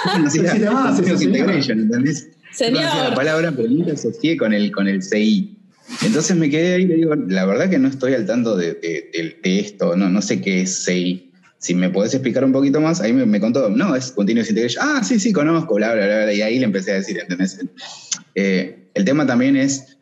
no, 0.08 0.18
no, 0.18 0.30
si 0.30 0.38
Continuous 0.40 1.22
Integration, 1.22 1.80
¿entendés? 1.80 2.28
Señor. 2.52 2.82
No 2.82 3.10
la 3.10 3.14
palabra, 3.14 3.52
pero 3.54 3.68
nunca 3.68 3.92
asocié 3.92 4.36
con 4.36 4.52
el, 4.52 4.72
con 4.72 4.88
el 4.88 5.02
CI. 5.02 5.56
Entonces 6.02 6.36
me 6.36 6.50
quedé 6.50 6.74
ahí 6.74 6.82
y 6.82 6.86
le 6.86 6.94
digo, 6.96 7.14
la 7.14 7.44
verdad 7.46 7.68
que 7.68 7.78
no 7.78 7.88
estoy 7.88 8.14
al 8.14 8.26
tanto 8.26 8.56
de, 8.56 8.74
de, 8.74 9.10
de, 9.12 9.38
de 9.42 9.60
esto, 9.60 9.96
no, 9.96 10.08
no 10.08 10.22
sé 10.22 10.40
qué 10.40 10.62
es 10.62 10.84
CI. 10.84 11.32
Si 11.58 11.74
me 11.74 11.90
podés 11.90 12.14
explicar 12.14 12.44
un 12.44 12.52
poquito 12.52 12.80
más, 12.80 13.00
ahí 13.00 13.12
me, 13.12 13.26
me, 13.26 13.38
contó, 13.38 13.68
no, 13.68 13.94
es 13.94 14.12
Continuous 14.12 14.48
Integration. 14.48 14.84
Ah, 14.84 15.04
sí, 15.04 15.20
sí, 15.20 15.32
conozco, 15.32 15.74
bla, 15.74 15.94
bla, 15.94 16.06
bla, 16.06 16.22
bla. 16.24 16.32
Y 16.32 16.42
ahí 16.42 16.58
le 16.58 16.64
empecé 16.64 16.92
a 16.92 16.94
decir, 16.94 17.18
¿entendés? 17.18 17.60
Eh, 18.34 18.88
el 18.94 19.04
tema 19.04 19.26
también 19.26 19.56
es 19.56 19.98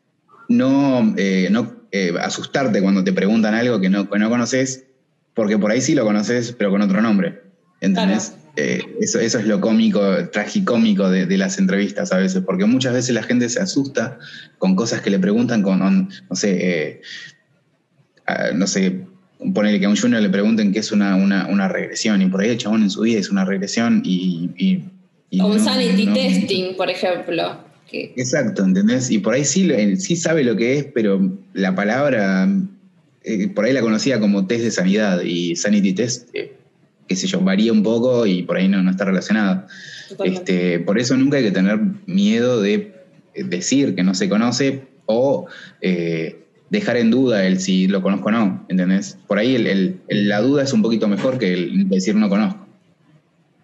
no, 0.48 1.14
eh, 1.16 1.48
no 1.50 1.77
eh, 1.92 2.12
asustarte 2.20 2.82
cuando 2.82 3.02
te 3.04 3.12
preguntan 3.12 3.54
algo 3.54 3.80
que 3.80 3.88
no, 3.88 4.08
que 4.10 4.18
no 4.18 4.28
conoces, 4.28 4.84
porque 5.34 5.58
por 5.58 5.70
ahí 5.70 5.80
sí 5.80 5.94
lo 5.94 6.04
conoces, 6.04 6.52
pero 6.52 6.70
con 6.70 6.82
otro 6.82 7.00
nombre. 7.00 7.42
¿Entendés? 7.80 8.30
Claro. 8.30 8.42
Eh, 8.56 8.82
eso, 9.00 9.20
eso, 9.20 9.38
es 9.38 9.46
lo 9.46 9.60
cómico, 9.60 10.00
tragicómico 10.30 11.08
de, 11.08 11.26
de, 11.26 11.38
las 11.38 11.58
entrevistas 11.58 12.12
a 12.12 12.16
veces, 12.16 12.42
porque 12.44 12.64
muchas 12.64 12.92
veces 12.92 13.14
la 13.14 13.22
gente 13.22 13.48
se 13.48 13.60
asusta 13.60 14.18
con 14.58 14.74
cosas 14.74 15.00
que 15.00 15.10
le 15.10 15.20
preguntan 15.20 15.62
con, 15.62 15.78
no 15.78 16.36
sé, 16.36 16.58
eh, 16.60 17.00
no 18.54 18.66
sé, 18.66 19.04
ponerle 19.54 19.78
que 19.78 19.86
a 19.86 19.88
un 19.88 19.96
junior 19.96 20.20
le 20.20 20.28
pregunten 20.28 20.72
qué 20.72 20.80
es 20.80 20.90
una, 20.90 21.14
una, 21.14 21.46
una, 21.46 21.68
regresión, 21.68 22.20
y 22.20 22.26
por 22.26 22.40
ahí 22.40 22.50
el 22.50 22.58
chabón 22.58 22.82
en 22.82 22.90
su 22.90 23.02
vida 23.02 23.20
es 23.20 23.30
una 23.30 23.44
regresión 23.44 24.02
y... 24.04 24.50
y, 24.56 24.84
y 25.30 25.40
o 25.40 25.46
un 25.46 25.58
no, 25.58 25.64
sanity 25.64 26.06
no, 26.06 26.14
testing, 26.14 26.76
por 26.76 26.90
ejemplo. 26.90 27.67
Que... 27.90 28.12
Exacto, 28.16 28.64
¿entendés? 28.64 29.10
Y 29.10 29.18
por 29.18 29.34
ahí 29.34 29.44
sí, 29.44 29.70
sí 29.96 30.16
sabe 30.16 30.44
lo 30.44 30.56
que 30.56 30.78
es, 30.78 30.84
pero 30.84 31.32
la 31.54 31.74
palabra, 31.74 32.48
eh, 33.24 33.48
por 33.48 33.64
ahí 33.64 33.72
la 33.72 33.80
conocía 33.80 34.20
como 34.20 34.46
test 34.46 34.62
de 34.64 34.70
sanidad, 34.70 35.22
y 35.22 35.56
sanity 35.56 35.94
test 35.94 36.28
eh, 36.34 36.52
qué 37.08 37.16
sé 37.16 37.26
yo, 37.26 37.40
varía 37.40 37.72
un 37.72 37.82
poco 37.82 38.26
y 38.26 38.42
por 38.42 38.58
ahí 38.58 38.68
no, 38.68 38.82
no 38.82 38.90
está 38.90 39.04
relacionado. 39.04 39.64
Este, 40.24 40.78
por 40.80 40.98
eso 40.98 41.16
nunca 41.16 41.38
hay 41.38 41.44
que 41.44 41.50
tener 41.50 41.80
miedo 42.06 42.60
de 42.60 42.92
decir 43.34 43.94
que 43.94 44.02
no 44.02 44.14
se 44.14 44.28
conoce 44.28 44.82
o 45.06 45.46
eh, 45.80 46.44
dejar 46.70 46.98
en 46.98 47.10
duda 47.10 47.46
el 47.46 47.60
si 47.60 47.88
lo 47.88 48.02
conozco 48.02 48.28
o 48.28 48.32
no, 48.32 48.66
¿entendés? 48.68 49.18
Por 49.26 49.38
ahí 49.38 49.54
el, 49.54 49.66
el, 49.66 50.00
el, 50.08 50.28
la 50.28 50.40
duda 50.40 50.62
es 50.62 50.72
un 50.72 50.82
poquito 50.82 51.08
mejor 51.08 51.38
que 51.38 51.54
el 51.54 51.88
decir 51.88 52.14
no 52.14 52.28
conozco. 52.28 52.67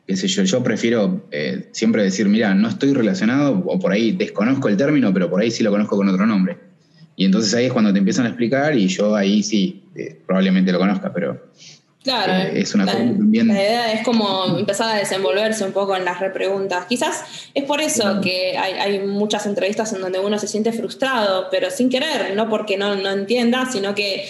Qué 0.07 0.17
sé 0.17 0.29
yo, 0.29 0.43
yo 0.43 0.63
prefiero 0.63 1.27
eh, 1.31 1.69
siempre 1.73 2.03
decir, 2.03 2.29
mira, 2.29 2.55
no 2.55 2.69
estoy 2.69 2.93
relacionado 2.93 3.63
o 3.67 3.79
por 3.79 3.93
ahí 3.93 4.13
desconozco 4.13 4.69
el 4.69 4.77
término, 4.77 5.15
pero 5.15 5.31
por 5.31 5.41
ahí 5.41 5.51
sí 5.51 5.63
lo 5.63 5.71
conozco 5.71 5.97
con 5.97 6.09
otro 6.09 6.27
nombre. 6.27 6.59
Y 7.17 7.25
entonces 7.25 7.55
ahí 7.55 7.67
es 7.67 7.73
cuando 7.73 7.93
te 7.93 8.01
empiezan 8.01 8.27
a 8.27 8.29
explicar 8.29 8.77
y 8.77 8.89
yo 8.89 9.15
ahí 9.15 9.43
sí, 9.43 9.85
eh, 9.95 10.21
probablemente 10.27 10.73
lo 10.73 10.79
conozca, 10.79 11.13
pero 11.13 11.41
Claro, 12.05 12.35
eh, 12.35 12.61
es 12.61 12.75
una 12.75 12.85
la, 12.85 12.93
también. 12.93 13.49
la 13.49 13.55
idea 13.55 13.93
es 13.95 14.05
como 14.05 14.59
empezar 14.59 14.95
a 14.95 14.99
desenvolverse 14.99 15.65
un 15.65 15.73
poco 15.73 15.97
en 15.97 16.05
las 16.05 16.21
repreguntas. 16.21 16.85
Quizás 16.85 17.25
es 17.55 17.65
por 17.65 17.81
eso 17.81 18.21
que 18.21 18.59
hay, 18.59 18.75
hay, 18.75 19.07
muchas 19.07 19.47
entrevistas 19.47 19.91
en 19.95 20.03
donde 20.03 20.19
uno 20.19 20.39
se 20.39 20.47
siente 20.47 20.71
frustrado, 20.73 21.49
pero 21.51 21.71
sin 21.71 21.89
querer, 21.89 22.37
no 22.37 22.51
porque 22.51 22.77
no, 22.77 22.95
no 22.95 23.11
entienda, 23.11 23.65
sino 23.73 23.95
que 23.95 24.29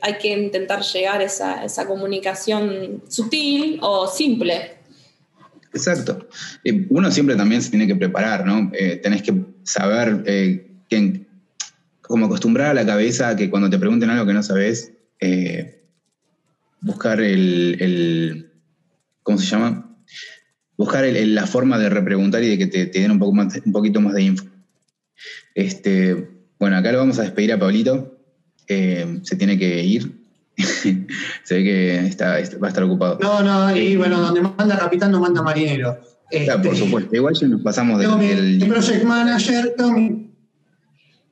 hay 0.00 0.14
que 0.14 0.28
intentar 0.28 0.80
llegar 0.80 1.20
a 1.20 1.24
esa, 1.24 1.64
esa 1.66 1.86
comunicación 1.86 3.02
sutil 3.08 3.78
o 3.82 4.06
simple. 4.06 4.75
Exacto. 5.72 6.28
Eh, 6.64 6.86
uno 6.88 7.10
siempre 7.10 7.36
también 7.36 7.62
se 7.62 7.70
tiene 7.70 7.86
que 7.86 7.96
preparar, 7.96 8.46
¿no? 8.46 8.70
Eh, 8.74 8.96
tenés 9.02 9.22
que 9.22 9.34
saber, 9.62 10.22
eh, 10.26 10.66
como 12.00 12.26
acostumbrar 12.26 12.70
a 12.70 12.74
la 12.74 12.86
cabeza 12.86 13.36
que 13.36 13.50
cuando 13.50 13.68
te 13.68 13.78
pregunten 13.78 14.10
algo 14.10 14.26
que 14.26 14.32
no 14.32 14.42
sabes, 14.42 14.92
buscar 16.80 17.20
el, 17.20 18.50
¿cómo 19.22 19.38
se 19.38 19.46
llama? 19.46 19.82
buscar 20.76 21.04
la 21.06 21.46
forma 21.46 21.78
de 21.78 21.88
repreguntar 21.88 22.42
y 22.42 22.48
de 22.48 22.58
que 22.58 22.66
te, 22.66 22.86
den 22.86 23.10
un, 23.10 23.18
poco 23.18 23.32
más, 23.32 23.60
un 23.64 23.72
poquito 23.72 24.00
más 24.00 24.14
de 24.14 24.22
info. 24.22 24.44
Este, 25.54 26.28
bueno, 26.58 26.76
acá 26.76 26.92
lo 26.92 26.98
vamos 26.98 27.18
a 27.18 27.22
despedir 27.22 27.52
a 27.52 27.58
Pablito. 27.58 28.18
Eh, 28.68 29.20
se 29.22 29.36
tiene 29.36 29.58
que 29.58 29.82
ir. 29.82 30.25
se 31.42 31.54
ve 31.54 31.64
que 31.64 32.06
está, 32.06 32.38
va 32.62 32.66
a 32.66 32.68
estar 32.68 32.82
ocupado. 32.82 33.18
No, 33.20 33.42
no, 33.42 33.76
y 33.76 33.92
eh, 33.92 33.96
bueno, 33.96 34.20
donde 34.20 34.40
manda 34.40 34.78
capitán 34.78 35.10
no 35.12 35.20
manda 35.20 35.42
marinero. 35.42 35.98
Claro, 36.30 36.62
por 36.62 36.72
este, 36.72 36.84
supuesto. 36.84 37.14
Igual 37.14 37.34
ya 37.34 37.48
nos 37.48 37.62
pasamos 37.62 38.00
del, 38.00 38.58
mi, 38.58 38.64
project 38.64 39.04
manager, 39.04 39.74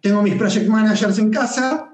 tengo, 0.01 0.22
mis 0.22 0.35
project 0.35 0.68
managers 0.68 1.18
en 1.18 1.31
casa 1.31 1.91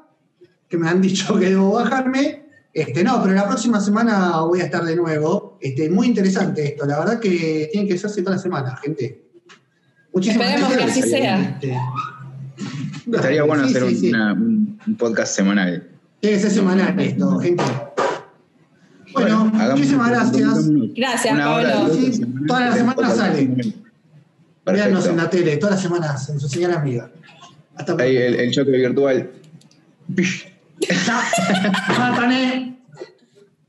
que 0.69 0.77
me 0.77 0.89
han 0.89 1.01
dicho 1.01 1.39
que 1.39 1.51
debo 1.51 1.73
bajarme. 1.73 2.45
Este, 2.73 3.03
no, 3.03 3.21
pero 3.23 3.35
la 3.35 3.49
próxima 3.49 3.81
semana 3.81 4.41
voy 4.41 4.61
a 4.61 4.65
estar 4.65 4.85
de 4.85 4.97
nuevo. 4.97 5.59
Este, 5.61 5.89
muy 5.91 6.07
interesante 6.09 6.65
esto. 6.65 6.87
La 6.87 6.99
verdad 6.99 7.21
que 7.21 7.69
tiene 7.73 7.89
que 7.89 7.95
hacerse 7.95 8.23
toda 8.23 8.37
la 8.37 8.43
semana, 8.43 8.77
gente. 8.77 9.25
Muchísimas 10.13 10.49
Esperemos 10.49 10.77
que 10.77 10.85
así 10.85 11.03
sea. 11.03 11.41
Este, 11.41 11.77
Estaría 13.13 13.43
bueno 13.43 13.65
hacer 13.65 13.85
un, 13.85 14.79
podcast 14.99 15.35
semanal. 15.35 15.90
Tiene 16.21 16.37
que 16.37 16.43
ser 16.43 16.51
semanal 16.51 17.01
esto, 17.01 17.39
gente. 17.39 17.65
Bueno, 19.13 19.47
muchísimas 19.47 20.11
gracias. 20.11 20.69
Gracias, 20.95 21.39
Pablo. 21.39 21.91
todas 22.47 22.65
las 22.67 22.77
semanas 22.77 23.17
sale. 23.17 23.75
Veanos 24.65 25.07
en 25.07 25.17
la 25.17 25.29
tele, 25.29 25.57
todas 25.57 25.75
las 25.77 25.83
semanas, 25.83 26.29
en 26.29 26.39
su 26.39 26.49
señal 26.49 26.75
amiga. 26.75 27.11
Hasta 27.75 27.97
Ahí 27.99 28.17
el, 28.17 28.35
el 28.37 28.51
choque 28.53 28.71
virtual. 28.71 29.31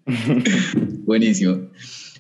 Buenísimo. 1.06 1.70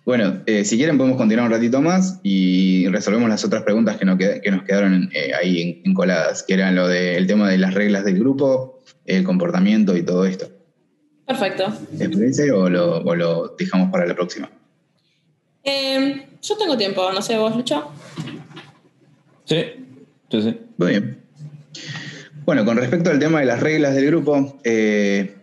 Bueno, 0.04 0.42
eh, 0.48 0.66
si 0.66 0.78
quieren 0.78 0.98
podemos 0.98 1.18
continuar 1.18 1.48
un 1.48 1.54
ratito 1.54 1.80
más 1.82 2.20
y 2.24 2.88
resolvemos 2.88 3.30
las 3.30 3.46
otras 3.46 3.62
preguntas 3.64 3.98
que 3.98 4.06
nos, 4.06 4.18
quedaron 4.18 5.12
eh, 5.14 5.32
ahí 5.40 5.82
encoladas, 5.86 6.44
que 6.44 6.56
eran 6.56 6.76
lo 6.76 6.88
del 6.88 7.28
tema 7.28 7.48
de 7.50 7.60
las 7.60 7.76
reglas 7.76 8.04
del 8.04 8.18
grupo, 8.18 8.81
el 9.06 9.24
comportamiento 9.24 9.96
y 9.96 10.04
todo 10.04 10.26
esto. 10.26 10.48
Perfecto. 11.26 11.74
¿Les 11.98 12.52
o 12.52 12.70
lo, 12.70 13.56
dejamos 13.58 13.92
para 13.92 14.06
la 14.06 14.16
próxima? 14.16 14.50
Em, 15.64 16.24
yo 16.42 16.58
tengo 16.58 16.78
tiempo, 16.78 17.12
no 17.14 17.22
sé, 17.22 17.38
vos, 17.38 17.56
Lucho. 17.56 17.92
Sí, 19.46 19.64
sí, 20.30 20.42
sí. 20.42 20.58
Muy 20.78 20.90
bien. 20.90 21.22
Bueno, 22.46 22.66
con 22.66 22.78
respecto 22.78 23.10
al 23.12 23.20
tema 23.20 23.40
de 23.40 23.46
las 23.46 23.60
reglas 23.60 23.96
del 23.96 24.08
grupo, 24.08 24.60
eh, 24.64 25.36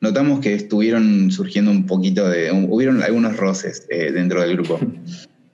notamos 0.00 0.40
que 0.40 0.54
estuvieron 0.54 1.30
surgiendo 1.30 1.70
un 1.70 1.86
poquito 1.86 2.28
de, 2.28 2.52
hubieron 2.52 3.02
algunos 3.02 3.36
roces 3.36 3.86
eh, 3.90 4.12
dentro 4.12 4.40
del 4.40 4.56
grupo. 4.56 4.80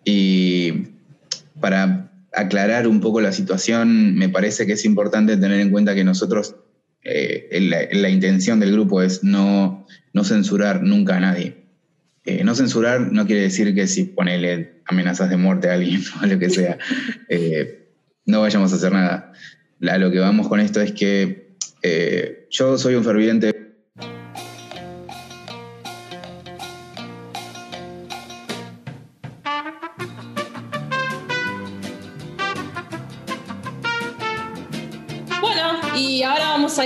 Y 0.09 0.84
para 1.61 2.12
aclarar 2.32 2.87
un 2.87 3.01
poco 3.01 3.20
la 3.20 3.32
situación, 3.32 4.14
me 4.14 4.28
parece 4.28 4.64
que 4.64 4.74
es 4.74 4.84
importante 4.84 5.37
tener 5.37 5.59
en 5.59 5.72
cuenta 5.72 5.97
que 5.97 6.05
nosotros, 6.05 6.55
eh, 7.09 7.88
la, 7.92 8.09
intención 8.09 8.59
del 8.61 8.72
grupo 8.72 9.02
es 9.02 9.22
no, 9.22 9.86
no 10.12 10.24
censurar 10.24 10.82
nunca 10.82 11.16
a 11.16 11.20
nadie. 11.20 11.64
Eh, 12.24 12.42
no 12.42 12.54
censurar 12.54 13.12
no 13.12 13.26
quiere 13.26 13.42
decir 13.42 13.74
que 13.74 13.86
si 13.86 14.04
ponele 14.04 14.80
amenazas 14.86 15.30
de 15.30 15.36
muerte 15.36 15.70
a 15.70 15.74
alguien 15.74 16.02
o 16.22 16.26
lo 16.26 16.38
que 16.38 16.50
sea, 16.50 16.78
no 18.24 18.40
vayamos 18.40 18.72
a 18.72 18.76
hacer 18.76 18.92
nada. 18.92 19.32
A 19.88 19.98
lo 19.98 20.11
que 20.11 20.18
vamos 20.18 20.48
con 20.48 20.61
esto 20.61 20.80
es 20.80 20.92
que 20.92 21.57
yo 22.50 22.78
soy 22.78 22.94
un 22.94 23.04
ferviente 23.04 23.65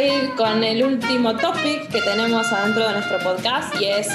ir 0.06 0.34
con 0.34 0.64
el 0.64 0.82
último 0.82 1.36
topic 1.36 1.88
que 1.90 2.00
tenemos 2.00 2.50
adentro 2.52 2.86
de 2.86 2.94
nuestro 2.94 3.18
podcast 3.18 3.74
y 3.80 3.86
es 3.86 4.08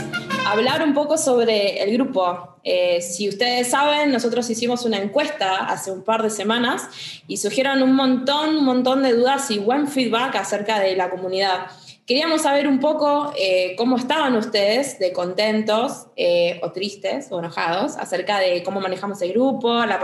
hablar 0.47 0.83
un 0.83 0.93
poco 0.93 1.17
sobre 1.17 1.83
el 1.83 1.93
grupo. 1.93 2.57
Eh, 2.63 3.01
si 3.01 3.29
ustedes 3.29 3.69
saben, 3.69 4.11
nosotros 4.11 4.49
hicimos 4.49 4.85
una 4.85 4.97
encuesta 4.97 5.65
hace 5.65 5.91
un 5.91 6.03
par 6.03 6.23
de 6.23 6.29
semanas 6.29 6.87
y 7.27 7.37
surgieron 7.37 7.83
un 7.83 7.93
montón, 7.93 8.57
un 8.57 8.65
montón 8.65 9.03
de 9.03 9.13
dudas 9.13 9.51
y 9.51 9.59
buen 9.59 9.87
feedback 9.87 10.35
acerca 10.35 10.79
de 10.79 10.95
la 10.95 11.09
comunidad. 11.09 11.67
Queríamos 12.07 12.43
saber 12.43 12.67
un 12.67 12.79
poco 12.79 13.33
eh, 13.37 13.75
cómo 13.77 13.97
estaban 13.97 14.35
ustedes, 14.35 14.99
de 14.99 15.11
contentos 15.11 16.07
eh, 16.15 16.59
o 16.63 16.71
tristes 16.71 17.27
o 17.31 17.39
enojados, 17.39 17.97
acerca 17.97 18.39
de 18.39 18.63
cómo 18.63 18.79
manejamos 18.79 19.21
el 19.21 19.33
grupo, 19.33 19.85
la 19.85 19.99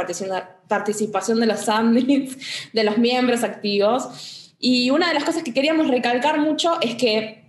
participación 0.68 1.40
de 1.40 1.46
los 1.46 1.70
admins, 1.70 2.38
de 2.74 2.84
los 2.84 2.98
miembros 2.98 3.44
activos. 3.44 4.41
Y 4.62 4.92
una 4.92 5.08
de 5.08 5.16
las 5.16 5.24
cosas 5.24 5.44
que 5.44 5.54
queríamos 5.54 5.90
recalcar 5.90 6.40
mucho 6.40 6.80
es 6.82 6.96
que 6.96 7.42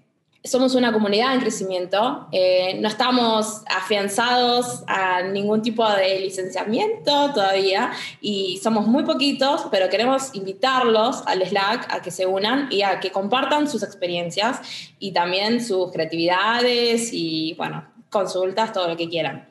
somos 0.44 0.74
una 0.74 0.92
comunidad 0.92 1.34
en 1.34 1.40
crecimiento, 1.40 2.26
eh, 2.32 2.76
no 2.80 2.88
estamos 2.88 3.62
afianzados 3.66 4.82
a 4.88 5.22
ningún 5.22 5.62
tipo 5.62 5.88
de 5.88 6.18
licenciamiento 6.18 7.32
todavía 7.32 7.92
y 8.20 8.58
somos 8.60 8.88
muy 8.88 9.04
poquitos, 9.04 9.66
pero 9.70 9.88
queremos 9.88 10.34
invitarlos 10.34 11.22
al 11.26 11.46
Slack 11.46 11.94
a 11.94 12.02
que 12.02 12.10
se 12.10 12.26
unan 12.26 12.66
y 12.72 12.82
a 12.82 12.98
que 12.98 13.12
compartan 13.12 13.68
sus 13.68 13.84
experiencias 13.84 14.60
y 14.98 15.12
también 15.12 15.64
sus 15.64 15.92
creatividades 15.92 17.10
y, 17.12 17.54
bueno, 17.54 17.84
consultas, 18.10 18.72
todo 18.72 18.88
lo 18.88 18.96
que 18.96 19.08
quieran. 19.08 19.48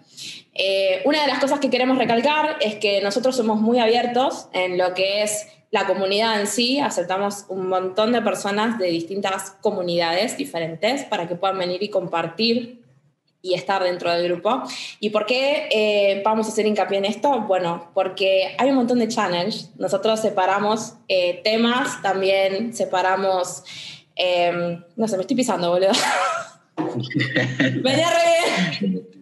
Eh, 0.53 1.01
una 1.05 1.21
de 1.21 1.27
las 1.27 1.39
cosas 1.39 1.59
que 1.59 1.69
queremos 1.69 1.97
recalcar 1.97 2.57
es 2.59 2.75
que 2.75 3.01
nosotros 3.01 3.37
somos 3.37 3.61
muy 3.61 3.79
abiertos 3.79 4.47
en 4.51 4.77
lo 4.77 4.93
que 4.93 5.23
es 5.23 5.47
la 5.71 5.87
comunidad 5.87 6.39
en 6.39 6.47
sí, 6.47 6.79
aceptamos 6.79 7.45
un 7.47 7.67
montón 7.67 8.11
de 8.11 8.21
personas 8.21 8.77
de 8.77 8.87
distintas 8.87 9.51
comunidades 9.61 10.37
diferentes 10.37 11.03
para 11.05 11.27
que 11.27 11.35
puedan 11.35 11.57
venir 11.57 11.81
y 11.81 11.89
compartir 11.89 12.81
y 13.41 13.55
estar 13.55 13.81
dentro 13.81 14.11
del 14.11 14.27
grupo. 14.27 14.63
¿Y 14.99 15.09
por 15.09 15.25
qué 15.25 15.69
eh, 15.71 16.21
vamos 16.23 16.47
a 16.47 16.49
hacer 16.49 16.65
hincapié 16.67 16.97
en 16.97 17.05
esto? 17.05 17.41
Bueno, 17.41 17.89
porque 17.93 18.53
hay 18.57 18.69
un 18.69 18.75
montón 18.75 18.99
de 18.99 19.07
channels. 19.07 19.71
Nosotros 19.77 20.19
separamos 20.19 20.95
eh, 21.07 21.41
temas, 21.43 22.01
también 22.01 22.73
separamos... 22.73 23.63
Em, 24.15 24.83
no 24.97 25.07
sé, 25.07 25.15
me 25.15 25.21
estoy 25.21 25.37
pisando, 25.37 25.71
boludo. 25.71 25.91
Venía 27.81 28.09
re 28.09 28.79
bien. 28.81 29.07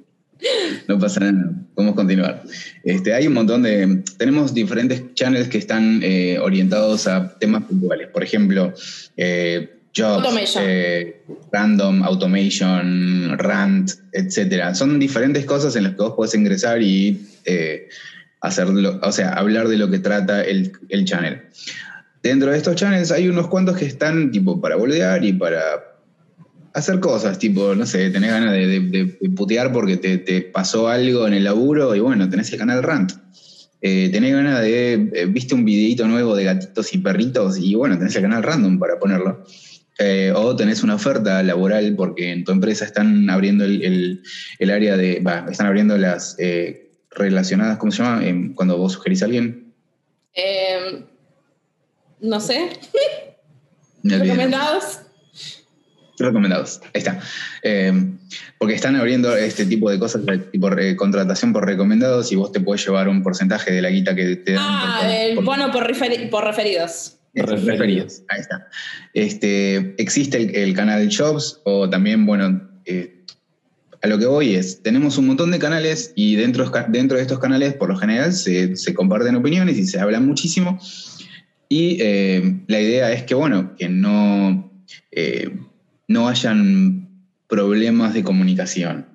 No 0.87 0.97
pasa 0.97 1.19
nada, 1.19 1.51
podemos 1.75 1.95
continuar. 1.95 2.43
Este, 2.83 3.13
hay 3.13 3.27
un 3.27 3.33
montón 3.33 3.63
de. 3.63 4.03
Tenemos 4.17 4.53
diferentes 4.53 5.13
channels 5.13 5.49
que 5.49 5.57
están 5.57 6.01
eh, 6.03 6.39
orientados 6.39 7.07
a 7.07 7.37
temas 7.37 7.63
puntuales. 7.63 8.07
Por 8.07 8.23
ejemplo, 8.23 8.73
eh, 9.17 9.79
jobs, 9.95 10.57
eh, 10.59 11.21
random, 11.51 12.03
automation, 12.03 13.37
rant, 13.37 13.91
etc. 14.13 14.73
Son 14.73 14.97
diferentes 14.97 15.45
cosas 15.45 15.75
en 15.75 15.83
las 15.83 15.93
que 15.93 16.01
vos 16.01 16.13
podés 16.13 16.33
ingresar 16.35 16.81
y 16.81 17.21
hacerlo, 18.41 18.99
o 19.03 19.11
sea, 19.11 19.33
hablar 19.33 19.67
de 19.67 19.77
lo 19.77 19.89
que 19.89 19.99
trata 19.99 20.43
el, 20.43 20.71
el 20.87 21.05
channel. 21.05 21.41
Dentro 22.23 22.51
de 22.51 22.57
estos 22.57 22.75
channels 22.75 23.11
hay 23.11 23.27
unos 23.27 23.47
cuantos 23.47 23.77
que 23.77 23.85
están 23.85 24.31
tipo 24.31 24.61
para 24.61 24.75
boludear 24.75 25.23
y 25.25 25.33
para 25.33 25.88
hacer 26.73 26.99
cosas, 26.99 27.39
tipo, 27.39 27.75
no 27.75 27.85
sé, 27.85 28.09
tenés 28.09 28.31
ganas 28.31 28.53
de, 28.53 29.17
putear 29.35 29.71
porque 29.71 29.97
te, 29.97 30.41
pasó 30.41 30.87
algo 30.87 31.27
en 31.27 31.33
el 31.33 31.43
laburo 31.43 31.95
y 31.95 31.99
bueno, 31.99 32.29
tenés 32.29 32.51
el 32.51 32.59
canal 32.59 32.83
Rant. 32.83 33.13
Eh, 33.81 34.09
tenés 34.11 34.33
ganas 34.33 34.61
de, 34.61 34.93
eh, 35.13 35.25
viste 35.27 35.55
un 35.55 35.63
videito 35.63 36.05
nuevo 36.07 36.35
de 36.35 36.43
gatitos 36.43 36.93
y 36.93 36.97
perritos 36.97 37.57
y 37.57 37.75
bueno, 37.75 37.97
tenés 37.97 38.15
el 38.15 38.23
canal 38.23 38.43
Random 38.43 38.77
para 38.77 38.99
ponerlo. 38.99 39.45
Eh, 39.97 40.31
o 40.33 40.55
tenés 40.55 40.81
una 40.81 40.95
oferta 40.95 41.43
laboral 41.43 41.93
porque 41.95 42.31
en 42.31 42.45
tu 42.45 42.53
empresa 42.53 42.85
están 42.85 43.29
abriendo 43.29 43.65
el, 43.65 44.21
área 44.61 44.95
de, 44.95 45.19
va, 45.19 45.45
están 45.49 45.67
abriendo 45.67 45.97
las 45.97 46.37
relacionadas, 47.11 47.77
¿cómo 47.77 47.91
se 47.91 48.03
llama? 48.03 48.25
Em, 48.25 48.53
cuando 48.53 48.77
vos 48.77 48.93
sugerís 48.93 49.21
a 49.21 49.25
alguien. 49.25 49.73
Em, 50.33 51.05
no 52.21 52.39
sé. 52.39 52.69
¿Recomendados? 54.03 54.99
Recomendados, 56.19 56.81
ahí 56.83 56.99
está. 56.99 57.19
Eh, 57.63 57.93
porque 58.57 58.73
están 58.73 58.97
abriendo 58.97 59.35
este 59.37 59.65
tipo 59.65 59.89
de 59.89 59.97
cosas, 59.97 60.21
tipo 60.51 60.69
contratación 60.97 61.53
por 61.53 61.65
recomendados 61.65 62.31
y 62.33 62.35
vos 62.35 62.51
te 62.51 62.59
puedes 62.59 62.85
llevar 62.85 63.07
un 63.07 63.23
porcentaje 63.23 63.71
de 63.71 63.81
la 63.81 63.89
guita 63.89 64.13
que 64.13 64.35
te 64.35 64.51
dan. 64.51 64.65
Ah, 64.67 65.09
el 65.09 65.37
bono 65.37 65.71
por, 65.71 65.87
referidos. 65.87 67.17
referidos, 67.33 68.23
ahí 68.27 68.41
está. 68.41 68.67
Este, 69.13 69.95
existe 69.97 70.61
el, 70.61 70.73
canal 70.73 71.09
Jobs 71.09 71.61
o 71.63 71.89
también, 71.89 72.25
bueno, 72.25 72.69
eh, 72.85 73.23
a 74.01 74.07
lo 74.07 74.19
que 74.19 74.25
voy 74.25 74.55
es, 74.55 74.83
tenemos 74.83 75.17
un 75.17 75.27
montón 75.27 75.51
de 75.51 75.59
canales 75.59 76.11
y 76.15 76.35
dentro, 76.35 76.69
dentro 76.89 77.15
de 77.15 77.21
estos 77.21 77.39
canales 77.39 77.75
por 77.75 77.87
lo 77.87 77.95
general 77.95 78.33
se, 78.33 78.75
comparten 78.93 79.35
opiniones 79.35 79.77
y 79.77 79.85
se 79.85 80.01
hablan 80.01 80.25
muchísimo. 80.25 80.79
Y 81.69 81.97
eh, 82.01 82.61
la 82.67 82.81
idea 82.81 83.11
es 83.13 83.23
que, 83.23 83.35
bueno, 83.35 83.75
que 83.77 83.87
no 83.87 84.69
no 86.09 86.27
hayan 86.27 87.07
problemas 87.47 88.13
de 88.13 88.23
comunicación. 88.23 89.05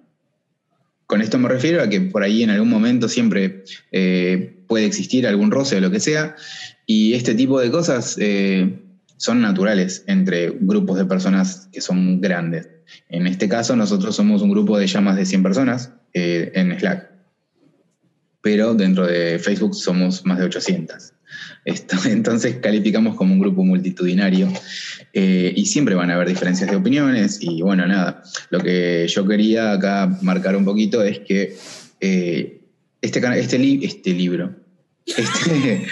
con 1.06 1.20
esto 1.20 1.38
me 1.38 1.48
refiero 1.48 1.82
a 1.82 1.88
que 1.88 2.00
por 2.00 2.22
ahí 2.22 2.42
en 2.42 2.50
algún 2.50 2.70
momento 2.70 3.08
siempre 3.08 3.64
eh, 3.92 4.64
puede 4.66 4.86
existir 4.86 5.26
algún 5.26 5.50
roce 5.50 5.76
o 5.76 5.80
lo 5.80 5.90
que 5.90 6.00
sea, 6.00 6.34
y 6.86 7.12
este 7.12 7.34
tipo 7.34 7.60
de 7.60 7.70
cosas 7.70 8.16
eh, 8.18 8.80
son 9.18 9.42
naturales 9.42 10.04
entre 10.06 10.50
grupos 10.50 10.96
de 10.96 11.04
personas 11.04 11.68
que 11.72 11.80
son 11.80 12.20
grandes. 12.20 12.68
En 13.08 13.26
este 13.26 13.48
caso, 13.48 13.76
nosotros 13.76 14.14
somos 14.16 14.42
un 14.42 14.50
grupo 14.50 14.78
de 14.78 14.86
ya 14.86 15.00
más 15.00 15.16
de 15.16 15.26
100 15.26 15.42
personas 15.42 15.92
eh, 16.14 16.52
en 16.54 16.78
Slack, 16.78 17.10
pero 18.40 18.74
dentro 18.74 19.06
de 19.06 19.38
Facebook 19.38 19.74
somos 19.74 20.24
más 20.24 20.38
de 20.38 20.44
800. 20.44 21.13
entonces 22.04 22.56
calificamos 22.56 23.16
como 23.16 23.34
un 23.34 23.40
grupo 23.40 23.64
multitudinario 23.64 24.52
eh, 25.12 25.52
y 25.54 25.66
siempre 25.66 25.94
van 25.94 26.10
a 26.10 26.14
haber 26.14 26.28
diferencias 26.28 26.70
de 26.70 26.76
opiniones 26.76 27.38
y 27.40 27.62
bueno, 27.62 27.86
nada, 27.86 28.22
lo 28.50 28.60
que 28.60 29.06
yo 29.08 29.26
quería 29.26 29.72
acá 29.72 30.18
marcar 30.22 30.56
un 30.56 30.64
poquito 30.64 31.02
es 31.02 31.20
que 31.20 31.56
eh, 32.00 32.60
este, 33.00 33.20
este, 33.38 33.84
este 33.84 34.10
libro, 34.12 34.54
este, 35.06 35.86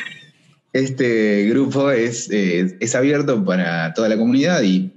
este 0.72 1.46
grupo 1.48 1.90
es, 1.90 2.28
es 2.30 2.94
abierto 2.94 3.44
para 3.44 3.92
toda 3.94 4.08
la 4.08 4.16
comunidad 4.16 4.62
y 4.62 4.92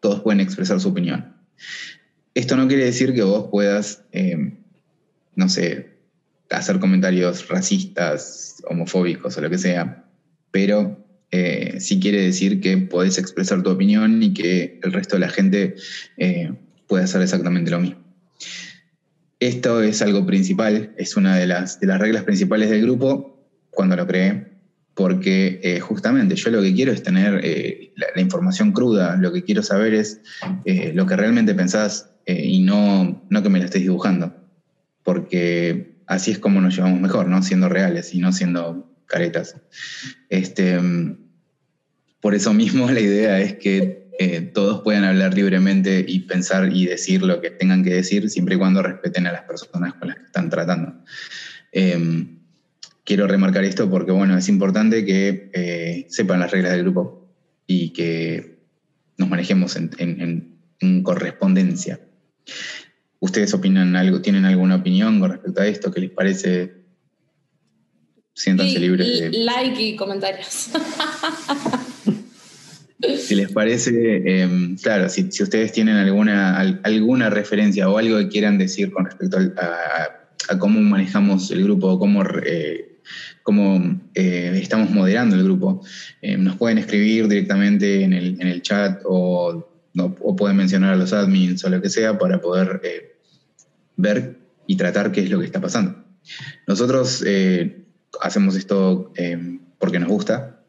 todos 0.00 0.20
pueden 0.20 0.40
expresar 0.40 0.80
su 0.80 0.88
opinión. 0.88 1.32
Esto 2.34 2.56
no 2.56 2.66
quiere 2.66 2.84
decir 2.86 3.14
que 3.14 3.22
vos 3.22 3.48
puedas, 3.50 4.02
eh, 4.12 4.52
no 5.36 5.48
sé, 5.48 5.91
hacer 6.52 6.78
comentarios 6.78 7.48
racistas, 7.48 8.62
homofóbicos 8.68 9.36
o 9.36 9.40
lo 9.40 9.50
que 9.50 9.58
sea, 9.58 10.04
pero 10.50 11.02
eh, 11.30 11.76
sí 11.80 11.98
quiere 11.98 12.20
decir 12.20 12.60
que 12.60 12.76
podés 12.76 13.16
expresar 13.16 13.62
tu 13.62 13.70
opinión 13.70 14.22
y 14.22 14.34
que 14.34 14.78
el 14.82 14.92
resto 14.92 15.16
de 15.16 15.20
la 15.20 15.30
gente 15.30 15.76
eh, 16.18 16.52
puede 16.86 17.04
hacer 17.04 17.22
exactamente 17.22 17.70
lo 17.70 17.80
mismo. 17.80 18.02
Esto 19.40 19.82
es 19.82 20.02
algo 20.02 20.26
principal, 20.26 20.92
es 20.98 21.16
una 21.16 21.36
de 21.36 21.46
las, 21.46 21.80
de 21.80 21.86
las 21.86 21.98
reglas 21.98 22.24
principales 22.24 22.70
del 22.70 22.82
grupo 22.82 23.48
cuando 23.70 23.96
lo 23.96 24.06
creé, 24.06 24.52
porque 24.94 25.58
eh, 25.62 25.80
justamente 25.80 26.36
yo 26.36 26.50
lo 26.50 26.60
que 26.60 26.74
quiero 26.74 26.92
es 26.92 27.02
tener 27.02 27.40
eh, 27.42 27.92
la, 27.96 28.20
información 28.20 28.72
cruda, 28.72 29.16
lo 29.16 29.32
que 29.32 29.42
quiero 29.42 29.62
saber 29.62 29.94
es 29.94 30.20
lo 30.94 31.06
que 31.06 31.16
realmente 31.16 31.54
pensás 31.54 32.10
y 32.26 32.60
no, 32.60 33.24
no 33.30 33.42
que 33.42 33.48
me 33.48 33.58
lo 33.58 33.64
estés 33.64 33.82
dibujando, 33.82 34.36
porque 35.02 35.91
así 36.12 36.30
es 36.32 36.38
como 36.38 36.60
nos 36.60 36.76
llevamos 36.76 37.00
mejor, 37.00 37.28
¿no? 37.28 37.42
Siendo 37.42 37.68
reales 37.68 38.14
y 38.14 38.18
no 38.18 38.32
siendo 38.32 38.94
caretas. 39.06 39.56
Este, 40.28 40.78
por 42.20 42.34
eso 42.34 42.52
mismo 42.54 42.90
la 42.90 43.00
idea 43.00 43.40
es 43.40 43.54
que 43.54 44.02
todos 44.52 44.82
puedan 44.82 45.04
hablar 45.04 45.34
libremente 45.34 46.04
y 46.06 46.20
pensar 46.20 46.70
y 46.72 46.86
decir 46.86 47.22
lo 47.22 47.40
que 47.40 47.50
tengan 47.50 47.82
que 47.82 47.94
decir, 47.94 48.28
siempre 48.30 48.54
y 48.54 48.58
cuando 48.58 48.82
respeten 48.82 49.26
a 49.26 49.32
las 49.32 49.42
personas 49.42 49.94
con 49.94 50.08
las 50.08 50.18
que 50.18 50.24
están 50.24 50.50
tratando. 50.50 50.94
Em, 51.72 52.38
quiero 53.04 53.26
remarcar 53.26 53.64
esto 53.64 53.90
porque, 53.90 54.12
bueno, 54.12 54.36
es 54.36 54.48
importante 54.48 55.04
que 55.04 55.50
eh, 55.52 56.06
sepan 56.08 56.40
las 56.40 56.50
reglas 56.50 56.72
del 56.72 56.82
grupo 56.82 57.28
y 57.66 57.90
que 57.90 58.58
nos 59.16 59.28
manejemos 59.28 59.76
en, 59.76 60.50
correspondencia. 61.04 62.00
¿Ustedes 63.22 63.54
opinan 63.54 63.94
algo, 63.94 64.20
tienen 64.20 64.44
alguna 64.44 64.76
opinión 64.76 65.20
con 65.20 65.30
respecto 65.30 65.60
a 65.62 65.66
esto? 65.66 65.92
¿Qué 65.92 66.00
les 66.00 66.10
parece? 66.10 66.72
Siéntanse 68.34 68.80
libres 68.80 69.20
de... 69.20 69.30
Like 69.30 69.80
y 69.80 69.96
comentarios. 69.96 70.70
si 73.18 73.34
les 73.36 73.52
parece, 73.52 74.42
em, 74.42 74.76
claro, 74.76 75.08
si, 75.08 75.28
ustedes 75.40 75.70
tienen 75.70 75.96
alguna, 75.96 76.58
alguna 76.82 77.30
referencia 77.30 77.88
o 77.88 77.96
algo 77.96 78.18
que 78.18 78.28
quieran 78.28 78.58
decir 78.58 78.90
con 78.90 79.04
respecto 79.04 79.38
a, 79.38 80.58
cómo 80.58 80.80
manejamos 80.80 81.50
el 81.52 81.62
grupo, 81.62 81.98
cómo 82.00 82.24
eh, 82.44 82.92
cómo 83.42 84.00
eh, 84.14 84.58
estamos 84.60 84.90
moderando 84.90 85.36
el 85.36 85.44
grupo. 85.44 85.84
Eh, 86.20 86.36
nos 86.36 86.56
pueden 86.56 86.78
escribir 86.78 87.28
directamente 87.28 88.02
en 88.02 88.12
el, 88.12 88.62
chat 88.62 89.02
o, 89.04 89.68
pueden 90.36 90.56
mencionar 90.56 90.94
a 90.94 90.96
los 90.96 91.12
admins 91.12 91.64
o 91.64 91.68
lo 91.68 91.82
que 91.82 91.90
sea 91.90 92.18
para 92.18 92.40
poder 92.40 92.80
eh, 92.84 93.11
ver 94.02 94.40
y 94.66 94.76
tratar 94.76 95.12
qué 95.12 95.22
es 95.22 95.30
lo 95.30 95.38
que 95.38 95.46
está 95.46 95.60
pasando. 95.60 96.04
Nosotros 96.66 97.24
hacemos 98.20 98.56
esto 98.56 99.12
porque 99.78 99.98
nos 99.98 100.08
gusta. 100.08 100.62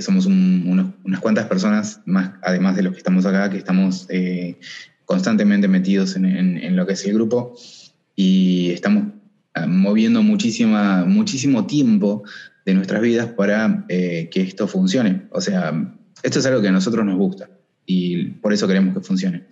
somos 0.00 0.26
unas 0.26 1.20
cuantas 1.20 1.46
personas, 1.46 2.00
más, 2.06 2.32
además 2.42 2.76
de 2.76 2.82
los 2.82 2.92
que 2.92 2.98
estamos 2.98 3.26
acá, 3.26 3.50
que 3.50 3.58
estamos 3.58 4.08
constantemente 5.04 5.68
metidos 5.68 6.16
en, 6.16 6.24
en 6.26 6.76
lo 6.76 6.86
que 6.86 6.94
es 6.94 7.04
el 7.04 7.14
grupo 7.14 7.56
y 8.16 8.70
estamos 8.70 9.04
Ah, 9.54 9.66
moviendo 9.66 10.22
muchísima, 10.22 11.04
muchísimo 11.04 11.66
tiempo 11.66 12.22
de 12.64 12.72
nuestras 12.72 13.02
vidas 13.02 13.26
para 13.26 13.84
eh, 13.88 14.30
que 14.32 14.40
esto 14.40 14.66
funcione. 14.66 15.26
O 15.30 15.42
sea, 15.42 15.94
esto 16.22 16.38
es 16.38 16.46
algo 16.46 16.62
que 16.62 16.68
a 16.68 16.72
nosotros 16.72 17.04
nos 17.04 17.18
gusta 17.18 17.50
y 17.84 18.28
por 18.40 18.54
eso 18.54 18.66
queremos 18.66 18.94
que 18.94 19.02
funcione. 19.02 19.44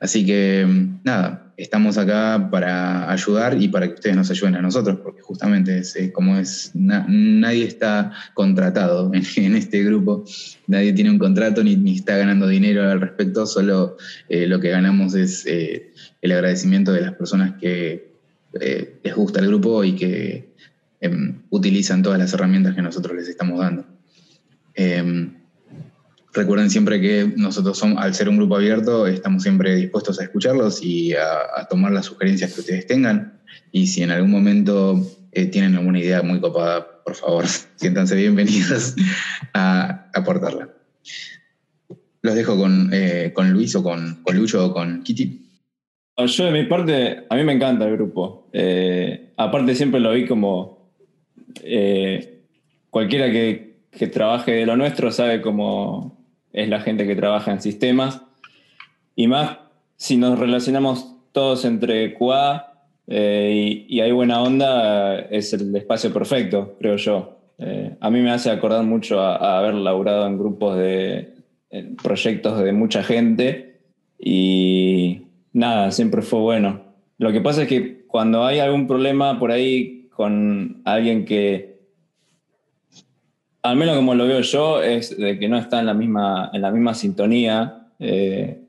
Así 0.00 0.24
que 0.24 0.66
nada, 1.04 1.45
estamos 1.56 1.96
acá 1.96 2.48
para 2.50 3.10
ayudar 3.10 3.60
y 3.60 3.68
para 3.68 3.88
que 3.88 3.94
ustedes 3.94 4.16
nos 4.16 4.30
ayuden 4.30 4.56
a 4.56 4.62
nosotros, 4.62 4.98
porque 5.02 5.22
justamente 5.22 5.78
es, 5.78 5.96
eh, 5.96 6.12
como 6.12 6.36
es, 6.36 6.70
nadie 6.74 7.64
está 7.64 8.12
contratado 8.34 9.10
en, 9.36 9.56
este 9.56 9.82
grupo, 9.82 10.24
nadie 10.66 10.92
tiene 10.92 11.10
un 11.10 11.18
contrato 11.18 11.64
ni, 11.64 11.94
está 11.94 12.16
ganando 12.16 12.46
dinero 12.46 12.88
al 12.90 13.00
respecto, 13.00 13.46
solo 13.46 13.96
eh, 14.28 14.46
lo 14.46 14.60
que 14.60 14.70
ganamos 14.70 15.14
es 15.14 15.46
el 15.46 16.32
agradecimiento 16.32 16.92
de 16.92 17.00
las 17.00 17.14
personas 17.14 17.54
que 17.60 18.16
eh, 18.60 18.98
les 19.02 19.14
gusta 19.14 19.40
el 19.40 19.48
grupo 19.48 19.84
y 19.84 19.94
que 19.94 20.54
em, 21.00 21.42
utilizan 21.50 22.02
todas 22.02 22.18
las 22.18 22.32
herramientas 22.32 22.74
que 22.74 22.82
nosotros 22.82 23.16
les 23.16 23.28
estamos 23.28 23.58
dando. 23.58 23.84
Recuerden 26.36 26.70
siempre 26.70 27.00
que 27.00 27.32
nosotros 27.36 27.78
somos, 27.78 28.02
al 28.02 28.14
ser 28.14 28.28
un 28.28 28.36
grupo 28.36 28.56
abierto, 28.56 29.06
estamos 29.06 29.42
siempre 29.42 29.74
dispuestos 29.74 30.20
a 30.20 30.24
escucharlos 30.24 30.82
y 30.82 31.14
a, 31.14 31.66
tomar 31.70 31.92
las 31.92 32.06
sugerencias 32.06 32.52
que 32.52 32.60
ustedes 32.60 32.86
tengan. 32.86 33.40
Y 33.72 33.86
si 33.86 34.02
en 34.02 34.10
algún 34.10 34.30
momento 34.30 35.00
eh, 35.32 35.46
tienen 35.46 35.74
alguna 35.74 35.98
idea 35.98 36.22
muy 36.22 36.38
copada, 36.38 37.02
por 37.02 37.14
favor, 37.14 37.46
siéntanse 37.76 38.14
bienvenidos 38.16 38.94
a 39.54 40.10
aportarla. 40.14 40.68
Los 42.20 42.34
dejo 42.34 42.56
con, 42.56 42.90
eh, 42.92 43.32
con 43.34 43.50
Luis 43.50 43.74
o 43.74 43.82
con, 43.82 44.22
con 44.22 44.36
Lucho 44.36 44.66
o 44.66 44.74
con 44.74 45.02
Kitty. 45.02 45.46
Yo 46.18 46.44
de 46.44 46.50
mi 46.50 46.64
parte, 46.64 47.24
a 47.28 47.34
mí 47.34 47.44
me 47.44 47.52
encanta 47.52 47.86
el 47.86 47.92
grupo. 47.96 48.48
Eh, 48.52 49.32
aparte 49.36 49.74
siempre 49.74 50.00
lo 50.00 50.12
vi 50.12 50.26
como 50.26 50.92
eh, 51.62 52.42
cualquiera 52.90 53.30
que, 53.30 53.66
trabaje 54.12 54.52
de 54.52 54.66
lo 54.66 54.76
nuestro 54.76 55.10
sabe 55.10 55.40
cómo 55.40 56.25
es 56.56 56.68
la 56.68 56.80
gente 56.80 57.06
que 57.06 57.14
trabaja 57.14 57.52
en 57.52 57.60
sistemas. 57.60 58.22
Y 59.14 59.28
más 59.28 59.58
si 59.96 60.16
nos 60.16 60.38
relacionamos 60.38 61.14
todos 61.30 61.64
entre 61.64 62.14
QA 62.14 62.72
eh, 63.06 63.84
y, 63.88 64.00
hay 64.00 64.10
buena 64.10 64.42
onda, 64.42 65.20
es 65.20 65.52
el 65.52 65.74
espacio 65.76 66.12
perfecto, 66.12 66.76
creo 66.80 66.96
yo. 66.96 67.38
a 68.00 68.10
mí 68.10 68.20
me 68.20 68.32
hace 68.32 68.50
acordar 68.50 68.82
mucho 68.84 69.20
a 69.20 69.58
haber 69.58 69.74
laburado 69.74 70.26
en 70.26 70.38
grupos 70.38 70.76
de 70.76 71.34
proyectos 72.02 72.62
de 72.62 72.72
mucha 72.72 73.02
gente 73.02 73.80
y 74.18 75.22
nada, 75.52 75.90
siempre 75.90 76.22
fue 76.22 76.40
bueno. 76.40 76.82
Lo 77.18 77.32
que 77.32 77.40
pasa 77.40 77.62
es 77.62 77.68
que 77.68 78.04
cuando 78.06 78.44
hay 78.44 78.58
algún 78.58 78.86
problema 78.86 79.38
por 79.38 79.50
ahí 79.50 80.08
con 80.10 80.82
alguien 80.84 81.24
que, 81.24 81.75
al 83.68 83.76
menos 83.76 83.96
como 83.96 84.14
lo 84.14 84.26
veo 84.26 84.40
yo, 84.40 84.82
es 84.82 85.16
de 85.16 85.38
que 85.38 85.48
no 85.48 85.58
está 85.58 85.80
en 85.80 85.86
la 85.86 85.94
misma, 85.94 86.50
en 86.52 86.62
la 86.62 86.70
misma 86.70 86.94
sintonía 86.94 87.88
eh, 87.98 88.60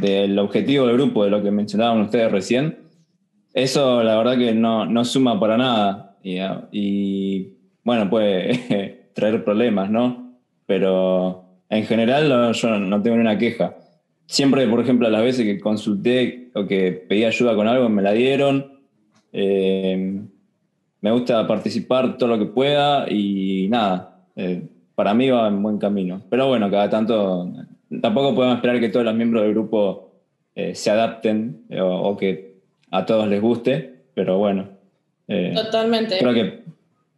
del 0.00 0.38
objetivo 0.38 0.86
del 0.86 0.96
grupo, 0.96 1.24
de 1.24 1.30
lo 1.30 1.42
que 1.42 1.50
mencionaban 1.50 2.00
ustedes 2.00 2.30
recién, 2.30 2.78
eso 3.52 4.02
la 4.02 4.16
verdad 4.16 4.36
que 4.36 4.52
no, 4.54 5.04
suma 5.04 5.38
para 5.38 5.56
nada 5.56 6.16
y, 6.22 7.48
bueno, 7.82 8.08
puede 8.08 9.08
traer 9.14 9.44
problemas, 9.44 9.90
¿no? 9.90 10.38
Pero 10.66 11.44
en 11.68 11.84
general 11.84 12.52
yo 12.52 12.78
no 12.78 13.02
tengo 13.02 13.16
ninguna 13.16 13.38
queja 13.38 13.76
siempre, 14.26 14.66
por 14.66 14.80
ejemplo, 14.80 15.08
las 15.10 15.22
veces 15.22 15.44
que 15.44 15.60
consulté 15.60 16.50
o 16.54 16.66
que 16.66 16.92
pedí 16.92 17.24
ayuda 17.24 17.54
con 17.54 17.68
algo, 17.68 17.88
me 17.88 18.02
la 18.02 18.12
dieron. 18.12 18.80
Eh, 19.32 20.20
me 21.00 21.10
gusta 21.10 21.46
participar 21.46 22.16
todo 22.16 22.30
lo 22.30 22.38
que 22.38 22.46
pueda 22.46 23.10
y 23.10 23.68
nada, 23.68 24.13
eh, 24.36 24.66
para 24.94 25.14
mí 25.14 25.30
va 25.30 25.48
en 25.48 25.62
buen 25.62 25.78
camino. 25.78 26.22
Pero 26.30 26.48
bueno, 26.48 26.70
cada 26.70 26.88
tanto, 26.90 27.50
tampoco 28.00 28.34
podemos 28.34 28.56
esperar 28.56 28.80
que 28.80 28.88
todos 28.88 29.04
los 29.04 29.14
miembros 29.14 29.42
del 29.42 29.52
grupo 29.52 30.12
eh, 30.54 30.74
se 30.74 30.90
adapten 30.90 31.64
o, 31.80 32.16
que 32.16 32.54
a 32.90 33.04
todos 33.06 33.26
les 33.28 33.40
guste, 33.40 34.02
pero 34.14 34.38
bueno. 34.38 34.68
Totalmente. 35.54 36.18
Creo 36.18 36.34
que 36.34 36.64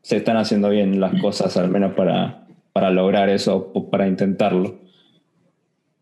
se 0.02 0.18
están 0.18 0.36
haciendo 0.36 0.68
bien 0.70 1.00
las 1.00 1.20
cosas, 1.20 1.56
al 1.56 1.68
menos 1.68 1.94
para, 1.94 2.46
para 2.72 2.90
lograr 2.90 3.28
eso, 3.28 3.72
para 3.90 4.06
intentarlo. 4.06 4.78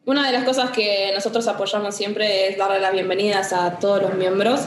Una 0.07 0.27
de 0.27 0.33
las 0.33 0.45
cosas 0.45 0.71
que 0.73 1.13
nosotros 1.15 1.47
apoyamos 1.49 1.95
siempre 1.95 2.49
es 2.49 2.59
darle 2.59 2.81
las 2.81 2.93
bienvenidas 2.93 3.53
a 3.53 3.79
todos 3.79 4.03
los 4.03 4.15
miembros, 4.15 4.67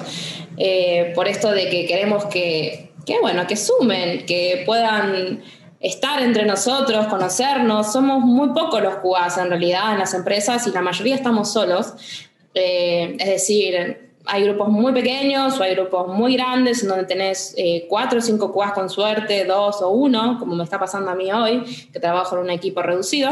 eh, 0.57 1.11
por 1.13 1.27
esto 1.27 1.51
de 1.51 1.69
que 1.69 1.85
queremos 1.85 2.25
que, 2.25 2.91
que, 3.05 3.19
bueno, 3.19 3.45
que 3.45 3.55
sumen, 3.55 4.25
que 4.25 4.63
puedan 4.65 5.43
estar 5.79 6.21
entre 6.21 6.45
nosotros, 6.45 7.07
conocernos. 7.07 7.91
Somos 7.91 8.23
muy 8.23 8.49
pocos 8.49 8.81
los 8.81 8.95
QAs 8.95 9.37
en 9.37 9.49
realidad 9.49 9.93
en 9.93 9.99
las 9.99 10.13
empresas 10.13 10.65
y 10.67 10.71
la 10.71 10.81
mayoría 10.81 11.15
estamos 11.15 11.51
solos. 11.51 11.93
Eh, 12.53 13.15
es 13.19 13.27
decir, 13.27 14.11
hay 14.25 14.43
grupos 14.43 14.69
muy 14.69 14.93
pequeños 14.93 15.59
o 15.59 15.63
hay 15.63 15.75
grupos 15.75 16.07
muy 16.07 16.35
grandes 16.35 16.83
en 16.83 16.89
donde 16.89 17.05
tenés 17.05 17.53
eh, 17.57 17.85
cuatro 17.89 18.19
o 18.19 18.21
cinco 18.21 18.53
QAs 18.53 18.73
con 18.73 18.89
suerte, 18.89 19.45
dos 19.45 19.81
o 19.81 19.89
uno, 19.89 20.37
como 20.39 20.55
me 20.55 20.63
está 20.63 20.79
pasando 20.79 21.11
a 21.11 21.15
mí 21.15 21.31
hoy, 21.31 21.63
que 21.91 21.99
trabajo 21.99 22.35
en 22.35 22.43
un 22.43 22.49
equipo 22.49 22.81
reducido. 22.81 23.31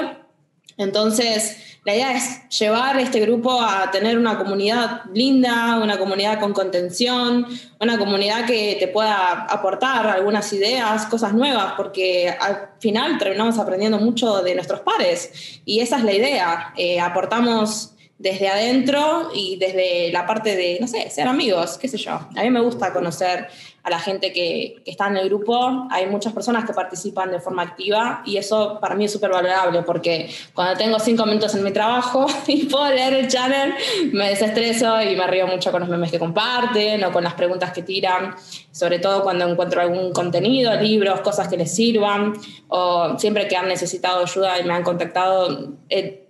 Entonces, 0.77 1.57
la 1.85 1.93
idea 1.93 2.17
es 2.17 2.49
llevar 2.49 2.99
este 2.99 3.19
grupo 3.19 3.61
a 3.61 3.91
tener 3.91 4.17
una 4.17 4.37
comunidad 4.37 5.03
linda, 5.13 5.79
una 5.81 5.97
comunidad 5.97 6.39
con 6.39 6.51
contención, 6.51 7.47
una 7.79 7.97
comunidad 7.97 8.45
que 8.45 8.75
te 8.79 8.87
pueda 8.87 9.45
aportar 9.45 10.07
algunas 10.07 10.51
ideas, 10.51 11.05
cosas 11.05 11.33
nuevas, 11.33 11.73
porque 11.77 12.35
al 12.39 12.71
final 12.79 13.17
terminamos 13.17 13.59
aprendiendo 13.59 13.99
mucho 13.99 14.41
de 14.41 14.55
nuestros 14.55 14.81
pares 14.81 15.61
y 15.63 15.79
esa 15.79 15.97
es 15.97 16.03
la 16.03 16.13
idea. 16.13 16.73
Eh, 16.75 16.99
aportamos 16.99 17.93
desde 18.17 18.47
adentro 18.47 19.29
y 19.33 19.57
desde 19.57 20.11
la 20.11 20.25
parte 20.25 20.55
de, 20.55 20.77
no 20.81 20.87
sé, 20.87 21.09
ser 21.09 21.27
amigos, 21.27 21.77
qué 21.77 21.87
sé 21.87 21.97
yo. 21.97 22.13
A 22.13 22.41
mí 22.43 22.49
me 22.49 22.61
gusta 22.61 22.93
conocer 22.93 23.47
a 23.85 23.89
la 23.91 23.99
gente 23.99 24.33
que, 24.33 24.81
está 24.85 25.07
en 25.07 25.17
el 25.17 25.29
grupo. 25.29 25.87
Hay 25.91 26.07
muchas 26.07 26.33
personas 26.33 26.65
que 26.65 26.73
participan 26.73 27.31
de 27.31 27.39
forma 27.39 27.61
activa 27.61 28.23
y 28.25 28.37
eso 28.37 28.79
para 28.81 28.95
mí 28.95 29.05
es 29.05 29.11
súper 29.11 29.29
valorable 29.29 29.83
porque 29.83 30.29
cuando 30.53 30.75
tengo 30.75 30.99
cinco 30.99 31.25
minutos 31.25 31.53
en 31.53 31.63
mi 31.63 31.71
trabajo 31.71 32.25
y 32.47 32.65
puedo 32.65 32.89
leer 32.89 33.13
el 33.13 33.27
channel, 33.27 33.75
me 34.11 34.29
desestreso 34.29 35.01
y 35.01 35.15
me 35.15 35.27
río 35.27 35.45
mucho 35.47 35.71
con 35.71 35.81
los 35.81 35.89
memes 35.89 36.11
que 36.11 36.17
comparten 36.17 37.03
o 37.03 37.11
con 37.11 37.23
las 37.23 37.35
preguntas 37.35 37.71
que 37.71 37.83
tiran, 37.83 38.35
sobre 38.71 38.97
todo 38.97 39.21
cuando 39.21 39.47
encuentro 39.47 39.81
algún 39.81 40.11
contenido, 40.11 40.75
libros, 40.81 41.21
cosas 41.21 41.47
que 41.47 41.57
les 41.57 41.73
sirvan 41.73 42.33
o 42.67 43.19
siempre 43.19 43.47
que 43.47 43.55
han 43.55 43.67
necesitado 43.67 44.23
ayuda 44.23 44.59
y 44.59 44.63
me 44.63 44.73
han 44.73 44.83
contactado 44.83 45.75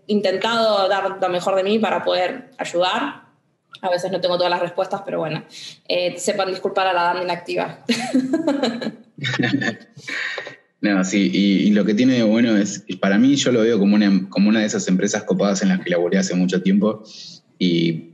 intentado 0.08 0.88
dar 0.90 1.18
lo 1.22 1.30
mejor 1.30 1.56
de 1.56 1.64
mí 1.64 1.80
para 1.80 2.04
poder 2.04 2.52
ayudar. 2.58 3.25
A 3.82 3.90
veces 3.90 4.12
no 4.12 4.22
tengo 4.22 4.38
todas 4.38 4.52
las 4.52 4.62
respuestas, 4.62 5.02
pero 5.06 5.20
bueno, 5.20 5.44
eh, 5.88 6.16
sepan 6.18 6.50
disculpar 6.50 6.88
a 6.88 6.94
la 6.94 7.04
dama 7.04 7.24
inactiva. 7.24 7.80
no, 10.82 11.04
sí, 11.04 11.30
y, 11.34 11.72
lo 11.72 11.86
que 11.86 11.94
tiene 11.94 12.14
de 12.14 12.24
bueno 12.24 12.56
es, 12.58 12.84
para 13.00 13.18
mí 13.18 13.36
yo 13.36 13.52
lo 13.52 13.62
veo 13.62 13.80
como 13.80 13.96
una, 13.96 14.30
como 14.30 14.50
una 14.50 14.62
de 14.62 14.66
esas 14.66 14.88
empresas 14.88 15.24
copadas 15.24 15.62
en 15.62 15.70
las 15.70 15.82
que 15.82 15.90
laboré 15.90 16.18
hace 16.18 16.36
mucho 16.36 16.62
tiempo 16.62 17.04
y, 17.60 18.12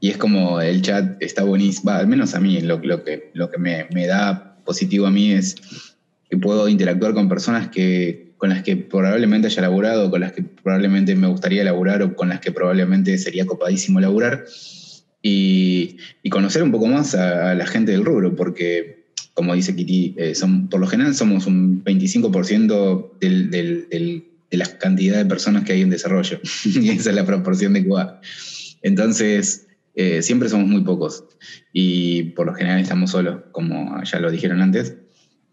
y 0.00 0.10
es 0.10 0.16
como 0.16 0.60
el 0.60 0.82
chat 0.82 1.20
está 1.20 1.44
buenísimo, 1.44 1.90
al 1.90 2.06
menos 2.06 2.34
a 2.34 2.40
mí 2.40 2.60
lo, 2.60 2.78
lo 2.78 3.04
que, 3.04 3.30
lo 3.34 3.50
que 3.50 3.58
me, 3.58 3.86
me 3.92 4.06
da 4.06 4.56
positivo 4.64 5.06
a 5.06 5.10
mí 5.10 5.32
es 5.32 5.56
que 6.28 6.36
puedo 6.36 6.68
interactuar 6.68 7.12
con 7.12 7.28
personas 7.28 7.68
que 7.68 8.29
con 8.40 8.48
las 8.48 8.62
que 8.62 8.74
probablemente 8.74 9.48
haya 9.48 9.60
laburado, 9.60 10.10
con 10.10 10.22
las 10.22 10.32
que 10.32 10.42
probablemente 10.42 11.14
me 11.14 11.26
gustaría 11.26 11.62
laburar 11.62 12.02
o 12.02 12.16
con 12.16 12.30
las 12.30 12.40
que 12.40 12.50
probablemente 12.50 13.18
sería 13.18 13.44
copadísimo 13.44 14.00
laburar. 14.00 14.46
Y, 15.20 15.98
conocer 16.30 16.62
un 16.62 16.72
poco 16.72 16.86
más 16.86 17.14
a, 17.14 17.54
la 17.54 17.66
gente 17.66 17.92
del 17.92 18.02
rubro, 18.02 18.34
porque, 18.34 19.04
como 19.34 19.54
dice 19.54 19.76
Kitty, 19.76 20.14
eh, 20.16 20.34
son, 20.34 20.70
por 20.70 20.80
lo 20.80 20.86
general 20.86 21.14
somos 21.14 21.46
un 21.46 21.84
25% 21.84 23.18
del, 23.20 23.50
de 23.50 24.56
la 24.56 24.78
cantidad 24.78 25.18
de 25.18 25.26
personas 25.26 25.64
que 25.64 25.74
hay 25.74 25.82
en 25.82 25.90
desarrollo. 25.90 26.40
y 26.64 26.88
esa 26.88 27.10
es 27.10 27.16
la 27.16 27.26
proporción 27.26 27.74
de 27.74 27.84
Cuba. 27.84 28.22
Entonces, 28.80 29.66
eh, 29.94 30.22
siempre 30.22 30.48
somos 30.48 30.66
muy 30.66 30.80
pocos. 30.80 31.24
Y 31.74 32.22
por 32.30 32.46
lo 32.46 32.54
general 32.54 32.80
estamos 32.80 33.10
solos, 33.10 33.42
como 33.52 34.02
ya 34.02 34.18
lo 34.18 34.30
dijeron 34.30 34.62
antes. 34.62 34.94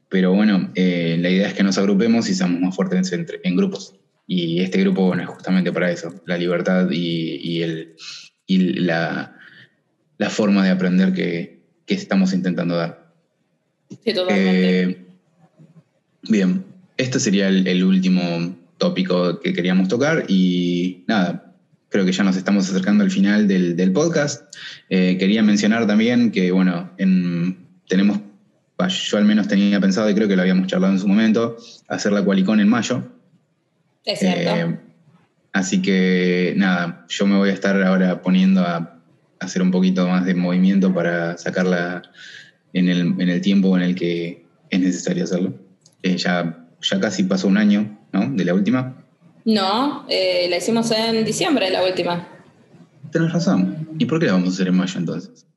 Pero 0.09 0.33
bueno, 0.33 0.71
eh, 0.75 1.17
la 1.19 1.29
idea 1.29 1.47
es 1.47 1.53
que 1.53 1.63
nos 1.63 1.77
agrupemos 1.77 2.29
y 2.29 2.33
seamos 2.33 2.61
más 2.61 2.75
fuertes 2.75 3.11
en 3.11 3.55
grupos. 3.55 3.93
Y 4.27 4.59
este 4.59 4.81
grupo, 4.81 5.07
bueno, 5.07 5.23
es 5.23 5.29
justamente 5.29 5.71
para 5.71 5.89
eso, 5.89 6.13
la 6.25 6.37
libertad 6.37 6.89
y, 6.91 7.61
el, 7.61 7.95
la, 8.85 9.33
forma 10.29 10.65
de 10.65 10.71
aprender 10.71 11.13
que, 11.13 11.61
estamos 11.87 12.33
intentando 12.33 12.75
dar. 12.75 13.13
Sí, 14.03 14.13
totalmente. 14.13 14.81
Eh, 14.81 15.05
bien, 16.23 16.65
este 16.97 17.21
sería 17.21 17.47
el, 17.47 17.83
último 17.85 18.57
tópico 18.77 19.39
que 19.39 19.53
queríamos 19.53 19.87
tocar 19.87 20.25
y 20.27 21.05
nada, 21.07 21.55
creo 21.87 22.05
que 22.05 22.11
ya 22.11 22.25
nos 22.25 22.35
estamos 22.35 22.69
acercando 22.69 23.05
al 23.05 23.11
final 23.11 23.47
del, 23.47 23.91
podcast. 23.93 24.53
Eh, 24.89 25.15
quería 25.17 25.41
mencionar 25.41 25.87
también 25.87 26.31
que, 26.31 26.51
bueno, 26.51 26.91
en, 26.97 27.65
tenemos 27.87 28.19
yo 28.85 29.17
al 29.17 29.25
menos 29.25 29.47
tenía 29.47 29.79
pensado, 29.79 30.09
y 30.09 30.13
creo 30.13 30.27
que 30.27 30.35
lo 30.35 30.41
habíamos 30.41 30.67
charlado 30.67 30.93
en 30.93 30.99
su 30.99 31.07
momento, 31.07 31.57
hacer 31.87 32.11
la 32.11 32.23
Qualicón 32.23 32.59
en 32.59 32.69
mayo. 32.69 33.03
Es 34.05 34.19
cierto. 34.19 34.55
Eh, 34.55 34.79
así 35.53 35.81
que 35.81 36.53
nada, 36.55 37.05
yo 37.09 37.25
me 37.25 37.37
voy 37.37 37.49
a 37.49 37.53
estar 37.53 37.81
ahora 37.83 38.21
poniendo 38.21 38.61
a 38.61 39.01
hacer 39.39 39.61
un 39.61 39.71
poquito 39.71 40.07
más 40.07 40.25
de 40.25 40.35
movimiento 40.35 40.93
para 40.93 41.37
sacarla 41.37 42.03
en 42.73 42.89
el, 42.89 43.41
tiempo 43.41 43.75
en 43.77 43.83
el 43.83 43.95
que 43.95 44.45
es 44.69 44.79
necesario 44.79 45.23
hacerlo. 45.23 45.53
Eh, 46.03 46.17
ya, 46.17 46.67
ya 46.81 46.99
casi 46.99 47.23
pasó 47.23 47.47
un 47.47 47.57
año, 47.57 47.99
¿no? 48.13 48.29
De 48.29 48.45
la 48.45 48.53
última. 48.53 49.03
No, 49.45 50.05
eh, 50.09 50.47
la 50.49 50.57
hicimos 50.57 50.91
en 50.91 51.25
diciembre, 51.25 51.71
la 51.71 51.83
última. 51.83 52.27
Tienes 53.11 53.31
razón. 53.31 53.89
¿Y 53.97 54.05
por 54.05 54.19
qué 54.19 54.27
la 54.27 54.33
vamos 54.33 54.49
a 54.49 54.51
hacer 54.51 54.67
en 54.67 54.75
mayo 54.75 54.99
entonces? 54.99 55.47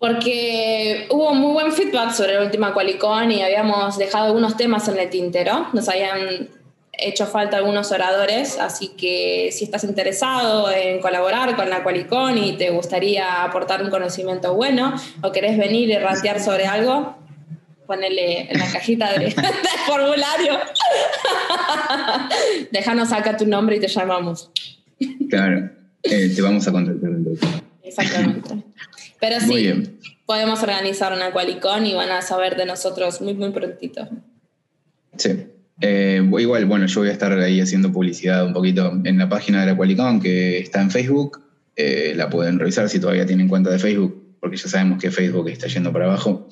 Porque 0.00 1.06
hubo 1.10 1.34
muy 1.34 1.52
buen 1.52 1.72
feedback 1.72 2.12
sobre 2.12 2.34
la 2.34 2.42
última 2.42 2.72
Qualicón 2.72 3.30
y 3.32 3.42
habíamos 3.42 3.98
dejado 3.98 4.28
algunos 4.28 4.56
temas 4.56 4.88
en 4.88 4.98
el 4.98 5.10
tintero. 5.10 5.68
Nos 5.74 5.90
habían 5.90 6.48
hecho 6.92 7.26
falta 7.26 7.58
algunos 7.58 7.92
oradores, 7.92 8.58
así 8.58 8.88
que 8.96 9.50
si 9.52 9.64
estás 9.64 9.84
interesado 9.84 10.70
en 10.70 11.00
colaborar 11.00 11.54
con 11.54 11.68
la 11.68 11.82
Qualicón 11.82 12.38
y 12.38 12.56
te 12.56 12.70
gustaría 12.70 13.44
aportar 13.44 13.82
un 13.82 13.90
conocimiento 13.90 14.54
bueno 14.54 14.94
o 15.22 15.32
querés 15.32 15.58
venir 15.58 15.90
y 15.90 15.98
rantear 15.98 16.40
sobre 16.40 16.66
algo, 16.66 17.16
ponele 17.86 18.50
en 18.50 18.58
la 18.58 18.72
cajita 18.72 19.12
de, 19.12 19.18
del 19.26 19.34
formulario. 19.86 20.60
Déjanos 22.70 23.12
acá 23.12 23.36
tu 23.36 23.44
nombre 23.44 23.76
y 23.76 23.80
te 23.80 23.88
llamamos. 23.88 24.50
Claro, 25.28 25.68
eh, 26.04 26.32
te 26.34 26.40
vamos 26.40 26.66
a 26.66 26.72
contactar. 26.72 27.10
Exactamente. 27.82 28.64
Pero 29.20 29.38
sí, 29.40 29.98
podemos 30.26 30.62
organizar 30.62 31.12
una 31.12 31.32
Qualicón 31.32 31.86
y 31.86 31.94
van 31.94 32.10
a 32.10 32.22
saber 32.22 32.56
de 32.56 32.64
nosotros 32.64 33.20
muy, 33.20 33.34
muy 33.34 33.50
prontito. 33.50 34.08
Sí. 35.16 35.46
Eh, 35.82 36.22
igual, 36.38 36.66
bueno, 36.66 36.86
yo 36.86 37.00
voy 37.00 37.08
a 37.08 37.12
estar 37.12 37.32
ahí 37.38 37.60
haciendo 37.60 37.90
publicidad 37.92 38.46
un 38.46 38.52
poquito 38.52 38.92
en 39.04 39.18
la 39.18 39.28
página 39.28 39.60
de 39.60 39.66
la 39.66 39.76
Qualicón 39.76 40.20
que 40.20 40.58
está 40.58 40.80
en 40.80 40.90
Facebook. 40.90 41.42
Eh, 41.76 42.14
la 42.16 42.28
pueden 42.28 42.58
revisar 42.58 42.88
si 42.88 43.00
todavía 43.00 43.26
tienen 43.26 43.48
cuenta 43.48 43.70
de 43.70 43.78
Facebook, 43.78 44.36
porque 44.40 44.56
ya 44.56 44.68
sabemos 44.68 45.00
que 45.00 45.10
Facebook 45.10 45.48
está 45.48 45.66
yendo 45.68 45.92
para 45.92 46.06
abajo. 46.06 46.48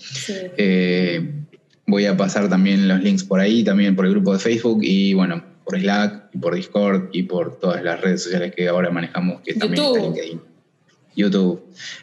Eh, 0.56 1.44
voy 1.86 2.06
a 2.06 2.16
pasar 2.16 2.48
también 2.48 2.88
los 2.88 3.02
links 3.02 3.24
por 3.24 3.40
ahí, 3.40 3.64
también 3.64 3.96
por 3.96 4.06
el 4.06 4.12
grupo 4.12 4.32
de 4.32 4.38
Facebook 4.38 4.80
y 4.82 5.14
bueno, 5.14 5.42
por 5.64 5.78
Slack 5.78 6.30
y 6.34 6.38
por 6.38 6.54
Discord 6.54 7.08
y 7.12 7.24
por 7.24 7.58
todas 7.58 7.82
las 7.82 8.00
redes 8.00 8.22
sociales 8.22 8.54
que 8.54 8.68
ahora 8.68 8.90
manejamos, 8.90 9.42
que 9.42 9.54
también 9.54 9.84
está 9.84 10.00
LinkedIn. 10.00 10.40
YouTube. 11.18 11.60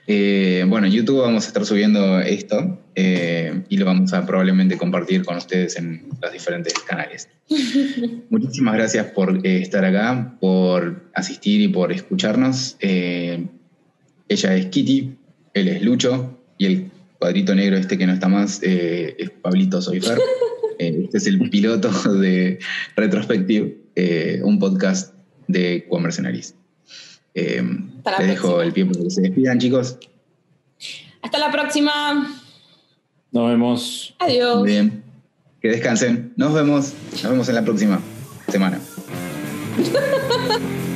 Eh, 0.08 0.66
bueno, 0.68 0.88
YouTube 0.88 1.22
vamos 1.22 1.46
a 1.46 1.48
estar 1.48 1.66
subiendo 1.66 2.20
esto 2.20 2.80
eh, 2.96 3.64
y 3.70 3.78
lo 3.78 3.86
vamos 3.86 4.14
a 4.14 4.26
probablemente 4.26 4.78
compartir 4.78 5.24
con 5.24 5.38
ustedes 5.38 5.78
en 5.78 6.10
los 6.22 6.32
diferentes 6.34 6.74
canales. 6.74 7.30
Muchísimas 8.30 8.76
gracias 8.76 9.08
por 9.08 9.38
eh, 9.48 9.62
estar 9.62 9.86
acá, 9.86 10.36
por 10.42 11.10
asistir 11.14 11.62
y 11.62 11.70
por 11.70 11.94
escucharnos. 11.94 12.76
ella 12.82 13.50
es 14.28 14.66
Kitty, 14.68 15.16
él 15.54 15.68
es 15.70 15.82
Lucho 15.82 16.38
y 16.58 16.66
el 16.66 16.92
cuadrito 17.18 17.56
negro 17.56 17.78
este 17.78 17.98
que 17.98 18.06
no 18.06 18.14
está 18.14 18.28
más 18.28 18.60
es 18.62 19.30
Pablito 19.42 19.82
Soyfer. 19.82 20.20
este 20.80 21.18
es 21.18 21.28
el 21.28 21.50
piloto 21.50 21.90
de 22.12 22.60
Retrospective, 22.98 24.42
un 24.44 24.60
podcast 24.60 25.14
de 25.48 25.88
Mercenaries. 25.90 26.56
Eh, 27.36 27.62
les 28.20 28.28
dejo 28.28 28.62
el 28.62 28.74
tiempo 28.74 28.98
que 28.98 29.10
se 29.10 29.22
despidan, 29.22 29.60
chicos. 29.60 29.98
Hasta 31.22 31.38
la 31.38 31.52
próxima. 31.52 32.42
Nos 33.32 33.50
vemos. 33.50 34.16
Adiós. 34.20 34.64
bien. 34.64 35.04
Que 35.62 35.68
descansen. 35.68 36.34
Nos 36.38 36.54
vemos. 36.54 36.94
Nos 37.12 37.24
vemos 37.24 37.50
en 37.50 37.56
la 37.56 37.64
próxima 37.64 38.00
semana. 38.48 38.80